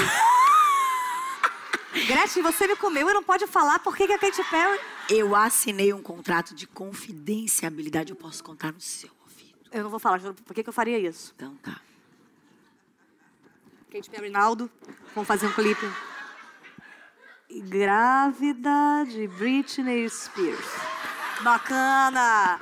Gretchen, 2.07 2.43
você 2.43 2.67
me 2.67 2.77
comeu 2.77 3.09
e 3.09 3.15
não 3.15 3.23
pode 3.23 3.47
falar 3.47 3.79
por 3.79 3.97
que 3.97 4.03
a 4.03 4.19
Katy 4.19 4.45
Perry... 4.51 4.79
Eu 5.09 5.35
assinei 5.35 5.95
um 5.95 6.03
contrato 6.03 6.55
de 6.55 6.67
confidenciabilidade. 6.67 8.11
Eu 8.11 8.17
posso 8.17 8.45
contar 8.45 8.71
no 8.71 8.83
seu 8.83 9.09
ouvido. 9.23 9.59
Eu 9.73 9.83
não 9.85 9.89
vou 9.89 9.99
falar, 9.99 10.21
por 10.21 10.53
que 10.53 10.63
que 10.63 10.69
eu 10.69 10.75
faria 10.75 10.99
isso? 10.99 11.33
Então 11.35 11.55
tá. 11.63 11.81
Katy 13.91 14.11
Perry 14.11 14.27
e 14.27 14.31
Naldo 14.31 14.71
vão 15.15 15.25
fazer 15.25 15.47
um 15.47 15.53
clipe. 15.53 15.91
Grávida 17.51 19.05
de 19.09 19.29
Britney 19.29 20.09
Spears. 20.09 20.67
Bacana! 21.43 22.59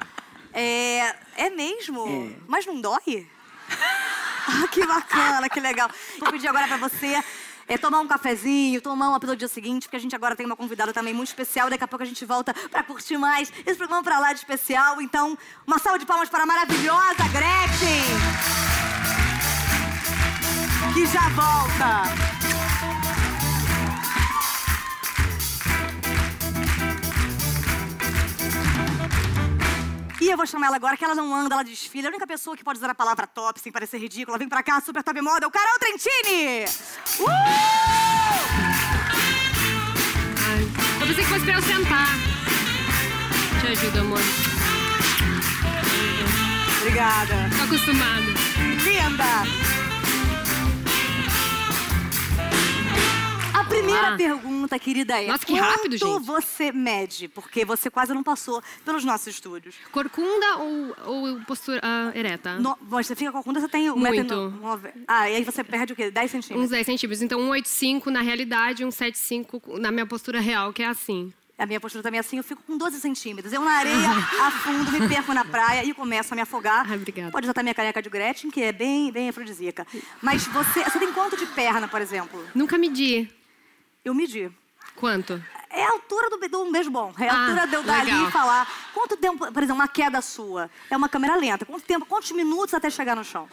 É, 0.53 1.14
é 1.37 1.50
mesmo? 1.50 2.07
É. 2.07 2.37
Mas 2.47 2.67
não 2.67 2.81
dói? 2.81 3.26
Ah, 4.47 4.69
que 4.69 4.87
bacana, 4.87 5.49
que 5.49 5.59
legal. 5.59 5.91
Vou 6.19 6.31
pedir 6.31 6.49
agora 6.49 6.69
pra 6.69 6.76
você 6.76 7.19
é, 7.67 7.79
tomar 7.79 8.00
um 8.00 8.07
cafezinho, 8.07 8.79
tomar 8.83 9.09
uma 9.09 9.19
pelo 9.19 9.35
dia 9.35 9.49
seguinte, 9.49 9.85
porque 9.85 9.97
a 9.97 9.99
gente 9.99 10.14
agora 10.14 10.37
tem 10.37 10.45
uma 10.45 10.55
convidada 10.55 10.93
também 10.93 11.14
muito 11.14 11.29
especial. 11.29 11.71
Daqui 11.71 11.83
a 11.83 11.88
pouco 11.88 12.03
a 12.03 12.07
gente 12.07 12.26
volta 12.26 12.53
pra 12.71 12.83
curtir 12.83 13.17
mais 13.17 13.50
esse 13.64 13.79
programa 13.79 14.03
pra 14.03 14.19
lá 14.19 14.35
de 14.35 14.41
especial. 14.41 15.00
Então, 15.00 15.39
uma 15.67 15.78
salva 15.78 15.99
de 15.99 16.04
palmas 16.04 16.28
para 16.28 16.43
a 16.43 16.47
maravilhosa 16.47 17.25
Gretchen! 17.32 18.04
Que 20.93 21.06
já 21.06 21.28
volta! 21.30 22.33
E 30.25 30.30
eu 30.30 30.39
vou 30.39 30.47
chamar 30.47 30.69
ela 30.69 30.76
agora, 30.76 30.97
que 30.97 31.04
ela 31.04 31.15
não 31.15 31.34
anda, 31.34 31.54
ela 31.54 31.63
desfila. 31.63 32.08
A 32.08 32.10
única 32.10 32.26
pessoa 32.26 32.56
que 32.56 32.65
pode 32.65 32.78
usar 32.78 32.89
a 32.89 32.95
palavra 32.95 33.26
top 33.26 33.60
sem 33.60 33.71
parecer 33.71 33.99
ridícula. 33.99 34.39
Vem 34.39 34.49
pra 34.49 34.63
cá, 34.63 34.80
super 34.80 35.02
top 35.02 35.21
moda, 35.21 35.47
o 35.47 35.50
Carol 35.50 35.78
Trentini! 35.78 36.65
Uh! 37.21 37.28
Ai, 40.49 40.63
eu 40.99 41.06
pensei 41.06 41.25
que 41.25 41.30
fosse 41.30 41.45
pra 41.45 41.52
eu 41.52 41.63
sentar. 41.63 42.08
Te 43.60 43.67
ajuda, 43.67 44.00
amor. 44.00 44.21
Obrigada. 46.80 47.50
Tô 47.58 47.65
acostumada. 47.65 48.32
Linda! 48.82 49.83
A 53.65 53.67
primeira 53.67 54.09
Olá. 54.09 54.17
pergunta, 54.17 54.79
querida, 54.79 55.23
é 55.23 55.27
Nossa, 55.29 55.47
que 55.47 55.55
rápido, 55.55 55.99
quanto 55.99 56.15
gente. 56.19 56.27
você 56.27 56.71
mede? 56.71 57.29
Porque 57.29 57.65
você 57.65 57.89
quase 57.89 58.13
não 58.13 58.23
passou 58.23 58.63
pelos 58.85 59.05
nossos 59.05 59.29
estúdios. 59.29 59.75
Corcunda 59.91 60.59
ou, 60.59 60.95
ou 61.07 61.41
postura 61.47 61.81
ah, 61.83 62.13
ereta? 62.15 62.59
No, 62.59 62.77
você 62.83 63.17
fica 63.17 63.33
com 63.33 63.39
a 63.39 63.43
conta, 63.43 63.61
você 63.61 63.69
tem 63.69 63.91
um 63.91 63.97
Muito. 63.97 64.50
nove- 64.61 64.93
Ah, 65.09 65.31
e 65.31 65.37
aí 65.37 65.45
você 65.45 65.65
perde 65.65 65.95
o 65.95 65.97
quê? 65.97 66.11
10 66.11 66.31
centímetros? 66.31 66.65
Uns 66.67 66.71
10 66.71 66.85
centímetros. 66.87 67.23
Então, 67.23 67.41
1,85 67.41 68.07
na 68.11 68.21
realidade, 68.21 68.85
1,75 68.85 69.79
na 69.79 69.91
minha 69.91 70.05
postura 70.05 70.41
real, 70.41 70.71
que 70.73 70.83
é 70.83 70.87
assim. 70.87 71.33
A 71.57 71.65
minha 71.65 71.81
postura 71.81 72.03
também 72.03 72.19
é 72.19 72.21
assim, 72.21 72.37
eu 72.37 72.45
fico 72.45 72.63
com 72.67 72.77
12 72.77 73.00
centímetros. 73.00 73.50
Eu 73.53 73.63
na 73.63 73.71
areia, 73.71 74.11
afundo, 74.45 74.93
me 74.93 75.09
perco 75.09 75.33
na 75.33 75.45
praia 75.45 75.85
e 75.85 75.95
começo 75.95 76.35
a 76.35 76.37
me 76.37 76.43
afogar. 76.43 76.85
Ai, 76.91 76.97
obrigada. 76.97 77.31
Pode 77.31 77.47
usar 77.47 77.55
também 77.55 77.71
a 77.71 77.75
caneca 77.75 78.03
de 78.03 78.11
Gretchen, 78.11 78.50
que 78.50 78.61
é 78.63 78.73
bem, 78.73 79.11
bem 79.11 79.29
afrodisíaca. 79.31 79.87
Mas 80.21 80.47
você, 80.49 80.85
você 80.85 80.99
tem 80.99 81.13
quanto 81.13 81.37
de 81.37 81.47
perna, 81.47 81.89
por 81.89 82.03
exemplo? 82.03 82.45
Nunca 82.55 82.77
medi. 82.77 83.31
Eu 84.04 84.14
medi. 84.14 84.50
Quanto? 84.97 85.43
É 85.71 85.84
a 85.84 85.90
altura 85.90 86.30
do, 86.30 86.49
do 86.49 86.62
um 86.62 86.71
beijo 86.71 86.90
bom. 86.90 87.12
É 87.19 87.28
a 87.28 87.32
Ah, 87.32 87.40
altura 87.43 87.67
de 87.67 87.75
eu 87.75 87.82
dar 87.82 88.00
ali 88.00 88.28
e 88.28 88.30
falar. 88.30 88.69
Quanto 88.93 89.17
tempo, 89.17 89.38
por 89.50 89.62
exemplo, 89.62 89.75
uma 89.80 89.88
queda 89.88 90.21
sua? 90.21 90.71
É 90.88 90.97
uma 90.97 91.08
câmera 91.08 91.34
lenta. 91.36 91.64
Quanto 91.64 91.84
tempo, 91.84 92.06
quantos 92.06 92.30
minutos 92.30 92.75
até 92.75 92.88
chegar 92.90 93.17
no 93.17 93.25
chão? 93.25 93.49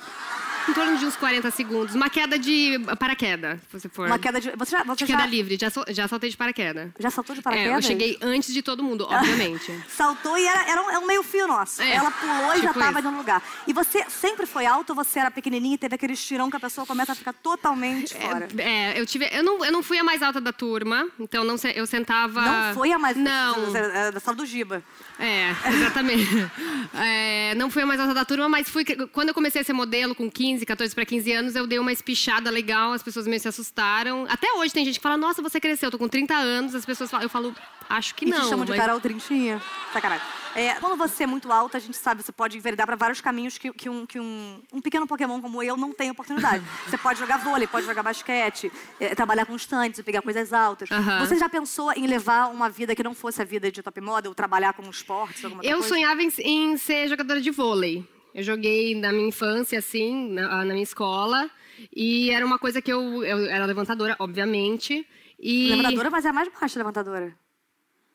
Em 0.69 0.73
torno 0.73 0.97
de 0.97 1.05
uns 1.05 1.15
40 1.15 1.49
segundos. 1.51 1.95
Uma 1.95 2.09
queda 2.09 2.37
de 2.37 2.79
paraquedas, 2.99 3.59
se 3.69 3.79
você 3.79 3.89
for. 3.89 4.07
Uma 4.07 4.19
queda 4.19 4.39
de. 4.39 4.51
Você 4.55 4.71
já, 4.71 4.83
você 4.83 5.05
De 5.05 5.11
queda 5.11 5.23
já, 5.23 5.27
livre. 5.27 5.57
Já, 5.59 5.69
sol- 5.69 5.85
já 5.89 6.07
saltei 6.07 6.29
de 6.29 6.37
paraquedas. 6.37 6.89
já 6.99 7.09
saltou 7.09 7.33
de 7.35 7.39
É, 7.39 7.43
paraquedas? 7.43 7.73
eu 7.75 7.81
cheguei 7.81 8.17
antes 8.21 8.53
de 8.53 8.61
todo 8.61 8.83
mundo, 8.83 9.07
obviamente. 9.09 9.71
Saltou 9.89 10.37
e 10.37 10.45
era, 10.45 10.69
era 10.71 10.81
um, 10.83 10.91
é 10.91 10.99
um 10.99 11.05
meio 11.05 11.23
fio 11.23 11.47
nosso. 11.47 11.81
É, 11.81 11.95
Ela 11.95 12.11
pulou 12.11 12.53
e 12.53 12.61
já 12.61 12.67
tipo 12.67 12.79
estava 12.79 12.99
isso. 12.99 13.11
no 13.11 13.17
lugar. 13.17 13.41
E 13.67 13.73
você 13.73 14.05
sempre 14.09 14.45
foi 14.45 14.65
alto 14.65 14.91
ou 14.91 14.95
você 14.95 15.19
era 15.19 15.31
pequenininha 15.31 15.75
e 15.75 15.77
teve 15.77 15.95
aquele 15.95 16.13
estirão 16.13 16.49
que 16.49 16.55
a 16.57 16.59
pessoa 16.59 16.85
começa 16.85 17.11
a 17.11 17.15
ficar 17.15 17.33
totalmente 17.33 18.13
fora? 18.15 18.47
É, 18.57 18.99
eu 18.99 19.05
tive. 19.05 19.27
Eu 19.31 19.43
não, 19.43 19.63
eu 19.65 19.71
não 19.71 19.81
fui 19.83 19.97
a 19.97 20.03
mais 20.03 20.21
alta 20.21 20.39
da 20.41 20.51
turma, 20.53 21.07
então 21.19 21.43
não, 21.43 21.55
eu 21.75 21.85
sentava. 21.85 22.41
Não 22.41 22.73
foi 22.73 22.91
a 22.91 22.99
mais. 22.99 23.17
Não. 23.17 23.75
É 23.75 24.11
da 24.11 24.19
sala 24.19 24.37
do 24.37 24.45
Giba. 24.45 24.83
É, 25.19 25.49
exatamente. 25.73 26.27
É, 26.93 27.55
não 27.55 27.69
fui 27.69 27.81
a 27.83 27.85
mais 27.85 27.99
alta 27.99 28.13
da 28.13 28.25
turma, 28.25 28.49
mas 28.49 28.67
fui. 28.69 28.83
Quando 29.13 29.29
eu 29.29 29.33
comecei 29.33 29.61
a 29.61 29.63
ser 29.63 29.73
modelo 29.73 30.13
com 30.13 30.29
15, 30.29 30.50
14 30.59 30.93
para 30.93 31.05
15 31.05 31.31
anos, 31.31 31.55
eu 31.55 31.65
dei 31.65 31.79
uma 31.79 31.91
espichada 31.91 32.49
legal, 32.49 32.91
as 32.93 33.01
pessoas 33.03 33.25
meio 33.27 33.39
se 33.39 33.47
assustaram. 33.47 34.25
Até 34.29 34.51
hoje 34.53 34.73
tem 34.73 34.85
gente 34.85 34.95
que 34.99 35.03
fala, 35.03 35.17
nossa, 35.17 35.41
você 35.41 35.59
cresceu, 35.59 35.87
eu 35.87 35.91
tô 35.91 35.97
com 35.97 36.07
30 36.07 36.33
anos, 36.35 36.75
as 36.75 36.85
pessoas 36.85 37.09
falam, 37.09 37.23
eu 37.25 37.29
falo, 37.29 37.55
acho 37.89 38.13
que 38.15 38.25
e 38.25 38.29
não. 38.29 38.41
te 38.41 38.49
chamam 38.49 38.65
de 38.65 38.71
mas- 38.71 38.79
Carol 38.79 38.99
Trintinha. 38.99 39.61
Sacanagem. 39.93 40.25
É, 40.53 40.73
quando 40.75 40.97
você 40.97 41.23
é 41.23 41.27
muito 41.27 41.49
alta, 41.49 41.77
a 41.77 41.79
gente 41.79 41.95
sabe, 41.95 42.21
você 42.21 42.31
pode 42.31 42.57
enveredar 42.57 42.85
para 42.85 42.97
vários 42.97 43.21
caminhos 43.21 43.57
que, 43.57 43.71
que, 43.71 43.89
um, 43.89 44.05
que 44.05 44.19
um, 44.19 44.61
um 44.73 44.81
pequeno 44.81 45.07
Pokémon 45.07 45.39
como 45.39 45.63
eu 45.63 45.77
não 45.77 45.93
tem 45.93 46.11
oportunidade. 46.11 46.61
você 46.85 46.97
pode 46.97 47.19
jogar 47.19 47.37
vôlei, 47.37 47.67
pode 47.67 47.85
jogar 47.85 48.03
basquete, 48.03 48.69
é, 48.99 49.15
trabalhar 49.15 49.45
com 49.45 49.55
estantes, 49.55 50.01
pegar 50.01 50.21
coisas 50.21 50.51
altas. 50.51 50.89
Você 51.21 51.37
já 51.37 51.47
pensou 51.47 51.93
em 51.93 52.05
levar 52.05 52.47
uma 52.47 52.69
vida 52.69 52.93
que 52.93 53.01
não 53.01 53.13
fosse 53.13 53.41
a 53.41 53.45
vida 53.45 53.71
de 53.71 53.81
top 53.81 54.01
model, 54.01 54.35
trabalhar 54.35 54.73
com 54.73 54.83
esportes, 54.89 55.43
alguma 55.45 55.63
Eu 55.63 55.77
coisa? 55.77 55.87
sonhava 55.87 56.21
em, 56.21 56.29
em 56.39 56.75
ser 56.77 57.07
jogadora 57.07 57.39
de 57.39 57.49
vôlei. 57.49 58.05
Eu 58.33 58.43
joguei 58.43 58.95
na 58.95 59.11
minha 59.11 59.27
infância, 59.27 59.77
assim, 59.79 60.29
na, 60.31 60.63
na 60.65 60.73
minha 60.73 60.83
escola. 60.83 61.49
E 61.95 62.29
era 62.31 62.45
uma 62.45 62.59
coisa 62.59 62.81
que 62.81 62.91
eu, 62.91 63.23
eu 63.23 63.45
era 63.49 63.65
levantadora, 63.65 64.15
obviamente. 64.19 65.05
E 65.39 65.69
Levantadora, 65.69 66.09
mas 66.09 66.25
é 66.25 66.29
a 66.29 66.33
mais 66.33 66.49
baixa 66.49 66.79
levantadora. 66.79 67.35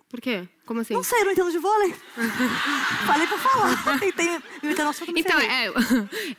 Por 0.09 0.21
quê? 0.21 0.49
Como 0.65 0.81
assim? 0.81 0.95
Não 0.95 1.03
sei, 1.03 1.21
eu 1.21 1.25
não 1.25 1.33
entendo 1.33 1.51
de 1.51 1.59
vôlei. 1.59 1.93
Falei 3.07 3.27
pra 3.27 3.39
falar. 3.39 3.99
Tentei 3.99 4.29
me 4.63 4.75
não 4.75 4.93
Então, 5.17 5.39
é, 5.41 5.67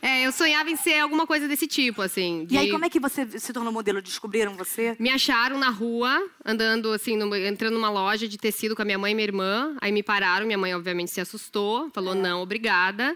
é, 0.00 0.26
eu 0.26 0.32
sonhava 0.32 0.70
em 0.70 0.76
ser 0.76 0.98
alguma 1.00 1.26
coisa 1.26 1.46
desse 1.46 1.66
tipo, 1.66 2.00
assim. 2.00 2.46
E 2.50 2.56
aí, 2.56 2.66
de- 2.66 2.72
como 2.72 2.86
é 2.86 2.88
que 2.90 2.98
você 2.98 3.26
se 3.38 3.52
tornou 3.52 3.70
modelo? 3.70 4.00
Descobriram 4.00 4.54
você? 4.54 4.96
Me 4.98 5.10
acharam 5.10 5.58
na 5.58 5.68
rua, 5.68 6.30
andando 6.42 6.90
assim, 6.92 7.14
numa- 7.16 7.38
entrando 7.38 7.74
numa 7.74 7.90
loja 7.90 8.26
de 8.26 8.38
tecido 8.38 8.74
com 8.74 8.80
a 8.80 8.84
minha 8.86 8.98
mãe 8.98 9.12
e 9.12 9.14
minha 9.14 9.26
irmã. 9.26 9.76
Aí 9.82 9.92
me 9.92 10.02
pararam, 10.02 10.46
minha 10.46 10.58
mãe 10.58 10.74
obviamente 10.74 11.10
se 11.10 11.20
assustou, 11.20 11.90
falou 11.90 12.14
não, 12.14 12.40
obrigada. 12.40 13.14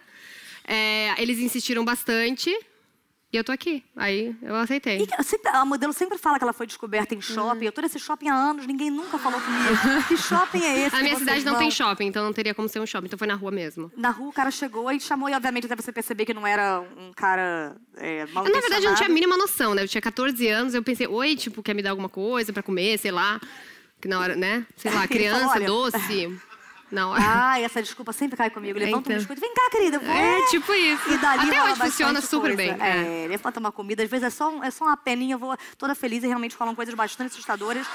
É, 0.74 1.14
eles 1.20 1.38
insistiram 1.38 1.84
bastante 1.84 2.48
e 3.30 3.36
eu 3.36 3.44
tô 3.44 3.52
aqui. 3.52 3.82
Aí 3.96 4.34
eu 4.42 4.54
aceitei. 4.56 5.06
E 5.18 5.22
sempre- 5.24 5.50
a 5.50 5.64
modelo 5.64 5.92
sempre 5.92 6.16
fala 6.18 6.38
que 6.38 6.44
ela 6.44 6.52
foi 6.52 6.66
descoberta 6.66 7.14
em 7.14 7.18
Uhum. 7.18 7.22
shopping. 7.22 7.64
Eu 7.66 7.72
tô 7.72 7.80
nesse 7.82 7.98
shopping 7.98 8.28
há 8.28 8.34
anos, 8.34 8.66
ninguém 8.66 8.90
nunca 8.90 9.18
falou 9.18 9.40
comigo. 9.40 9.62
que 10.08 10.16
shopping 10.16 10.62
é 10.64 10.86
esse? 10.86 10.96
A 10.96 11.00
minha 11.02 11.16
cidade 11.16 11.44
não 11.44 11.52
vão? 11.52 11.60
tem 11.62 11.70
shopping, 11.70 12.06
então 12.06 12.24
não 12.24 12.32
teria 12.32 12.54
como 12.54 12.68
ser 12.68 12.80
um 12.80 12.86
shopping, 12.86 13.06
então 13.06 13.18
foi 13.18 13.26
na 13.28 13.34
rua 13.34 13.50
mesmo. 13.50 13.90
Na 13.96 14.10
rua 14.10 14.28
o 14.28 14.32
cara 14.32 14.50
chegou 14.50 14.90
e 14.92 14.98
chamou, 15.00 15.28
e 15.28 15.34
obviamente 15.34 15.66
até 15.66 15.76
você 15.76 15.92
perceber 15.92 16.24
que 16.24 16.32
não 16.34 16.46
era 16.46 16.80
um 16.96 17.12
cara 17.12 17.76
é, 17.96 18.24
mal 18.26 18.44
na 18.44 18.50
verdade, 18.60 18.84
eu 18.84 18.90
não 18.90 18.96
tinha 18.96 19.08
a 19.08 19.12
mínima 19.12 19.36
noção, 19.36 19.74
né? 19.74 19.82
Eu 19.82 19.88
tinha 19.88 20.00
14 20.02 20.46
anos, 20.48 20.74
eu 20.74 20.82
pensei, 20.82 21.06
oi, 21.06 21.36
tipo, 21.36 21.62
quer 21.62 21.74
me 21.74 21.82
dar 21.82 21.90
alguma 21.90 22.08
coisa 22.08 22.52
pra 22.52 22.62
comer, 22.62 22.98
sei 22.98 23.10
lá. 23.10 23.40
Que 24.00 24.08
na 24.08 24.18
hora, 24.18 24.34
né? 24.34 24.66
Sei 24.76 24.90
lá, 24.90 25.06
criança, 25.08 25.60
doce. 25.60 26.38
Hora. 26.94 27.22
Ah, 27.52 27.60
essa 27.60 27.82
desculpa 27.82 28.12
sempre 28.12 28.36
cai 28.36 28.50
comigo. 28.50 28.78
Levanta 28.78 28.98
Então. 29.00 29.12
um 29.14 29.18
biscoito. 29.18 29.40
Vem 29.40 29.54
cá, 29.54 29.70
querida. 29.70 29.98
Vou. 29.98 30.14
É, 30.14 30.46
tipo 30.48 30.72
isso. 30.74 31.10
E 31.10 31.18
dali 31.18 31.48
Até 31.48 31.62
hoje 31.64 31.76
funciona 31.76 32.20
super 32.20 32.54
coisa. 32.56 32.74
bem. 32.74 32.86
É. 32.86 33.24
É, 33.24 33.28
levanta 33.28 33.58
uma 33.60 33.72
comida. 33.72 34.02
Às 34.02 34.10
vezes 34.10 34.26
é 34.26 34.30
só, 34.30 34.50
um- 34.50 34.62
é 34.62 34.70
só 34.70 34.84
uma 34.84 34.96
peninha. 34.96 35.34
Eu 35.34 35.38
vou 35.38 35.56
toda 35.78 35.94
feliz 35.94 36.22
e 36.22 36.26
realmente 36.26 36.54
rolam 36.56 36.74
coisas 36.74 36.94
bastante 36.94 37.32
assustadoras 37.32 37.86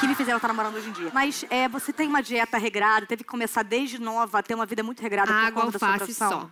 que 0.00 0.06
me 0.08 0.14
fizeram 0.14 0.36
estar 0.38 0.48
namorando 0.48 0.74
hoje 0.76 0.88
em 0.88 0.92
dia. 0.92 1.10
Mas 1.14 1.44
é, 1.50 1.68
você 1.68 1.92
tem 1.92 2.08
uma 2.08 2.22
dieta 2.22 2.58
regrada, 2.58 3.06
teve 3.06 3.22
que 3.24 3.30
começar 3.30 3.62
desde 3.62 4.00
nova 4.00 4.38
a 4.40 4.42
ter 4.42 4.54
uma 4.54 4.66
vida 4.66 4.82
muito 4.82 5.00
regrada 5.00 5.32
por 5.32 5.38
Água, 5.44 5.62
conta 5.62 5.72
da 5.72 5.78
sua 5.78 5.88
alface 5.92 6.04
profissão. 6.04 6.30
só. 6.42 6.50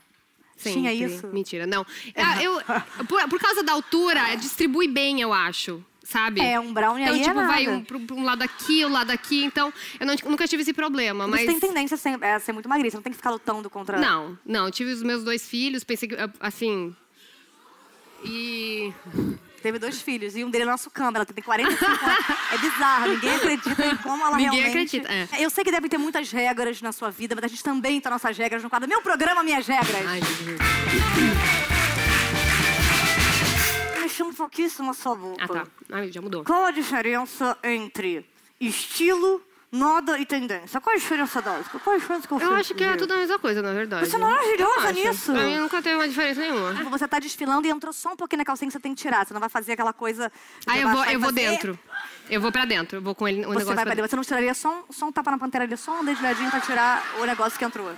Tinha 0.70 0.90
Sempre. 0.92 1.14
isso? 1.14 1.26
Mentira, 1.28 1.66
não. 1.66 1.86
Ah, 2.14 2.42
eu, 2.42 2.60
por, 3.08 3.26
por 3.30 3.40
causa 3.40 3.62
da 3.62 3.72
altura, 3.72 4.34
distribui 4.36 4.86
bem, 4.88 5.20
eu 5.20 5.32
acho. 5.32 5.82
Sabe? 6.10 6.40
É, 6.40 6.58
um 6.58 6.72
brownie 6.72 7.04
Então, 7.04 7.14
aí 7.14 7.20
é 7.20 7.24
tipo, 7.24 7.34
vai 7.36 7.64
nada. 7.66 7.84
um, 8.12 8.14
um 8.20 8.24
lado 8.24 8.42
aqui, 8.42 8.84
o 8.84 8.88
lado 8.88 9.10
aqui. 9.12 9.44
Então, 9.44 9.72
eu 10.00 10.04
não- 10.04 10.16
nunca 10.26 10.48
tive 10.48 10.62
esse 10.62 10.72
problema. 10.72 11.28
Mas. 11.28 11.42
Você 11.42 11.46
tem 11.46 11.60
tendência 11.60 11.94
a 11.94 11.98
ser, 11.98 12.24
a 12.24 12.40
ser 12.40 12.52
muito 12.52 12.68
magrinha, 12.68 12.90
você 12.90 12.96
não 12.96 13.02
tem 13.02 13.12
que 13.12 13.16
ficar 13.16 13.30
lutando 13.30 13.70
contra... 13.70 13.96
Não, 14.00 14.36
não. 14.44 14.68
Tive 14.72 14.90
os 14.92 15.04
meus 15.04 15.22
dois 15.22 15.46
filhos, 15.48 15.84
pensei 15.84 16.08
que, 16.08 16.16
assim. 16.40 16.94
E. 18.24 18.92
Teve 19.62 19.78
dois 19.78 20.00
filhos 20.02 20.34
e 20.36 20.42
um 20.42 20.50
dele 20.50 20.64
é 20.64 20.66
nosso 20.66 20.90
câmera. 20.90 21.18
Ela 21.18 21.26
tem 21.26 21.44
45 21.44 21.84
anos. 21.84 22.24
É 22.52 22.58
bizarro, 22.58 23.06
ninguém 23.12 23.34
acredita 23.36 23.86
em 23.86 23.96
como 23.98 24.26
ela 24.26 24.36
Ninguém 24.36 24.60
realmente... 24.62 24.96
acredita, 24.96 25.36
é. 25.36 25.44
Eu 25.44 25.50
sei 25.50 25.62
que 25.62 25.70
deve 25.70 25.88
ter 25.88 25.98
muitas 25.98 26.32
regras 26.32 26.82
na 26.82 26.90
sua 26.90 27.08
vida, 27.10 27.36
mas 27.36 27.44
a 27.44 27.46
gente 27.48 27.62
também 27.62 28.00
tem 28.00 28.10
nossas 28.10 28.36
regras 28.36 28.60
no 28.64 28.68
quadro. 28.68 28.88
Meu 28.88 29.00
programa, 29.00 29.44
minhas 29.44 29.64
regras. 29.68 30.04
Ai, 30.08 30.20
meu 30.44 31.79
Mexendo 34.20 34.36
pouquíssimo 34.36 34.90
a 34.90 34.94
sua 34.94 35.14
boca. 35.14 35.44
Ah, 35.44 35.48
tá. 35.48 35.66
Ai, 35.90 36.12
já 36.12 36.20
mudou. 36.20 36.44
Qual 36.44 36.64
a 36.64 36.70
diferença 36.70 37.56
entre 37.64 38.24
estilo, 38.60 39.42
moda 39.72 40.18
e 40.18 40.26
tendência? 40.26 40.80
Qual 40.80 40.94
a 40.94 40.98
diferença 40.98 41.40
delas? 41.40 41.66
Qual 41.68 41.96
a 41.96 41.98
diferença 41.98 42.28
que 42.28 42.34
eu 42.34 42.38
Eu 42.40 42.54
acho 42.54 42.74
que 42.74 42.84
é 42.84 42.96
tudo 42.96 43.14
a 43.14 43.16
mesma 43.16 43.38
coisa, 43.38 43.62
na 43.62 43.72
verdade. 43.72 44.08
Você 44.08 44.16
é 44.16 44.18
maravilhosa 44.18 44.92
nisso. 44.92 45.32
Pra 45.32 45.42
mim 45.44 45.56
nunca 45.58 45.80
teve 45.82 45.96
uma 45.96 46.08
diferença 46.08 46.40
nenhuma. 46.40 46.74
Tipo, 46.74 46.90
Você 46.90 47.08
tá 47.08 47.18
desfilando 47.18 47.66
e 47.66 47.70
entrou 47.70 47.92
só 47.92 48.12
um 48.12 48.16
pouquinho 48.16 48.38
na 48.38 48.44
calcinha 48.44 48.68
que 48.68 48.72
você 48.72 48.80
tem 48.80 48.94
que 48.94 49.00
tirar. 49.00 49.26
Você 49.26 49.32
não 49.32 49.40
vai 49.40 49.48
fazer 49.48 49.72
aquela 49.72 49.92
coisa. 49.92 50.30
de 50.60 50.70
Aí 50.70 50.82
eu 50.82 50.88
vou, 50.88 50.96
abaixar 50.98 51.12
e 51.12 51.14
eu 51.16 51.20
vou 51.20 51.28
fazer- 51.30 51.50
dentro. 51.50 51.78
Eu 52.28 52.40
vou 52.40 52.52
pra 52.52 52.64
dentro. 52.64 52.98
Eu 52.98 53.02
vou 53.02 53.14
com 53.14 53.26
ele 53.26 53.38
o 53.40 53.42
Você 53.44 53.48
negócio. 53.58 53.74
vai 53.74 53.84
pra 53.84 53.94
dentro. 53.94 54.10
Você 54.10 54.16
não 54.16 54.22
tiraria 54.22 54.54
só 54.54 54.70
um, 54.88 54.92
só 54.92 55.06
um 55.06 55.12
tapa 55.12 55.30
na 55.30 55.38
pantera 55.38 55.64
ali, 55.64 55.76
só 55.76 55.98
um 56.00 56.04
dedilhadinho 56.04 56.50
pra 56.50 56.60
tirar 56.60 57.02
o 57.20 57.24
negócio 57.24 57.58
que 57.58 57.64
entrou. 57.64 57.90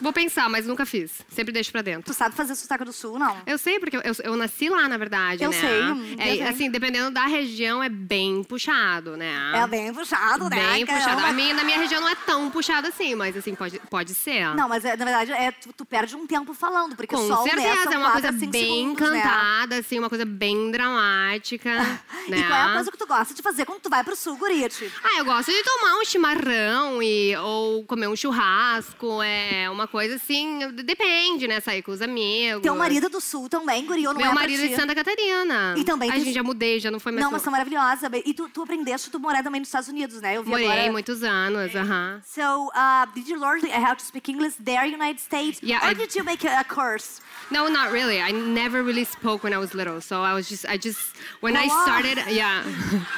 Vou 0.00 0.12
pensar, 0.12 0.48
mas 0.48 0.66
nunca 0.66 0.86
fiz. 0.86 1.12
Sempre 1.28 1.52
deixo 1.52 1.70
pra 1.72 1.82
dentro. 1.82 2.04
Tu 2.12 2.14
sabe 2.14 2.34
fazer 2.34 2.54
sotaque 2.54 2.84
do 2.84 2.92
sul, 2.92 3.18
não? 3.18 3.36
Eu 3.46 3.58
sei, 3.58 3.78
porque 3.78 3.96
eu, 3.96 4.02
eu, 4.02 4.14
eu 4.24 4.36
nasci 4.36 4.68
lá, 4.68 4.88
na 4.88 4.96
verdade, 4.96 5.42
Eu 5.42 5.50
né? 5.50 5.60
sei, 5.60 5.82
hum, 5.82 6.06
eu 6.12 6.18
É, 6.18 6.24
sei. 6.36 6.42
assim, 6.42 6.70
dependendo 6.70 7.10
da 7.10 7.26
região, 7.26 7.82
é 7.82 7.88
bem 7.88 8.42
puxado, 8.44 9.16
né? 9.16 9.52
É 9.54 9.66
bem 9.66 9.92
puxado, 9.92 10.48
né? 10.48 10.56
Bem 10.56 10.86
Caramba. 10.86 11.04
puxado. 11.10 11.26
A 11.26 11.32
minha, 11.32 11.54
na 11.54 11.64
minha 11.64 11.78
região 11.78 12.00
não 12.00 12.08
é 12.08 12.14
tão 12.14 12.50
puxado 12.50 12.86
assim, 12.86 13.14
mas 13.14 13.36
assim, 13.36 13.54
pode, 13.54 13.78
pode 13.90 14.14
ser. 14.14 14.54
Não, 14.54 14.68
mas 14.68 14.84
é, 14.84 14.96
na 14.96 15.04
verdade, 15.04 15.32
é, 15.32 15.50
tu, 15.50 15.72
tu 15.72 15.84
perde 15.84 16.14
um 16.14 16.26
tempo 16.26 16.54
falando, 16.54 16.94
porque 16.94 17.14
Com 17.14 17.26
só 17.26 17.42
o 17.42 17.44
né, 17.46 17.50
certeza, 17.52 17.82
são 17.84 17.92
é 17.94 17.98
uma 17.98 18.12
coisa 18.12 18.30
bem 18.32 18.52
segundos, 18.52 19.10
né? 19.10 19.20
cantada, 19.22 19.76
assim, 19.78 19.98
uma 19.98 20.08
coisa 20.08 20.24
bem 20.24 20.70
dramática. 20.70 21.70
né? 22.28 22.38
E 22.38 22.42
qual 22.44 22.58
é 22.58 22.62
a 22.62 22.72
coisa 22.74 22.90
que 22.90 22.96
tu 22.98 23.06
gosta 23.06 23.34
de 23.34 23.42
fazer 23.42 23.64
quando 23.64 23.80
tu 23.80 23.90
vai 23.90 24.04
pro 24.04 24.14
sul, 24.14 24.36
Gurite? 24.36 24.92
Ah, 25.02 25.18
eu 25.18 25.24
gosto 25.24 25.50
de 25.50 25.62
tomar 25.64 25.96
um 25.96 26.04
chimarrão 26.04 27.02
e, 27.02 27.36
ou 27.36 27.84
comer 27.84 28.06
um 28.08 28.14
churrasco, 28.16 29.22
é 29.22 29.68
uma 29.70 29.87
coisa 29.88 30.14
assim, 30.16 30.60
depende, 30.84 31.48
né? 31.48 31.60
Sair 31.60 31.82
com 31.82 31.90
os 31.92 32.00
amigos. 32.02 32.62
Teu 32.62 32.74
marido 32.76 33.06
é 33.06 33.08
do 33.08 33.20
sul 33.20 33.48
também, 33.48 33.84
Guri, 33.84 34.06
ou 34.06 34.12
não 34.14 34.20
Meu 34.20 34.30
é 34.30 34.34
marido 34.34 34.62
é 34.62 34.68
de 34.68 34.76
Santa 34.76 34.94
Catarina. 34.94 35.74
E 35.76 35.84
também 35.84 36.08
A 36.10 36.12
tem- 36.12 36.24
gente 36.24 36.34
já 36.34 36.42
mudei, 36.42 36.78
já 36.80 36.90
não 36.90 37.00
foi 37.00 37.12
mais 37.12 37.24
Não, 37.24 37.32
mas 37.32 37.42
são 37.42 37.50
maravilhosas. 37.50 38.10
E 38.24 38.32
tu, 38.34 38.48
tu 38.48 38.62
aprendeste, 38.62 39.10
tu 39.10 39.18
morar 39.18 39.42
também 39.42 39.60
nos 39.60 39.68
Estados 39.68 39.88
Unidos, 39.88 40.20
né? 40.20 40.36
Eu 40.36 40.42
vi 40.44 40.50
Morei 40.50 40.66
agora... 40.66 40.92
muitos 40.92 41.22
anos, 41.22 41.74
aham. 41.74 42.20
So, 42.26 42.68
uh, 42.68 43.06
did 43.14 43.28
you 43.28 43.38
learn 43.40 43.60
how 43.84 43.94
to 43.94 44.02
speak 44.04 44.30
English 44.30 44.56
there 44.62 44.86
in 44.86 44.90
the 44.90 44.96
United 44.96 45.20
States? 45.20 45.60
Yeah, 45.62 45.84
or 45.84 45.90
I- 45.90 45.94
did 45.94 46.14
you 46.14 46.24
make 46.24 46.46
a, 46.46 46.64
course? 46.64 47.20
No, 47.50 47.68
not 47.68 47.90
really. 47.92 48.20
I 48.20 48.30
never 48.30 48.82
really 48.82 49.04
spoke 49.04 49.42
when 49.42 49.54
I 49.54 49.58
was 49.58 49.72
little. 49.74 50.00
So 50.02 50.22
I 50.22 50.34
was 50.34 50.48
just, 50.48 50.66
I 50.68 50.76
just, 50.76 51.00
when 51.40 51.56
I 51.56 51.66
Go 51.66 51.72
on. 51.72 51.82
started, 51.84 52.18
yeah. 52.30 52.62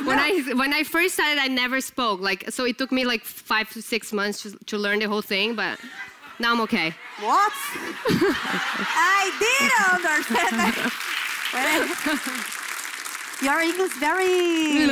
when 0.04 0.18
I 0.18 0.30
when 0.54 0.72
I 0.72 0.82
first 0.82 1.14
started, 1.14 1.38
I 1.38 1.48
never 1.48 1.80
spoke. 1.82 2.20
Like, 2.20 2.50
so 2.50 2.64
it 2.64 2.78
took 2.78 2.90
me 2.90 3.04
like 3.04 3.22
five 3.24 3.68
to 3.74 3.82
six 3.82 4.12
months 4.12 4.42
to, 4.42 4.56
to 4.66 4.78
learn 4.78 4.98
the 5.00 5.08
whole 5.08 5.22
thing. 5.22 5.54
But 5.54 5.78
now 6.38 6.52
I'm 6.54 6.60
okay. 6.62 6.94
What? 7.20 7.52
I 8.08 9.30
did 9.38 9.72
understand. 9.94 10.92
Your 13.42 13.60
English 13.60 13.92
very, 13.98 14.86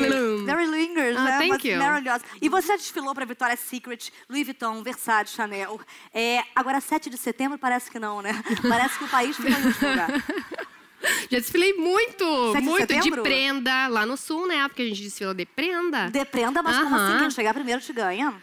very 0.45 0.67
lingers, 0.67 1.17
Ah, 1.17 1.25
né? 1.25 1.39
thank 1.39 1.65
you. 1.67 1.79
Maravilhosa. 1.79 2.23
E 2.43 2.49
você 2.51 2.69
já 2.69 2.77
desfilou 2.77 3.15
para 3.15 3.25
Victoria's 3.25 3.61
Secret, 3.61 4.13
Louis 4.29 4.45
Vuitton, 4.45 4.83
Versace, 4.83 5.33
Chanel. 5.35 5.81
É, 6.13 6.43
agora, 6.55 6.79
7 6.79 7.09
de 7.09 7.17
setembro, 7.17 7.57
parece 7.57 7.91
que 7.91 7.99
não, 7.99 8.21
né? 8.21 8.33
Parece 8.69 8.99
que 8.99 9.05
o 9.05 9.09
país 9.09 9.35
ficou 9.35 9.51
em 9.51 9.65
último 9.67 9.89
lugar. 9.91 10.11
Já 11.31 11.39
desfilei 11.39 11.73
muito, 11.75 12.53
de 12.55 12.61
muito 12.63 12.87
de 12.87 12.95
setembro? 12.95 13.23
prenda 13.23 13.87
lá 13.89 14.05
no 14.07 14.17
sul, 14.17 14.47
né? 14.47 14.67
Porque 14.69 14.83
a 14.83 14.87
gente 14.87 15.03
desfila 15.03 15.35
de 15.35 15.47
prenda. 15.47 16.11
Deprenda, 16.11 16.63
mas 16.63 16.77
como 16.79 16.95
Aham. 16.95 17.09
assim? 17.09 17.19
Quem 17.21 17.31
chegar 17.31 17.55
primeiro 17.55 17.81
te 17.81 17.93
ganha? 17.95 18.35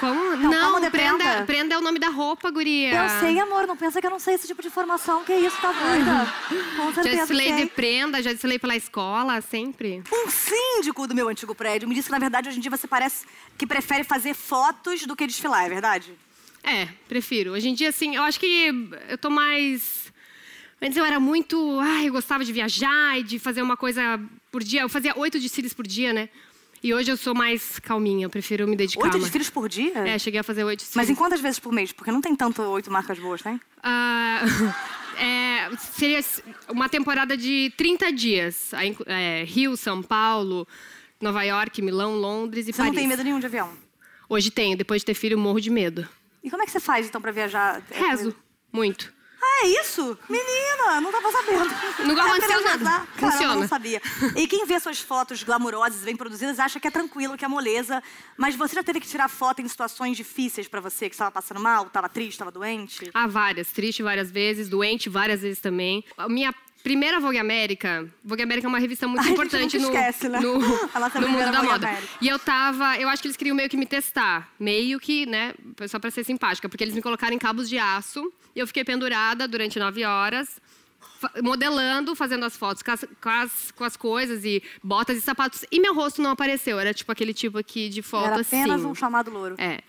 Como? 0.00 0.34
Então, 0.34 0.50
não, 0.50 0.72
como 0.72 0.90
prenda, 0.90 1.44
prenda? 1.44 1.74
é 1.74 1.78
o 1.78 1.82
nome 1.82 1.98
da 1.98 2.08
roupa, 2.08 2.50
guria. 2.50 2.94
Eu 2.94 3.20
sei, 3.20 3.38
amor, 3.38 3.66
não 3.66 3.76
pensa 3.76 4.00
que 4.00 4.06
eu 4.06 4.10
não 4.10 4.18
sei 4.18 4.34
esse 4.34 4.46
tipo 4.46 4.62
de 4.62 4.68
informação. 4.68 5.22
Que 5.24 5.34
isso, 5.34 5.60
tá 5.60 5.70
doida? 5.70 6.34
Com 6.74 6.86
Já 6.86 6.94
certeza 6.94 7.16
desfilei 7.18 7.52
de 7.52 7.66
prenda, 7.66 8.22
já 8.22 8.32
desfilei 8.32 8.58
pela 8.58 8.74
escola, 8.74 9.42
sempre. 9.42 10.02
Um 10.10 10.30
síndico 10.30 11.06
do 11.06 11.14
meu 11.14 11.28
antigo 11.28 11.54
prédio 11.54 11.86
me 11.86 11.94
disse 11.94 12.06
que, 12.08 12.12
na 12.12 12.18
verdade, 12.18 12.48
hoje 12.48 12.56
em 12.56 12.62
dia 12.62 12.70
você 12.70 12.88
parece 12.88 13.26
que 13.58 13.66
prefere 13.66 14.02
fazer 14.02 14.32
fotos 14.32 15.04
do 15.04 15.14
que 15.14 15.26
desfilar, 15.26 15.66
é 15.66 15.68
verdade? 15.68 16.14
É, 16.64 16.88
prefiro. 17.06 17.52
Hoje 17.52 17.68
em 17.68 17.74
dia, 17.74 17.90
assim, 17.90 18.16
eu 18.16 18.22
acho 18.22 18.40
que 18.40 18.90
eu 19.06 19.18
tô 19.18 19.28
mais. 19.28 20.10
Antes 20.80 20.96
eu 20.96 21.04
era 21.04 21.20
muito. 21.20 21.78
Ai, 21.78 22.08
eu 22.08 22.12
gostava 22.12 22.42
de 22.42 22.52
viajar 22.54 23.18
e 23.18 23.22
de 23.22 23.38
fazer 23.38 23.60
uma 23.60 23.76
coisa 23.76 24.18
por 24.50 24.62
dia. 24.62 24.80
Eu 24.80 24.88
fazia 24.88 25.12
oito 25.18 25.38
desfiles 25.38 25.74
por 25.74 25.86
dia, 25.86 26.14
né? 26.14 26.30
E 26.82 26.94
hoje 26.94 27.10
eu 27.10 27.16
sou 27.16 27.34
mais 27.34 27.78
calminha, 27.78 28.24
eu 28.24 28.30
prefiro 28.30 28.66
me 28.66 28.74
dedicar. 28.74 29.04
Oito 29.04 29.18
desfiles 29.18 29.50
por 29.50 29.68
dia? 29.68 29.92
É, 29.98 30.18
cheguei 30.18 30.40
a 30.40 30.42
fazer 30.42 30.64
oito 30.64 30.80
desfiles. 30.80 30.96
Mas 30.96 31.10
em 31.10 31.14
quantas 31.14 31.40
vezes 31.40 31.58
por 31.58 31.72
mês? 31.72 31.92
Porque 31.92 32.10
não 32.10 32.22
tem 32.22 32.34
tanto 32.34 32.62
oito 32.62 32.90
marcas 32.90 33.18
boas, 33.18 33.42
tem? 33.42 33.60
Ah, 33.82 34.40
é, 35.18 35.76
seria 35.76 36.20
uma 36.70 36.88
temporada 36.88 37.36
de 37.36 37.70
30 37.76 38.12
dias. 38.12 38.72
É, 39.06 39.44
Rio, 39.44 39.76
São 39.76 40.02
Paulo, 40.02 40.66
Nova 41.20 41.42
York, 41.42 41.82
Milão, 41.82 42.14
Londres 42.14 42.66
e 42.66 42.72
Você 42.72 42.78
Paris. 42.78 42.92
não 42.92 42.98
tem 42.98 43.08
medo 43.08 43.22
nenhum 43.22 43.40
de 43.40 43.46
avião? 43.46 43.70
Hoje 44.26 44.50
tenho, 44.50 44.76
depois 44.76 45.02
de 45.02 45.06
ter 45.06 45.14
filho, 45.14 45.38
morro 45.38 45.60
de 45.60 45.68
medo. 45.68 46.08
E 46.42 46.48
como 46.48 46.62
é 46.62 46.66
que 46.66 46.72
você 46.72 46.80
faz, 46.80 47.06
então, 47.06 47.20
pra 47.20 47.30
viajar? 47.30 47.82
Rezo, 47.90 48.34
muito. 48.72 49.12
É 49.62 49.66
isso? 49.66 50.18
Menina, 50.28 51.00
não 51.00 51.12
tava 51.12 51.30
sabendo. 51.30 51.70
É 51.70 52.20
aconteceu 52.20 52.62
nada. 52.62 52.84
Caramba, 52.84 53.06
Funciona. 53.18 53.54
não 53.56 53.68
sabia. 53.68 54.00
E 54.36 54.46
quem 54.46 54.64
vê 54.64 54.80
suas 54.80 55.00
fotos 55.00 55.42
glamurosas, 55.42 56.02
bem 56.02 56.16
produzidas, 56.16 56.58
acha 56.58 56.80
que 56.80 56.88
é 56.88 56.90
tranquilo, 56.90 57.36
que 57.36 57.44
é 57.44 57.48
moleza. 57.48 58.02
Mas 58.38 58.54
você 58.54 58.76
já 58.76 58.82
teve 58.82 59.00
que 59.00 59.06
tirar 59.06 59.28
foto 59.28 59.60
em 59.60 59.68
situações 59.68 60.16
difíceis 60.16 60.66
pra 60.66 60.80
você? 60.80 61.08
Que 61.08 61.14
estava 61.14 61.30
passando 61.30 61.60
mal, 61.60 61.86
estava 61.86 62.08
triste, 62.08 62.32
estava 62.32 62.50
doente? 62.50 63.10
Ah, 63.12 63.26
várias. 63.26 63.70
Triste 63.70 64.02
várias 64.02 64.30
vezes, 64.30 64.68
doente 64.68 65.08
várias 65.10 65.42
vezes 65.42 65.60
também. 65.60 66.04
A 66.16 66.28
minha 66.28 66.54
primeira 66.82 67.20
Vogue 67.20 67.38
América... 67.38 68.08
Vogue 68.24 68.42
América 68.42 68.66
é 68.66 68.68
uma 68.68 68.78
revista 68.78 69.06
muito 69.06 69.20
A 69.22 69.24
gente 69.24 69.32
importante 69.34 69.78
no, 69.78 69.84
esquece, 69.88 70.28
né? 70.28 70.40
no, 70.40 70.58
no 71.20 71.28
mundo 71.28 71.52
da 71.52 71.62
moda. 71.62 71.88
América. 71.88 72.08
E 72.20 72.28
eu 72.28 72.38
tava... 72.38 72.96
Eu 72.98 73.08
acho 73.08 73.20
que 73.22 73.28
eles 73.28 73.36
queriam 73.36 73.54
meio 73.54 73.68
que 73.68 73.76
me 73.76 73.86
testar. 73.86 74.52
Meio 74.58 74.98
que, 74.98 75.26
né? 75.26 75.54
Só 75.88 75.98
pra 75.98 76.10
ser 76.10 76.24
simpática. 76.24 76.68
Porque 76.68 76.84
eles 76.84 76.94
me 76.94 77.02
colocaram 77.02 77.34
em 77.34 77.38
cabos 77.38 77.68
de 77.68 77.78
aço. 77.78 78.32
E 78.54 78.58
eu 78.60 78.66
fiquei 78.66 78.84
pendurada 78.84 79.46
durante 79.46 79.78
nove 79.78 80.04
horas. 80.04 80.60
modelando, 81.42 82.14
fazendo 82.14 82.44
as 82.44 82.56
fotos 82.56 82.82
com 82.82 82.90
as, 82.90 83.04
com, 83.20 83.28
as, 83.28 83.70
com 83.72 83.84
as 83.84 83.96
coisas 83.96 84.44
e 84.44 84.62
botas 84.82 85.16
e 85.18 85.20
sapatos. 85.20 85.64
E 85.70 85.80
meu 85.80 85.94
rosto 85.94 86.22
não 86.22 86.30
apareceu. 86.30 86.78
Era 86.78 86.94
tipo 86.94 87.10
aquele 87.12 87.34
tipo 87.34 87.58
aqui 87.58 87.88
de 87.88 88.02
foto 88.02 88.26
Era 88.26 88.40
assim. 88.40 88.60
apenas 88.60 88.84
um 88.84 88.94
chamado 88.94 89.30
louro. 89.30 89.54
É. 89.58 89.80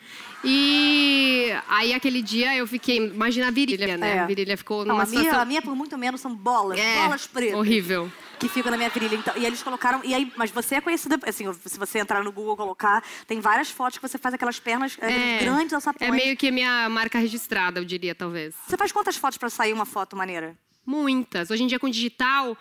E 0.44 1.52
aí 1.68 1.94
aquele 1.94 2.22
dia 2.22 2.56
eu 2.56 2.66
fiquei. 2.66 2.98
Imagina 2.98 3.48
a 3.48 3.52
virilha, 3.52 3.98
né? 3.98 4.18
É. 4.18 4.20
A 4.20 4.26
virilha 4.26 4.58
ficou 4.58 4.86
Não, 4.86 4.96
numa 4.96 5.04
a, 5.04 5.06
minha, 5.06 5.20
situação. 5.20 5.42
a 5.42 5.46
minha, 5.46 5.62
por 5.62 5.76
muito 5.76 5.98
menos, 5.98 6.20
são 6.22 6.36
bolas. 6.36 6.80
É, 6.80 7.04
bolas 7.04 7.28
pretas. 7.28 7.56
horrível. 7.56 8.12
Que 8.40 8.50
ficam 8.50 8.72
na 8.72 8.78
minha 8.78 8.90
virilha. 8.90 9.16
Então, 9.16 9.34
e 9.38 9.46
eles 9.46 9.62
colocaram. 9.62 10.02
E 10.04 10.16
aí, 10.16 10.32
mas 10.36 10.50
você 10.50 10.76
é 10.76 10.82
conhecida. 10.82 11.20
Assim, 11.28 11.46
se 11.66 11.78
você 11.78 12.00
entrar 12.00 12.24
no 12.24 12.32
Google 12.32 12.58
colocar, 12.58 13.04
tem 13.28 13.40
várias 13.40 13.70
fotos 13.70 14.00
que 14.00 14.08
você 14.08 14.18
faz 14.18 14.34
aquelas 14.34 14.60
pernas 14.60 14.98
é, 15.00 15.38
grandes 15.40 15.74
alçapões. 15.74 16.10
É 16.10 16.12
meio 16.12 16.36
que 16.36 16.48
a 16.48 16.52
minha 16.52 16.90
marca 16.90 17.20
registrada, 17.20 17.80
eu 17.80 17.86
diria, 17.86 18.16
talvez. 18.16 18.56
Você 18.68 18.76
faz 18.76 18.92
quantas 18.92 19.16
fotos 19.16 19.38
pra 19.38 19.50
sair 19.50 19.74
uma 19.74 19.86
foto 19.86 20.16
maneira? 20.16 20.58
Muitas. 20.84 21.52
Hoje 21.52 21.64
em 21.64 21.68
dia, 21.68 21.78
com 21.80 21.88
digital, 21.88 22.58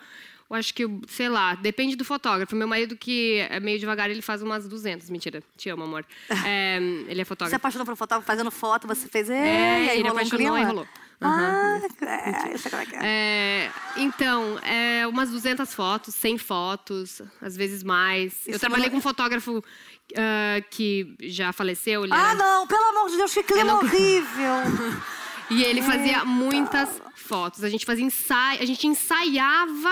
eu 0.50 0.56
acho 0.56 0.74
que, 0.74 0.84
sei 1.08 1.28
lá, 1.28 1.54
depende 1.54 1.94
do 1.96 2.04
fotógrafo. 2.04 2.56
Meu 2.56 2.66
marido, 2.68 2.96
que 2.96 3.38
é 3.48 3.60
meio 3.60 3.78
devagar, 3.78 4.10
ele 4.10 4.20
faz 4.22 4.42
umas 4.42 4.66
200. 4.68 5.08
Mentira, 5.08 5.42
te 5.56 5.68
amo, 5.70 5.84
amor. 5.84 6.04
É, 6.44 6.76
ele 7.08 7.12
é 7.12 7.14
Você 7.14 7.24
fotógrafo. 7.24 7.56
apaixonou 7.56 7.84
por 7.86 7.92
um 7.92 7.96
fotógrafo 7.96 8.26
fazendo 8.26 8.50
foto, 8.50 8.86
você 8.88 9.08
fez. 9.08 9.30
É, 9.30 9.34
É, 9.34 9.84
e 9.84 9.90
aí 9.90 9.98
ele 10.00 10.08
apaixonou 10.08 10.58
e 10.58 10.62
rolou. 10.64 10.86
Ah, 11.22 11.78
é, 11.82 11.88
como 11.90 12.10
é 12.10 12.86
é. 13.04 13.66
É, 13.66 13.70
então, 13.98 14.58
é, 14.60 15.06
umas 15.06 15.30
200 15.30 15.74
fotos, 15.74 16.14
100 16.14 16.38
fotos, 16.38 17.20
às 17.42 17.54
vezes 17.56 17.82
mais. 17.82 18.32
Isso 18.40 18.52
eu 18.52 18.58
trabalhei 18.58 18.86
não- 18.86 18.92
com 18.92 18.96
um 18.98 19.02
fotógrafo 19.02 19.62
ah, 20.16 20.62
que 20.70 21.14
já 21.20 21.52
faleceu. 21.52 22.04
Ah, 22.10 22.30
era- 22.30 22.34
não, 22.36 22.66
pelo 22.66 22.84
amor 22.84 23.10
de 23.10 23.18
Deus, 23.18 23.34
que 23.34 23.42
clima 23.42 23.64
não- 23.64 23.78
horrível. 23.80 24.54
E 25.52 25.64
ele 25.64 25.82
fazia 25.82 26.24
muitas 26.24 27.02
fotos. 27.16 27.64
A 27.64 27.68
gente 27.68 27.84
fazia 27.84 28.04
ensaio, 28.04 28.62
a 28.62 28.64
gente 28.64 28.86
ensaiava 28.86 29.90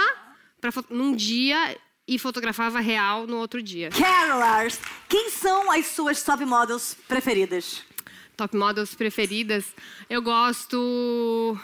pra, 0.61 0.71
num 0.91 1.15
dia 1.15 1.77
e 2.07 2.19
fotografava 2.19 2.81
real 2.81 3.27
no 3.27 3.37
outro 3.37 3.63
dia. 3.63 3.91
Carolers, 3.91 4.81
quem 5.09 5.31
são 5.31 5.71
as 5.71 5.87
suas 5.87 6.23
top 6.23 6.45
models 6.45 6.97
preferidas? 7.07 7.83
Top 8.37 8.57
models 8.57 8.95
preferidas, 8.95 9.75
eu 10.09 10.23
gosto 10.23 11.59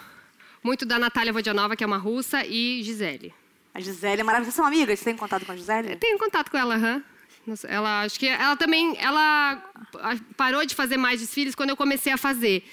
muito 0.62 0.84
da 0.84 0.98
Natália 0.98 1.32
Vodianova, 1.32 1.76
que 1.76 1.84
é 1.84 1.86
uma 1.86 1.98
russa, 1.98 2.44
e 2.44 2.82
Gisele. 2.82 3.32
A 3.72 3.80
Gisele 3.80 4.20
é 4.20 4.24
maravilhosa. 4.24 4.50
Vocês 4.50 4.56
são 4.56 4.66
amigas? 4.66 4.98
Você 4.98 5.04
tem 5.04 5.16
contato 5.16 5.44
com 5.46 5.52
a 5.52 5.56
Gisele? 5.56 5.96
Tenho 5.96 6.18
contato 6.18 6.50
com 6.50 6.56
ela, 6.58 6.74
aham. 6.74 7.02
Nossa, 7.46 7.68
Ela, 7.68 8.02
acho 8.02 8.18
que 8.18 8.26
ela 8.26 8.56
também, 8.56 8.96
ela 8.98 9.62
ah, 10.00 10.16
parou 10.36 10.64
de 10.64 10.74
fazer 10.74 10.96
mais 10.96 11.20
desfiles 11.20 11.54
quando 11.54 11.70
eu 11.70 11.76
comecei 11.76 12.12
a 12.12 12.16
fazer. 12.16 12.64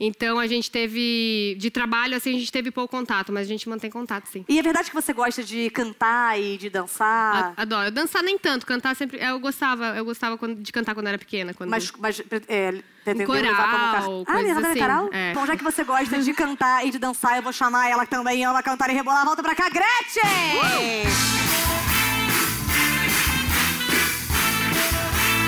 Então 0.00 0.38
a 0.38 0.46
gente 0.46 0.70
teve 0.70 1.56
de 1.58 1.70
trabalho 1.70 2.16
assim 2.16 2.36
a 2.36 2.38
gente 2.38 2.52
teve 2.52 2.70
pouco 2.70 2.96
contato, 2.96 3.32
mas 3.32 3.46
a 3.46 3.48
gente 3.48 3.68
mantém 3.68 3.90
contato 3.90 4.26
sim. 4.26 4.44
E 4.48 4.58
é 4.58 4.62
verdade 4.62 4.88
que 4.90 4.94
você 4.94 5.12
gosta 5.12 5.42
de 5.42 5.68
cantar 5.70 6.40
e 6.40 6.56
de 6.56 6.70
dançar? 6.70 7.54
A- 7.56 7.62
Adoro. 7.62 7.90
Dançar 7.90 8.22
nem 8.22 8.38
tanto, 8.38 8.64
cantar 8.64 8.94
sempre. 8.94 9.18
Eu 9.20 9.40
gostava, 9.40 9.96
eu 9.96 10.04
gostava 10.04 10.38
de 10.54 10.70
cantar 10.72 10.94
quando 10.94 11.08
era 11.08 11.18
pequena. 11.18 11.52
Quando... 11.52 11.70
Mas, 11.70 11.90
mas 11.98 12.20
é, 12.46 12.72
pretendeu 13.02 13.26
coral, 13.26 13.42
levar 13.42 13.70
como 14.00 14.24
car... 14.24 14.36
Ah, 14.36 14.40
Leandra 14.40 14.70
assim, 14.70 15.16
é. 15.16 15.34
Bom, 15.34 15.44
já 15.46 15.56
que 15.56 15.64
você 15.64 15.82
gosta 15.82 16.22
de 16.22 16.32
cantar 16.32 16.86
e 16.86 16.90
de 16.92 16.98
dançar, 16.98 17.36
eu 17.36 17.42
vou 17.42 17.52
chamar 17.52 17.88
ela 17.90 18.06
também 18.06 18.44
ama 18.44 18.62
cantar 18.62 18.90
e 18.90 18.92
rebolar. 18.92 19.24
Volta 19.24 19.42
pra 19.42 19.54
cá, 19.56 19.68
Gretchen! 19.68 20.22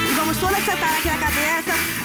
E 0.08 0.12
vamos 0.14 0.36
todas 0.38 0.64
sentar 0.64 0.98
aqui 0.98 1.08
na 1.08 1.18
cabeça. 1.18 1.99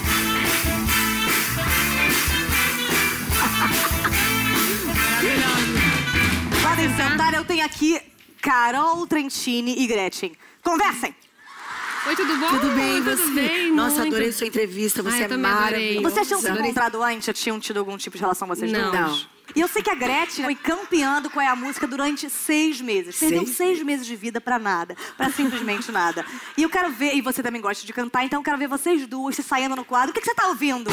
Podem 6.62 6.88
sentar, 6.96 7.34
eu 7.34 7.44
tenho 7.44 7.64
aqui 7.64 8.00
Carol 8.40 9.06
Trentini 9.06 9.82
e 9.82 9.86
Gretchen. 9.86 10.32
Conversem! 10.62 11.14
Oi, 12.06 12.14
tudo 12.14 12.36
bom? 12.36 12.48
Tudo 12.48 12.68
bem, 12.74 13.02
tudo 13.02 13.16
você? 13.16 13.30
bem? 13.32 13.72
Nossa, 13.72 13.96
muito. 14.00 14.14
adorei 14.14 14.30
sua 14.30 14.46
entrevista, 14.46 15.02
você 15.02 15.24
Ai, 15.24 15.24
é 15.24 15.36
maravilhosa. 15.36 16.08
Vocês 16.10 16.26
tinham 16.28 16.40
se 16.40 16.50
encontrado 16.50 17.02
antes? 17.02 17.26
Já 17.26 17.32
tinham 17.32 17.58
tido 17.58 17.78
algum 17.78 17.96
tipo 17.96 18.16
de 18.16 18.22
relação 18.22 18.46
vocês 18.46 18.70
Não. 18.70 18.90
duas? 18.92 19.22
Não. 19.22 19.36
E 19.56 19.60
eu 19.60 19.66
sei 19.68 19.82
que 19.82 19.90
a 19.90 19.94
Gretchen 19.94 20.44
foi 20.44 20.54
campeã 20.54 21.20
do 21.20 21.30
Qual 21.30 21.44
é 21.44 21.48
a 21.48 21.56
Música 21.56 21.86
durante 21.86 22.28
seis 22.30 22.80
meses. 22.80 23.18
Perdeu 23.18 23.44
Seis? 23.44 23.56
seis 23.56 23.82
meses 23.82 24.06
de 24.06 24.14
vida 24.14 24.40
pra 24.40 24.58
nada. 24.58 24.94
Pra 25.16 25.30
simplesmente 25.30 25.90
nada. 25.90 26.24
E 26.56 26.62
eu 26.62 26.68
quero 26.68 26.90
ver, 26.92 27.14
e 27.16 27.20
você 27.22 27.42
também 27.42 27.60
gosta 27.60 27.84
de 27.84 27.92
cantar, 27.92 28.24
então 28.24 28.38
eu 28.40 28.44
quero 28.44 28.58
ver 28.58 28.68
vocês 28.68 29.04
duas 29.06 29.34
se 29.34 29.42
saindo 29.42 29.74
no 29.74 29.84
quadro. 29.84 30.10
O 30.10 30.14
que, 30.14 30.20
que 30.20 30.26
você 30.26 30.34
tá 30.34 30.46
ouvindo? 30.48 30.90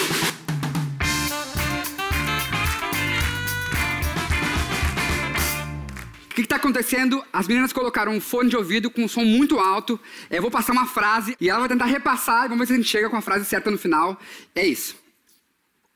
O 6.33 6.35
que 6.35 6.41
está 6.41 6.55
acontecendo? 6.55 7.23
As 7.31 7.47
meninas 7.47 7.71
colocaram 7.71 8.11
um 8.11 8.19
fone 8.19 8.49
de 8.49 8.57
ouvido 8.57 8.89
com 8.89 9.03
um 9.03 9.07
som 9.07 9.23
muito 9.23 9.59
alto. 9.59 9.99
Eu 10.31 10.41
vou 10.41 10.49
passar 10.49 10.73
uma 10.73 10.87
frase 10.87 11.37
e 11.39 11.47
ela 11.47 11.59
vai 11.59 11.69
tentar 11.69 11.85
repassar 11.85 12.45
e 12.45 12.47
vamos 12.47 12.57
ver 12.57 12.65
se 12.65 12.73
a 12.73 12.75
gente 12.75 12.89
chega 12.89 13.07
com 13.07 13.15
a 13.15 13.21
frase 13.21 13.45
certa 13.45 13.69
no 13.69 13.77
final. 13.77 14.19
É 14.55 14.65
isso. 14.65 14.95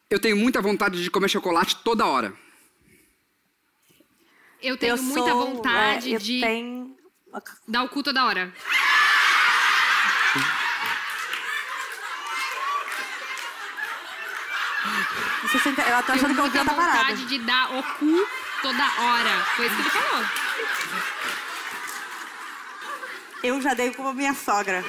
Eu 0.08 0.20
tenho 0.20 0.38
muita 0.38 0.62
vontade 0.62 1.02
de 1.02 1.10
comer 1.10 1.28
chocolate 1.28 1.78
toda 1.78 2.06
hora. 2.06 2.36
Eu 4.62 4.78
tenho 4.78 4.96
eu 4.96 5.02
muita 5.02 5.32
sou, 5.32 5.56
vontade 5.56 6.12
é, 6.12 6.16
eu 6.16 6.20
de 6.20 6.40
tenho... 6.40 6.96
dar 7.68 7.82
o 7.82 7.90
cu 7.90 8.04
toda 8.04 8.24
hora. 8.24 8.54
Eu 15.44 16.04
tô 16.04 16.12
achando 16.12 16.36
que 16.36 16.40
eu 16.40 16.44
muita 16.44 16.60
outra 16.60 16.76
parada. 16.76 16.98
vontade 17.00 17.26
de 17.26 17.40
dar 17.40 17.76
o 17.76 17.82
cu 17.82 18.47
toda 18.62 18.84
hora. 18.84 19.46
Foi 19.56 19.68
isso 19.68 19.76
que 19.76 19.82
ele 19.82 19.90
falou. 19.90 20.26
Eu 23.44 23.62
já 23.62 23.74
dei 23.74 23.94
como 23.94 24.14
minha 24.14 24.34
sogra. 24.34 24.84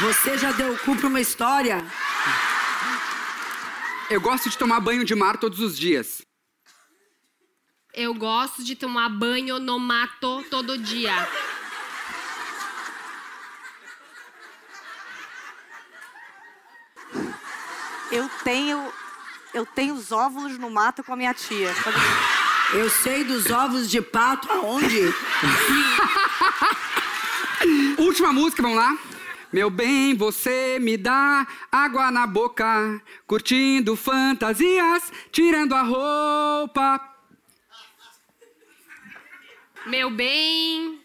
Você 0.00 0.36
já 0.38 0.52
deu 0.52 0.72
o 0.74 0.78
cu 0.78 0.96
pra 0.96 1.08
uma 1.08 1.20
história? 1.20 1.84
Eu 4.10 4.20
gosto 4.20 4.50
de 4.50 4.58
tomar 4.58 4.80
banho 4.80 5.04
de 5.04 5.14
mar 5.14 5.38
todos 5.38 5.60
os 5.60 5.76
dias. 5.76 6.22
Eu 7.92 8.12
gosto 8.12 8.62
de 8.62 8.74
tomar 8.74 9.08
banho 9.08 9.58
no 9.58 9.78
mato 9.78 10.44
todo 10.50 10.76
dia. 10.76 11.28
Eu 18.10 18.28
tenho... 18.42 18.92
Eu 19.52 19.64
tenho 19.64 19.94
os 19.94 20.10
óvulos 20.10 20.58
no 20.58 20.68
mato 20.68 21.04
com 21.04 21.12
a 21.12 21.16
minha 21.16 21.32
tia. 21.32 21.72
Eu 22.72 22.88
sei 22.90 23.24
dos 23.24 23.50
ovos 23.50 23.90
de 23.90 24.00
pato 24.00 24.50
aonde? 24.50 24.98
Última 27.98 28.32
música, 28.32 28.62
vamos 28.62 28.78
lá? 28.78 28.96
Meu 29.52 29.68
bem, 29.70 30.16
você 30.16 30.78
me 30.80 30.96
dá 30.96 31.46
água 31.70 32.10
na 32.10 32.26
boca, 32.26 33.00
curtindo 33.26 33.94
fantasias, 33.94 35.12
tirando 35.30 35.74
a 35.74 35.82
roupa. 35.82 36.98
Meu 39.86 40.10
bem, 40.10 41.00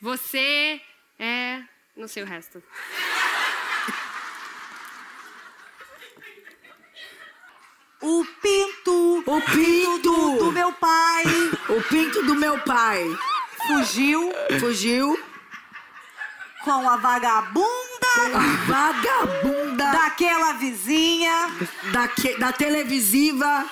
você 0.00 0.80
é. 1.18 1.62
Não 1.96 2.06
sei 2.06 2.22
o 2.22 2.26
resto. 2.26 2.62
O 8.02 8.24
pinto... 8.42 8.55
O 9.36 9.40
pinto! 9.42 10.38
do 10.38 10.52
meu 10.52 10.72
pai 10.72 11.24
O 11.68 11.82
pinto 11.82 12.22
do 12.22 12.34
meu 12.34 12.58
pai. 12.60 13.04
fugiu 13.66 14.32
Fugiu. 14.60 15.18
com 16.64 16.88
a 16.88 16.96
vagabunda 16.96 17.76
Vagabunda 18.66 19.84
daquela 19.92 20.52
vizinha 20.54 21.50
da, 21.92 22.08
que- 22.08 22.36
da 22.38 22.50
televisiva. 22.52 23.64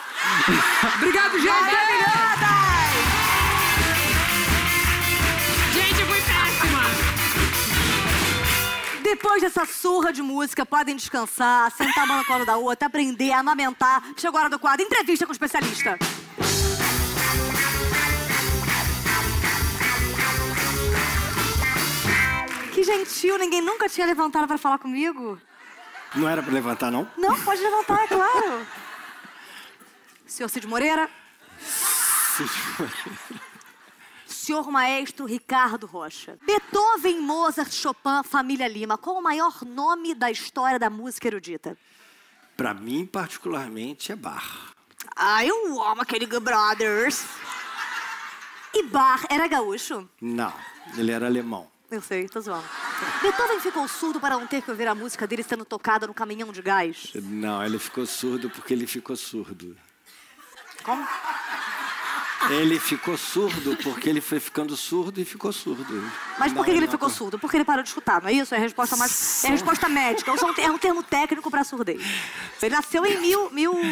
Obrigado, 0.96 1.38
gente! 1.38 1.48
maravilhosa! 1.48 2.73
Depois 9.14 9.40
dessa 9.40 9.64
surra 9.64 10.12
de 10.12 10.20
música, 10.20 10.66
podem 10.66 10.96
descansar, 10.96 11.70
sentar 11.70 12.04
uma 12.04 12.18
no 12.18 12.24
colo 12.24 12.44
da 12.44 12.56
outra, 12.56 12.88
aprender, 12.88 13.30
amamentar. 13.30 14.02
Chegou 14.16 14.36
a 14.38 14.40
hora 14.40 14.50
do 14.50 14.58
quadro 14.58 14.84
Entrevista 14.84 15.24
com 15.24 15.30
o 15.30 15.32
Especialista. 15.32 15.96
Que 22.72 22.82
gentil, 22.82 23.38
ninguém 23.38 23.62
nunca 23.62 23.88
tinha 23.88 24.04
levantado 24.04 24.48
pra 24.48 24.58
falar 24.58 24.78
comigo. 24.78 25.40
Não 26.16 26.28
era 26.28 26.42
pra 26.42 26.52
levantar, 26.52 26.90
não? 26.90 27.08
Não, 27.16 27.40
pode 27.42 27.62
levantar, 27.62 28.02
é 28.02 28.08
claro. 28.08 28.66
Senhor 30.26 30.48
Cid 30.48 30.66
Moreira. 30.66 31.08
Senhor 34.44 34.70
Maestro 34.70 35.24
Ricardo 35.24 35.86
Rocha. 35.86 36.38
Beethoven, 36.44 37.18
Mozart, 37.22 37.72
Chopin, 37.72 38.22
Família 38.22 38.68
Lima. 38.68 38.98
Qual 38.98 39.16
o 39.16 39.22
maior 39.22 39.64
nome 39.64 40.14
da 40.14 40.30
história 40.30 40.78
da 40.78 40.90
música 40.90 41.28
erudita? 41.28 41.78
Pra 42.54 42.74
mim, 42.74 43.06
particularmente, 43.06 44.12
é 44.12 44.16
bar. 44.16 44.74
Ah, 45.16 45.42
eu 45.42 45.82
amo 45.82 46.02
aquele 46.02 46.26
Good 46.26 46.44
Brothers. 46.44 47.24
E 48.74 48.82
Bar 48.82 49.24
era 49.30 49.46
gaúcho? 49.46 50.06
Não, 50.20 50.52
ele 50.98 51.10
era 51.10 51.24
alemão. 51.24 51.70
Eu 51.90 52.02
sei, 52.02 52.28
tô 52.28 52.38
zoando. 52.40 52.68
Beethoven 53.22 53.60
ficou 53.60 53.88
surdo 53.88 54.20
para 54.20 54.36
não 54.36 54.46
ter 54.46 54.60
que 54.60 54.70
ouvir 54.70 54.86
a 54.86 54.94
música 54.94 55.26
dele 55.26 55.42
sendo 55.42 55.64
tocada 55.64 56.06
no 56.06 56.12
caminhão 56.12 56.52
de 56.52 56.60
gás? 56.60 57.12
Não, 57.14 57.64
ele 57.64 57.78
ficou 57.78 58.04
surdo 58.04 58.50
porque 58.50 58.74
ele 58.74 58.86
ficou 58.86 59.16
surdo. 59.16 59.74
Como? 60.82 61.06
Ele 62.50 62.78
ficou 62.78 63.16
surdo 63.16 63.76
porque 63.82 64.08
ele 64.08 64.20
foi 64.20 64.38
ficando 64.40 64.76
surdo 64.76 65.20
e 65.20 65.24
ficou 65.24 65.52
surdo. 65.52 66.10
Mas 66.38 66.52
por 66.52 66.64
que 66.64 66.70
ele 66.70 66.88
ficou 66.88 67.08
surdo? 67.10 67.38
Porque 67.38 67.56
ele 67.56 67.64
parou 67.64 67.82
de 67.82 67.88
escutar, 67.88 68.20
não 68.22 68.28
é 68.28 68.32
isso? 68.32 68.54
É 68.54 68.58
a 68.58 68.60
resposta 68.60 68.96
mais. 68.96 69.44
É 69.44 69.48
a 69.48 69.50
resposta 69.50 69.88
médica. 69.88 70.30
É 70.30 70.34
um- 70.34 70.74
É 70.74 70.78
termo 70.78 71.02
técnico 71.02 71.50
para 71.50 71.64
surdez. 71.64 72.02
Ele 72.62 72.74
nasceu 72.74 73.04
em 73.06 73.18
mil. 73.20 73.50
mil 73.50 73.84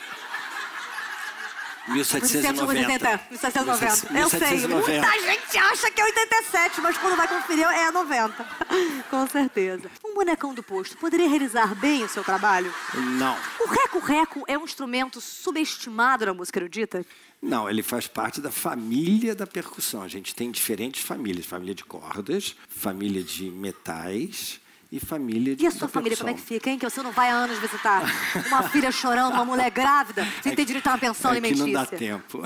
1790. 1.88 3.21
1790, 3.31 4.19
eu 4.19 4.29
sei, 4.29 4.49
1790. 4.51 4.93
muita 4.93 5.33
gente 5.33 5.59
acha 5.59 5.90
que 5.90 6.01
é 6.01 6.05
87, 6.05 6.81
mas 6.81 6.99
quando 6.99 7.16
vai 7.16 7.29
conferir 7.29 7.66
é 7.66 7.90
90, 7.90 8.47
com 9.11 9.27
certeza. 9.27 9.90
Um 10.05 10.14
bonecão 10.14 10.55
do 10.55 10.62
posto 10.62 10.97
poderia 10.97 11.29
realizar 11.29 11.75
bem 11.75 12.05
o 12.05 12.09
seu 12.09 12.23
trabalho? 12.23 12.73
Não. 13.19 13.37
O 13.61 13.69
reco-reco 13.69 14.45
é 14.47 14.59
um 14.59 14.64
instrumento 14.64 15.21
subestimado 15.21 16.27
na 16.27 16.35
música 16.35 16.59
erudita? 16.59 17.05
Não, 17.43 17.69
ele 17.71 17.83
faz 17.83 18.07
parte 18.07 18.40
da 18.40 18.51
família 18.51 19.35
da 19.35 19.47
percussão. 19.47 20.03
A 20.03 20.09
gente 20.09 20.35
tem 20.35 20.51
diferentes 20.51 21.03
famílias: 21.03 21.47
família 21.47 21.75
de 21.75 21.85
cordas, 21.85 22.55
família 22.69 23.23
de 23.23 23.51
metais 23.51 24.61
e 24.92 24.98
família 24.98 25.55
de 25.55 25.64
E 25.64 25.66
a 25.66 25.70
sua 25.70 25.88
família, 25.88 26.16
como 26.16 26.31
é 26.31 26.35
que 26.35 26.40
fica, 26.40 26.68
hein? 26.70 26.79
Que 26.79 26.88
você 26.88 27.03
não 27.03 27.12
vai 27.12 27.31
há 27.31 27.35
anos 27.35 27.59
visitar 27.59 28.03
uma 28.48 28.62
filha 28.70 28.90
chorando, 28.90 29.35
uma 29.35 29.44
mulher 29.44 29.70
grávida, 29.70 30.26
sem 30.42 30.55
ter 30.55 30.64
direito 30.64 30.87
a 30.88 30.92
uma 30.92 30.98
pensão 30.98 31.31
É 31.31 31.40
que 31.40 31.46
alimentícia. 31.46 31.66
não 31.66 31.72
dá 31.72 31.87
tempo. 31.87 32.42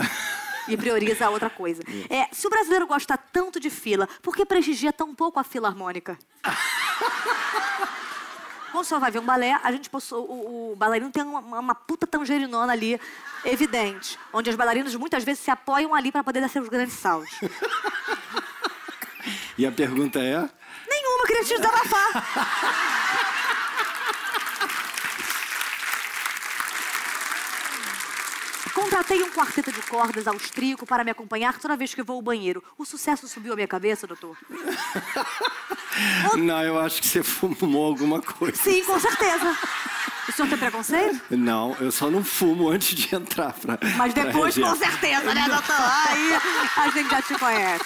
E 0.69 0.77
prioriza 0.77 1.29
outra 1.31 1.51
coisa. 1.51 1.83
É, 2.09 2.27
se 2.33 2.47
o 2.47 2.51
brasileiro 2.51 2.87
gosta 2.87 3.17
tanto 3.19 3.59
de 3.61 3.69
fila, 3.71 4.09
por 4.23 4.35
que 4.35 4.45
prestigia 4.47 4.93
tão 4.93 5.15
pouco 5.15 5.39
a 5.39 5.45
fila 5.45 5.69
harmônica? 5.69 6.19
Quando 8.73 8.83
o 8.83 8.87
senhor 8.87 8.99
vai 9.01 9.11
ver 9.11 9.21
um 9.21 9.25
balé, 9.25 9.59
a 9.63 9.71
gente 9.71 9.89
possui, 9.89 10.19
o, 10.19 10.73
o 10.73 10.77
bailarino 10.77 11.11
tem 11.11 11.23
uma, 11.23 11.61
uma 11.61 11.75
puta 11.75 12.07
tangerinona 12.07 12.73
ali, 12.73 12.99
evidente. 13.45 14.19
Onde 14.33 14.51
as 14.51 14.57
bailarinas 14.57 14.95
muitas 14.97 15.23
vezes 15.23 15.45
se 15.45 15.51
apoiam 15.51 15.95
ali 15.95 16.11
para 16.11 16.25
poder 16.25 16.41
dar 16.41 16.49
seus 16.49 16.69
grandes 16.69 16.95
saltos. 16.95 17.31
E 19.57 19.65
a 19.65 19.71
pergunta 19.73 20.19
é? 20.19 20.49
Eu 21.25 21.27
queria 21.27 21.43
te 21.43 21.57
desabafar. 21.57 22.25
Contratei 28.75 29.23
um 29.23 29.31
quarteto 29.31 29.73
de 29.73 29.81
cordas 29.83 30.27
austríaco 30.27 30.85
para 30.85 31.03
me 31.03 31.11
acompanhar 31.11 31.59
toda 31.59 31.77
vez 31.77 31.95
que 31.95 32.03
vou 32.03 32.17
ao 32.17 32.23
banheiro. 32.23 32.63
O 32.77 32.85
sucesso 32.85 33.27
subiu 33.27 33.55
a 33.55 33.57
minha 33.57 33.67
cabeça, 33.69 34.07
doutor? 34.07 34.37
Não, 36.37 36.63
eu 36.63 36.79
acho 36.79 37.01
que 37.01 37.09
você 37.09 37.23
fumou 37.23 37.87
alguma 37.87 38.21
coisa. 38.21 38.63
Sim, 38.63 38.85
com 38.85 39.01
certeza. 39.01 39.57
O 40.29 40.33
senhor 40.33 40.49
tem 40.49 40.59
preconceito? 40.59 41.21
Não, 41.31 41.75
eu 41.81 41.91
só 41.91 42.11
não 42.11 42.23
fumo 42.23 42.69
antes 42.69 42.95
de 42.95 43.15
entrar 43.15 43.55
pra. 43.55 43.79
Mas 43.97 44.13
pra 44.13 44.25
depois, 44.25 44.57
reger. 44.57 44.71
com 44.71 44.77
certeza, 44.77 45.35
né, 45.35 45.47
doutor? 45.49 45.77
Aí 46.09 46.39
a 46.77 46.89
gente 46.91 47.11
já 47.11 47.23
te 47.23 47.39
conhece. 47.39 47.85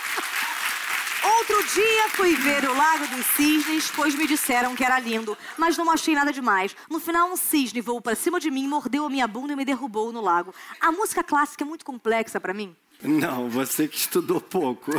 Outro 1.37 1.63
dia 1.75 2.09
fui 2.11 2.35
ver 2.37 2.67
o 2.67 2.75
Lago 2.75 3.07
dos 3.09 3.27
Cisnes, 3.27 3.91
pois 3.95 4.15
me 4.15 4.27
disseram 4.27 4.75
que 4.75 4.83
era 4.83 4.99
lindo, 4.99 5.37
mas 5.59 5.77
não 5.77 5.91
achei 5.91 6.15
nada 6.15 6.33
demais. 6.33 6.75
No 6.89 6.99
final, 6.99 7.31
um 7.31 7.37
cisne 7.37 7.83
voou 7.83 8.01
para 8.01 8.17
cima 8.17 8.41
de 8.41 8.51
mim, 8.51 8.67
mordeu 8.67 9.05
a 9.05 9.11
minha 9.11 9.27
bunda 9.27 9.53
e 9.53 9.57
me 9.57 9.65
derrubou 9.65 10.11
no 10.11 10.23
lago. 10.23 10.55
A 10.81 10.91
música 10.91 11.23
clássica 11.23 11.65
é 11.65 11.67
muito 11.67 11.85
complexa 11.85 12.41
para 12.41 12.55
mim. 12.55 12.75
Não, 13.03 13.49
você 13.49 13.87
que 13.87 13.97
estudou 13.97 14.41
pouco. 14.41 14.91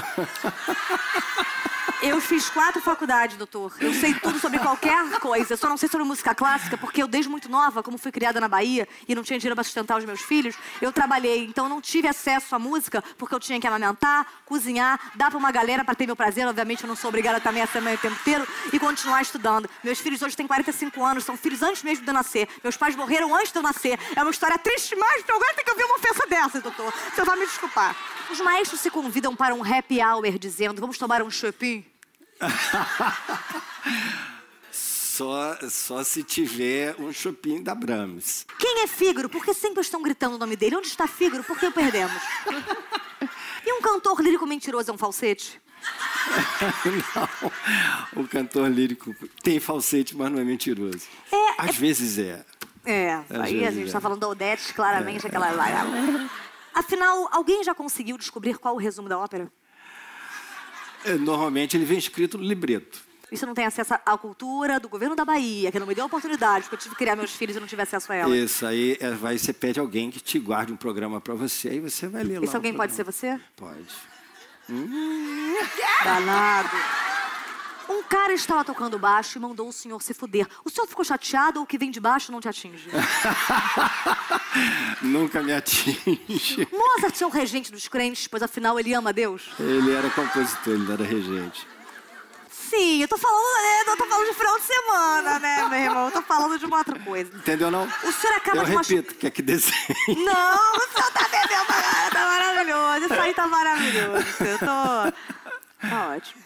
Eu 2.02 2.22
fiz 2.22 2.50
quatro 2.50 2.82
faculdades, 2.82 3.36
doutor. 3.36 3.74
Eu 3.78 3.94
sei 3.94 4.14
tudo 4.14 4.40
sobre 4.40 4.58
qualquer 4.58 5.20
coisa. 5.20 5.58
Só 5.58 5.68
não 5.68 5.76
sei 5.76 5.90
sobre 5.90 6.08
música 6.08 6.34
clássica, 6.34 6.78
porque 6.78 7.04
eu, 7.04 7.08
desde 7.10 7.30
muito 7.30 7.50
nova, 7.50 7.84
como 7.84 7.98
fui 7.98 8.10
criada 8.10 8.40
na 8.40 8.48
Bahia 8.48 8.88
e 9.06 9.14
não 9.14 9.22
tinha 9.22 9.38
dinheiro 9.38 9.54
para 9.54 9.66
sustentar 9.66 9.98
os 9.98 10.06
meus 10.06 10.22
filhos, 10.22 10.56
eu 10.82 10.94
trabalhei. 10.94 11.44
Então, 11.44 11.66
eu 11.66 11.70
não 11.70 11.82
tive 11.82 12.08
acesso 12.08 12.56
à 12.56 12.60
música, 12.60 13.04
porque 13.18 13.36
eu 13.36 13.40
tinha 13.40 13.60
que 13.60 13.68
amamentar, 13.68 14.26
cozinhar, 14.46 14.98
dar 15.16 15.30
para 15.30 15.38
uma 15.38 15.52
galera 15.52 15.84
para 15.84 15.94
ter 15.94 16.06
meu 16.06 16.16
prazer. 16.16 16.48
Obviamente, 16.48 16.84
eu 16.84 16.88
não 16.88 16.96
sou 16.96 17.10
obrigada 17.10 17.42
também 17.42 17.62
a 17.62 17.68
ser 17.68 17.82
mãe 17.82 17.96
o 17.96 17.98
tempo 17.98 18.16
inteiro 18.16 18.48
e 18.72 18.80
continuar 18.80 19.22
estudando. 19.22 19.70
Meus 19.84 20.00
filhos 20.00 20.22
hoje 20.22 20.38
têm 20.38 20.48
45 20.48 21.04
anos, 21.04 21.26
são 21.26 21.36
filhos 21.36 21.62
antes 21.62 21.84
mesmo 21.84 22.06
de 22.06 22.10
eu 22.10 22.14
nascer. 22.14 22.48
Meus 22.64 22.78
pais 22.78 22.96
morreram 22.96 23.36
antes 23.36 23.52
de 23.52 23.60
eu 23.60 23.64
nascer. 23.64 24.00
É 24.16 24.22
uma 24.22 24.32
história 24.32 24.58
triste 24.58 24.96
então 25.20 25.36
agora 25.36 25.54
tem 25.54 25.66
que 25.66 25.72
ouvir 25.72 25.84
uma 25.84 25.96
ofensa 25.96 26.26
dessa, 26.28 26.62
doutor. 26.62 26.94
Senhor 27.14 27.26
vai 27.26 27.38
me 27.38 27.46
desculpar. 27.46 27.89
Os 28.32 28.40
maestros 28.40 28.82
se 28.82 28.90
convidam 28.90 29.36
para 29.36 29.56
um 29.56 29.64
happy 29.64 30.02
hour 30.02 30.38
dizendo: 30.38 30.80
vamos 30.80 30.98
tomar 30.98 31.22
um 31.22 31.30
chopin. 31.30 31.86
Só, 34.72 35.58
só 35.70 36.02
se 36.02 36.24
tiver 36.24 36.96
um 36.98 37.12
shopping 37.12 37.62
da 37.62 37.76
Brahms. 37.76 38.46
Quem 38.58 38.84
é 38.84 38.88
Fígaro? 38.88 39.28
Por 39.28 39.44
que 39.44 39.54
sempre 39.54 39.82
estão 39.82 40.02
gritando 40.02 40.36
o 40.36 40.38
nome 40.38 40.56
dele? 40.56 40.78
Onde 40.78 40.88
está 40.88 41.10
Fígaro? 41.10 41.44
Por 41.44 41.60
que 41.60 41.70
perdemos? 41.70 42.22
E 43.66 43.74
um 43.74 43.82
cantor 43.82 44.22
lírico 44.22 44.48
mentiroso 44.48 44.90
é 44.90 44.94
um 44.94 44.98
falsete? 44.98 45.62
Não, 48.16 48.24
o 48.24 48.28
cantor 48.28 48.70
lírico 48.70 49.16
tem 49.44 49.60
falsete, 49.60 50.16
mas 50.16 50.32
não 50.32 50.40
é 50.40 50.44
mentiroso. 50.44 51.06
É, 51.32 51.54
Às 51.58 51.76
vezes 51.76 52.18
é. 52.18 52.46
É, 52.86 53.14
Às 53.30 53.42
aí 53.42 53.66
a 53.66 53.72
gente 53.72 53.84
é. 53.84 53.88
está 53.88 54.00
falando 54.00 54.22
da 54.22 54.30
Odete, 54.30 54.74
claramente 54.74 55.28
aquela 55.28 55.52
lá. 55.52 56.30
Afinal, 56.80 57.28
alguém 57.32 57.62
já 57.62 57.76
conseguiu 57.76 58.18
descobrir 58.18 58.58
qual 58.58 58.76
o 58.76 58.78
resumo 58.78 59.10
da 59.10 59.20
ópera? 59.20 59.52
É, 61.04 61.14
Normalmente 61.16 61.76
ele 61.76 61.84
vem 61.84 61.98
escrito 61.98 62.38
no 62.38 62.44
libreto. 62.44 63.02
Isso 63.30 63.46
não 63.46 63.54
tem 63.54 63.66
acesso 63.66 63.94
à 63.94 64.18
cultura 64.18 64.80
do 64.80 64.88
governo 64.88 65.14
da 65.14 65.26
Bahia, 65.26 65.72
que 65.74 65.78
não 65.78 65.86
me 65.86 65.94
deu 65.94 66.06
a 66.06 66.08
oportunidade, 66.08 66.64
porque 66.64 66.76
eu 66.76 66.80
tive 66.80 66.96
que 66.96 67.00
criar 67.00 67.18
meus 67.18 67.36
filhos 67.36 67.58
e 67.58 67.60
não 67.60 67.68
tive 67.68 67.82
acesso 67.82 68.12
a 68.14 68.16
ela. 68.16 68.36
Isso 68.36 68.66
aí 68.66 68.98
é, 69.02 69.12
vai, 69.12 69.38
você 69.38 69.52
pede 69.52 69.78
alguém 69.78 70.10
que 70.10 70.22
te 70.22 70.40
guarde 70.40 70.72
um 70.72 70.78
programa 70.78 71.20
pra 71.20 71.36
você, 71.36 71.68
aí 71.68 71.80
você 71.82 72.08
vai 72.08 72.24
ler 72.24 72.40
lá. 72.40 72.46
Esse 72.46 72.54
o 72.54 72.58
alguém 72.58 72.74
pode 72.74 72.94
ser 72.94 73.04
você? 73.04 73.40
Pode. 73.58 73.86
Danado. 76.04 76.70
Um 77.90 78.04
cara 78.04 78.34
estava 78.34 78.64
tocando 78.64 79.00
baixo 79.00 79.38
e 79.38 79.42
mandou 79.42 79.68
o 79.68 79.74
senhor 79.74 80.02
se 80.02 80.14
fuder. 80.14 80.48
O 80.64 80.70
senhor 80.70 80.88
ficou 80.88 81.04
chateado 81.04 81.60
ou 81.60 81.64
o 81.64 81.68
que 81.68 81.78
vem 81.78 81.90
de 81.90 82.00
baixo 82.00 82.32
não 82.32 82.40
te 82.40 82.48
atinge? 82.48 82.88
Nunca 85.02 85.42
me 85.42 85.54
atinge. 85.54 86.68
Mozart 86.72 87.20
é 87.22 87.26
o 87.26 87.30
regente 87.30 87.72
dos 87.72 87.88
crentes, 87.88 88.28
pois 88.28 88.44
afinal 88.44 88.80
ele 88.80 88.94
ama 88.94 89.12
Deus? 89.12 89.50
Ele 89.60 89.94
era 89.94 90.10
compositor, 90.12 90.74
ele 90.74 90.92
era 90.92 91.04
regente. 91.04 91.68
Sim, 92.52 93.02
eu 93.02 93.08
tô 93.08 93.18
falando, 93.18 93.64
né? 93.64 93.82
Eu 93.92 93.98
tô 93.98 94.06
falando 94.06 94.28
de 94.28 94.34
final 94.36 94.60
de 94.60 94.66
semana, 94.66 95.40
né, 95.40 95.68
meu 95.70 95.80
irmão? 95.80 96.06
Eu 96.06 96.12
tô 96.12 96.22
falando 96.22 96.60
de 96.60 96.66
uma 96.68 96.78
outra 96.78 97.00
coisa. 97.00 97.36
Entendeu 97.36 97.72
não? 97.72 97.88
O 98.04 98.12
senhor 98.12 98.36
acaba 98.36 98.58
Eu 98.60 98.66
de 98.66 98.72
machu- 98.74 98.96
repito, 98.96 99.16
quer 99.16 99.32
que 99.32 99.42
desenhe. 99.42 99.74
Não, 100.10 100.74
o 100.76 100.88
senhor 100.94 101.12
tá 101.12 101.28
bebendo, 101.28 101.66
tá 102.12 102.26
maravilhoso. 102.26 103.06
Isso 103.06 103.14
aí 103.22 103.34
tá 103.34 103.48
maravilhoso. 103.48 104.26
Eu 104.44 104.60
tô. 104.60 105.88
Tá 105.90 106.10
ótimo. 106.16 106.44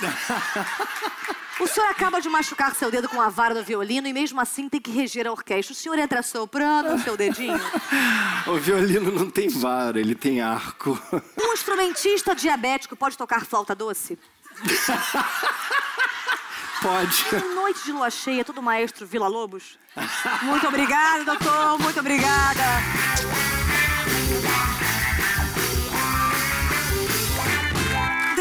O 1.60 1.66
senhor 1.66 1.88
acaba 1.88 2.20
de 2.20 2.28
machucar 2.28 2.72
seu 2.72 2.88
dedo 2.88 3.08
com 3.08 3.20
a 3.20 3.28
vara 3.28 3.52
do 3.52 3.64
violino 3.64 4.06
e 4.06 4.12
mesmo 4.12 4.40
assim 4.40 4.68
tem 4.68 4.80
que 4.80 4.92
reger 4.92 5.26
a 5.26 5.32
orquestra. 5.32 5.72
O 5.72 5.76
senhor 5.76 5.98
entra 5.98 6.22
soprando 6.22 6.94
o 6.94 6.98
seu 7.00 7.16
dedinho? 7.16 7.58
O 8.46 8.56
violino 8.56 9.10
não 9.10 9.28
tem 9.28 9.48
vara, 9.48 9.98
ele 10.00 10.14
tem 10.14 10.40
arco. 10.40 10.98
Um 11.36 11.52
instrumentista 11.52 12.34
diabético 12.34 12.96
pode 12.96 13.18
tocar 13.18 13.44
flauta 13.44 13.74
doce? 13.74 14.18
Pode. 16.80 17.24
Em 17.34 17.54
noite 17.56 17.84
de 17.84 17.92
lua 17.92 18.08
cheia, 18.08 18.44
todo 18.44 18.62
maestro 18.62 19.04
Vila 19.04 19.26
Lobos? 19.26 19.76
Muito 20.42 20.66
obrigada, 20.68 21.24
doutor. 21.24 21.78
Muito 21.80 21.98
obrigada. 21.98 22.62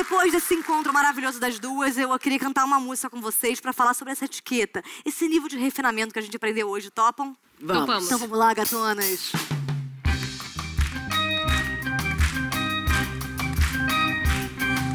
Depois 0.10 0.32
desse 0.32 0.54
encontro 0.54 0.93
maravilhoso 0.93 1.38
das 1.38 1.60
duas, 1.60 1.98
eu 1.98 2.17
queria 2.17 2.39
cantar 2.39 2.63
uma 2.63 2.80
música 2.80 3.10
com 3.10 3.20
vocês 3.20 3.60
pra 3.60 3.74
falar 3.74 3.93
sobre 3.93 4.13
essa 4.13 4.24
etiqueta, 4.24 4.82
esse 5.06 5.28
nível 5.28 5.50
de 5.50 5.58
refinamento 5.58 6.13
que 6.13 6.20
a 6.20 6.22
gente 6.22 6.34
aprendeu 6.34 6.70
hoje. 6.70 6.89
Topam? 6.89 7.36
Vamos. 7.60 7.82
Topamos. 7.82 8.06
Então 8.06 8.17
vamos 8.17 8.38
lá, 8.38 8.54
gatonas. 8.54 9.34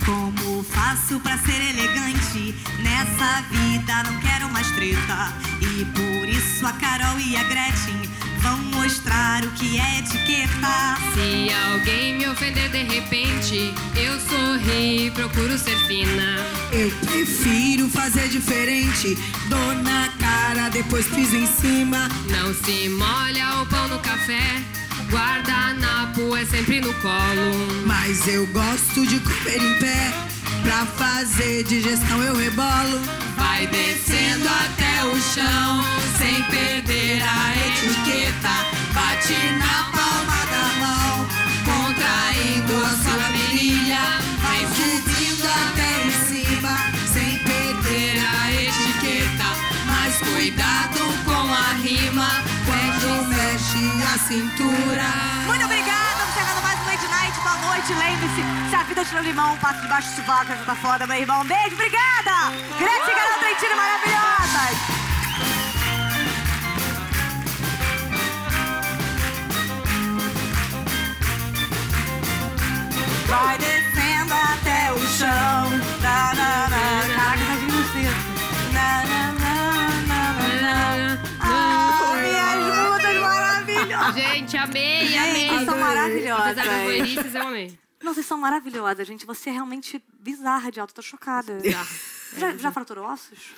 Como 0.06 0.64
faço 0.64 1.20
pra 1.20 1.36
ser 1.36 1.60
elegante 1.60 2.54
nessa 2.82 3.42
vida? 3.50 4.02
Não 4.10 4.18
quero 4.18 4.48
mais 4.48 4.70
treta. 4.70 5.28
E 5.60 5.84
por 5.84 6.26
isso 6.26 6.66
a 6.66 6.72
Carol 6.72 7.20
e 7.20 7.36
a 7.36 7.44
Gretchen 7.44 8.00
vão 8.42 8.58
mostrar 8.58 9.44
o 9.44 9.50
que 9.52 9.78
é 9.78 10.00
etiqueta. 10.00 10.98
Se 11.14 11.54
alguém 11.70 12.18
me 12.18 12.28
ofender 12.28 12.68
de 12.70 12.82
repente, 12.82 13.72
eu 13.96 14.20
sorri 14.20 15.06
e 15.06 15.10
procuro 15.10 15.56
ser 15.56 15.76
fina. 15.86 16.44
Eu 16.72 16.90
prefiro 17.06 17.88
fazer 17.88 18.28
diferente. 18.28 19.16
Dou 19.48 19.74
na 19.82 20.08
cara, 20.18 20.68
depois 20.68 21.06
piso 21.06 21.36
em 21.36 21.46
cima. 21.46 22.08
Não 22.28 22.52
se 22.52 22.88
molha 22.88 23.62
o 23.62 23.66
pão 23.66 23.88
no 23.88 23.98
café, 24.00 24.62
guardanapo 25.10 26.36
é 26.36 26.44
sempre 26.44 26.80
no 26.80 26.92
colo. 26.94 27.86
Mas 27.86 28.26
eu 28.26 28.46
gosto 28.48 29.06
de 29.06 29.20
comer 29.20 29.62
em 29.62 29.78
pé. 29.78 30.31
Pra 30.62 30.86
fazer 30.86 31.64
digestão 31.64 32.22
eu 32.22 32.36
rebolo. 32.36 33.00
Vai 33.36 33.66
descendo 33.66 34.48
até 34.48 35.04
o 35.04 35.20
chão, 35.20 35.84
sem 36.18 36.42
perder 36.44 37.22
a 37.22 37.52
etiqueta. 37.68 38.54
Bate 38.94 39.34
na 39.58 39.90
palma 39.90 40.40
da 40.52 40.66
mão, 40.80 41.26
contraindo 41.64 42.84
a 42.84 42.90
sua 42.90 43.28
virilha. 43.32 44.00
Vai 44.40 44.60
subindo 44.76 45.46
até 45.66 45.90
em 46.06 46.10
cima, 46.26 46.78
sem 47.12 47.38
perder 47.38 48.22
a 48.24 48.52
etiqueta. 48.52 49.48
Mas 49.86 50.16
cuidado 50.18 51.00
com 51.24 51.52
a 51.52 51.72
rima, 51.82 52.30
quando 52.66 53.28
mexe 53.28 53.84
a 54.14 54.18
cintura. 54.18 55.10
Muito 55.46 55.64
obrigada 55.64 56.11
um 57.38 57.42
Night. 57.42 57.42
Boa 57.42 57.56
noite. 57.56 57.92
Lembre-se, 57.94 58.70
se 58.70 58.74
a 58.74 58.82
vida 58.82 59.04
tirou 59.04 59.22
limão, 59.22 59.56
passa 59.58 59.80
debaixo 59.80 60.08
do 60.10 60.16
sovaco, 60.16 60.46
já 60.46 60.64
tá 60.64 60.74
foda, 60.74 61.06
meu 61.06 61.16
irmão. 61.16 61.44
Beijo, 61.44 61.74
obrigada! 61.74 62.50
Gretchen 62.78 63.12
e 63.12 63.14
Carol 63.14 63.38
Trentino 63.38 63.76
maravilhosas! 63.76 64.76
Vai 73.26 73.58
descendo 73.58 74.34
até 74.34 74.92
o 74.92 74.98
chão. 75.08 75.70
Na, 76.02 76.34
na, 76.34 76.68
na. 76.68 77.14
Caraca, 77.14 77.42
imagina 77.42 77.72
você. 77.72 78.10
Na, 78.72 79.04
na, 79.04 79.31
na, 79.31 79.31
Gente, 84.14 84.56
amei, 84.56 85.16
amei. 85.16 85.48
vocês 85.48 85.64
são 85.64 85.78
maravilhosas. 85.78 86.58
Apesar 86.58 86.64
das 86.64 86.82
doerices, 86.84 87.34
eu 87.34 87.42
amei. 87.42 87.78
Não, 88.02 88.12
vocês 88.14 88.26
são 88.26 88.38
maravilhosas, 88.38 89.06
gente. 89.06 89.24
Você 89.24 89.50
é 89.50 89.52
realmente 89.52 90.02
bizarra 90.18 90.70
de 90.70 90.80
alto. 90.80 90.94
Tô 90.94 91.02
chocada. 91.02 91.58
Já, 92.36 92.56
já 92.56 92.72
fraturou 92.72 93.06
ossos? 93.06 93.52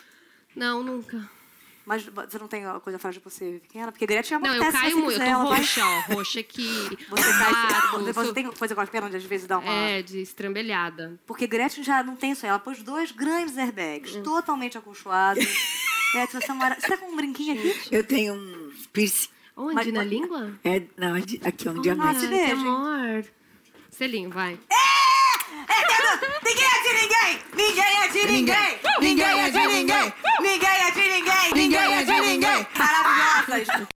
Não, 0.55 0.83
nunca. 0.83 1.29
Mas 1.87 2.05
você 2.05 2.39
não 2.39 2.49
tem 2.49 2.65
coisa 2.81 2.99
frágil 2.99 3.21
de 3.21 3.25
você 3.25 3.61
pequena? 3.63 3.93
Porque 3.93 4.07
Gretchen 4.07 4.39
Não, 4.39 4.51
amortece 4.51 4.77
eu 4.77 4.81
caio 4.81 4.99
muito. 4.99 5.21
Eu 5.21 5.37
tô 5.37 5.43
roxa, 5.43 5.85
ó. 5.85 6.15
Roxa 6.15 6.43
que. 6.43 6.65
Você, 7.11 7.23
cai, 7.23 7.91
você, 7.93 8.13
você 8.13 8.33
tem 8.33 8.51
coisa 8.51 8.75
com 8.75 8.81
as 8.81 8.89
pernas 8.89 9.09
onde 9.09 9.19
às 9.19 9.25
vezes 9.25 9.47
dá 9.47 9.59
uma... 9.59 9.73
É, 9.73 10.03
de 10.03 10.23
estrambelhada. 10.23 11.21
Porque 11.27 11.47
Gretchen 11.47 11.85
já 11.85 12.03
não 12.03 12.17
tem 12.17 12.33
isso 12.33 12.47
aí. 12.47 12.51
Ela 12.51 12.59
pôs 12.59 12.83
dois 12.83 13.13
grandes 13.13 13.59
airbags, 13.59 14.17
totalmente 14.23 14.79
acolchoados. 14.79 15.45
Gretchen, 16.15 16.41
você 16.41 16.51
é 16.51 16.55
mara... 16.55 16.81
Você 16.81 16.89
tá 16.89 16.97
com 16.97 17.13
um 17.13 17.17
brinquinho 17.17 17.59
aqui? 17.59 17.89
Eu 17.91 18.05
tenho 18.05 18.35
um 18.35 18.73
piercing. 18.93 19.34
Onde? 19.57 19.75
Mas, 19.75 19.87
na 19.87 20.01
mas, 20.01 20.09
língua? 20.09 20.59
É, 20.65 20.83
não, 20.97 21.15
é 21.15 21.21
aqui, 21.21 21.69
onde 21.69 21.91
ah, 21.91 21.93
é 21.93 22.47
Que 22.47 22.53
amor. 22.53 23.25
Selinho, 23.91 24.31
vai. 24.31 24.59
É! 24.69 24.85
é 25.73 25.85
ninguém 26.45 26.67
é 26.67 26.83
de 26.83 26.93
ninguém! 27.01 27.39
Ninguém 27.55 27.97
é 28.03 28.09
de 28.09 28.27
ninguém! 28.27 28.79
Ninguém 29.01 29.41
é 29.41 29.51
de 29.51 29.67
ninguém! 29.69 30.13
Ninguém 30.41 30.69
é, 30.69 30.89
é 30.89 30.91
de 30.91 31.01
ninguém! 31.01 31.53
Ninguém 31.55 31.95
é 31.95 32.05
de 32.05 32.21
ninguém! 32.21 32.67
Maravilhosas! 32.77 33.89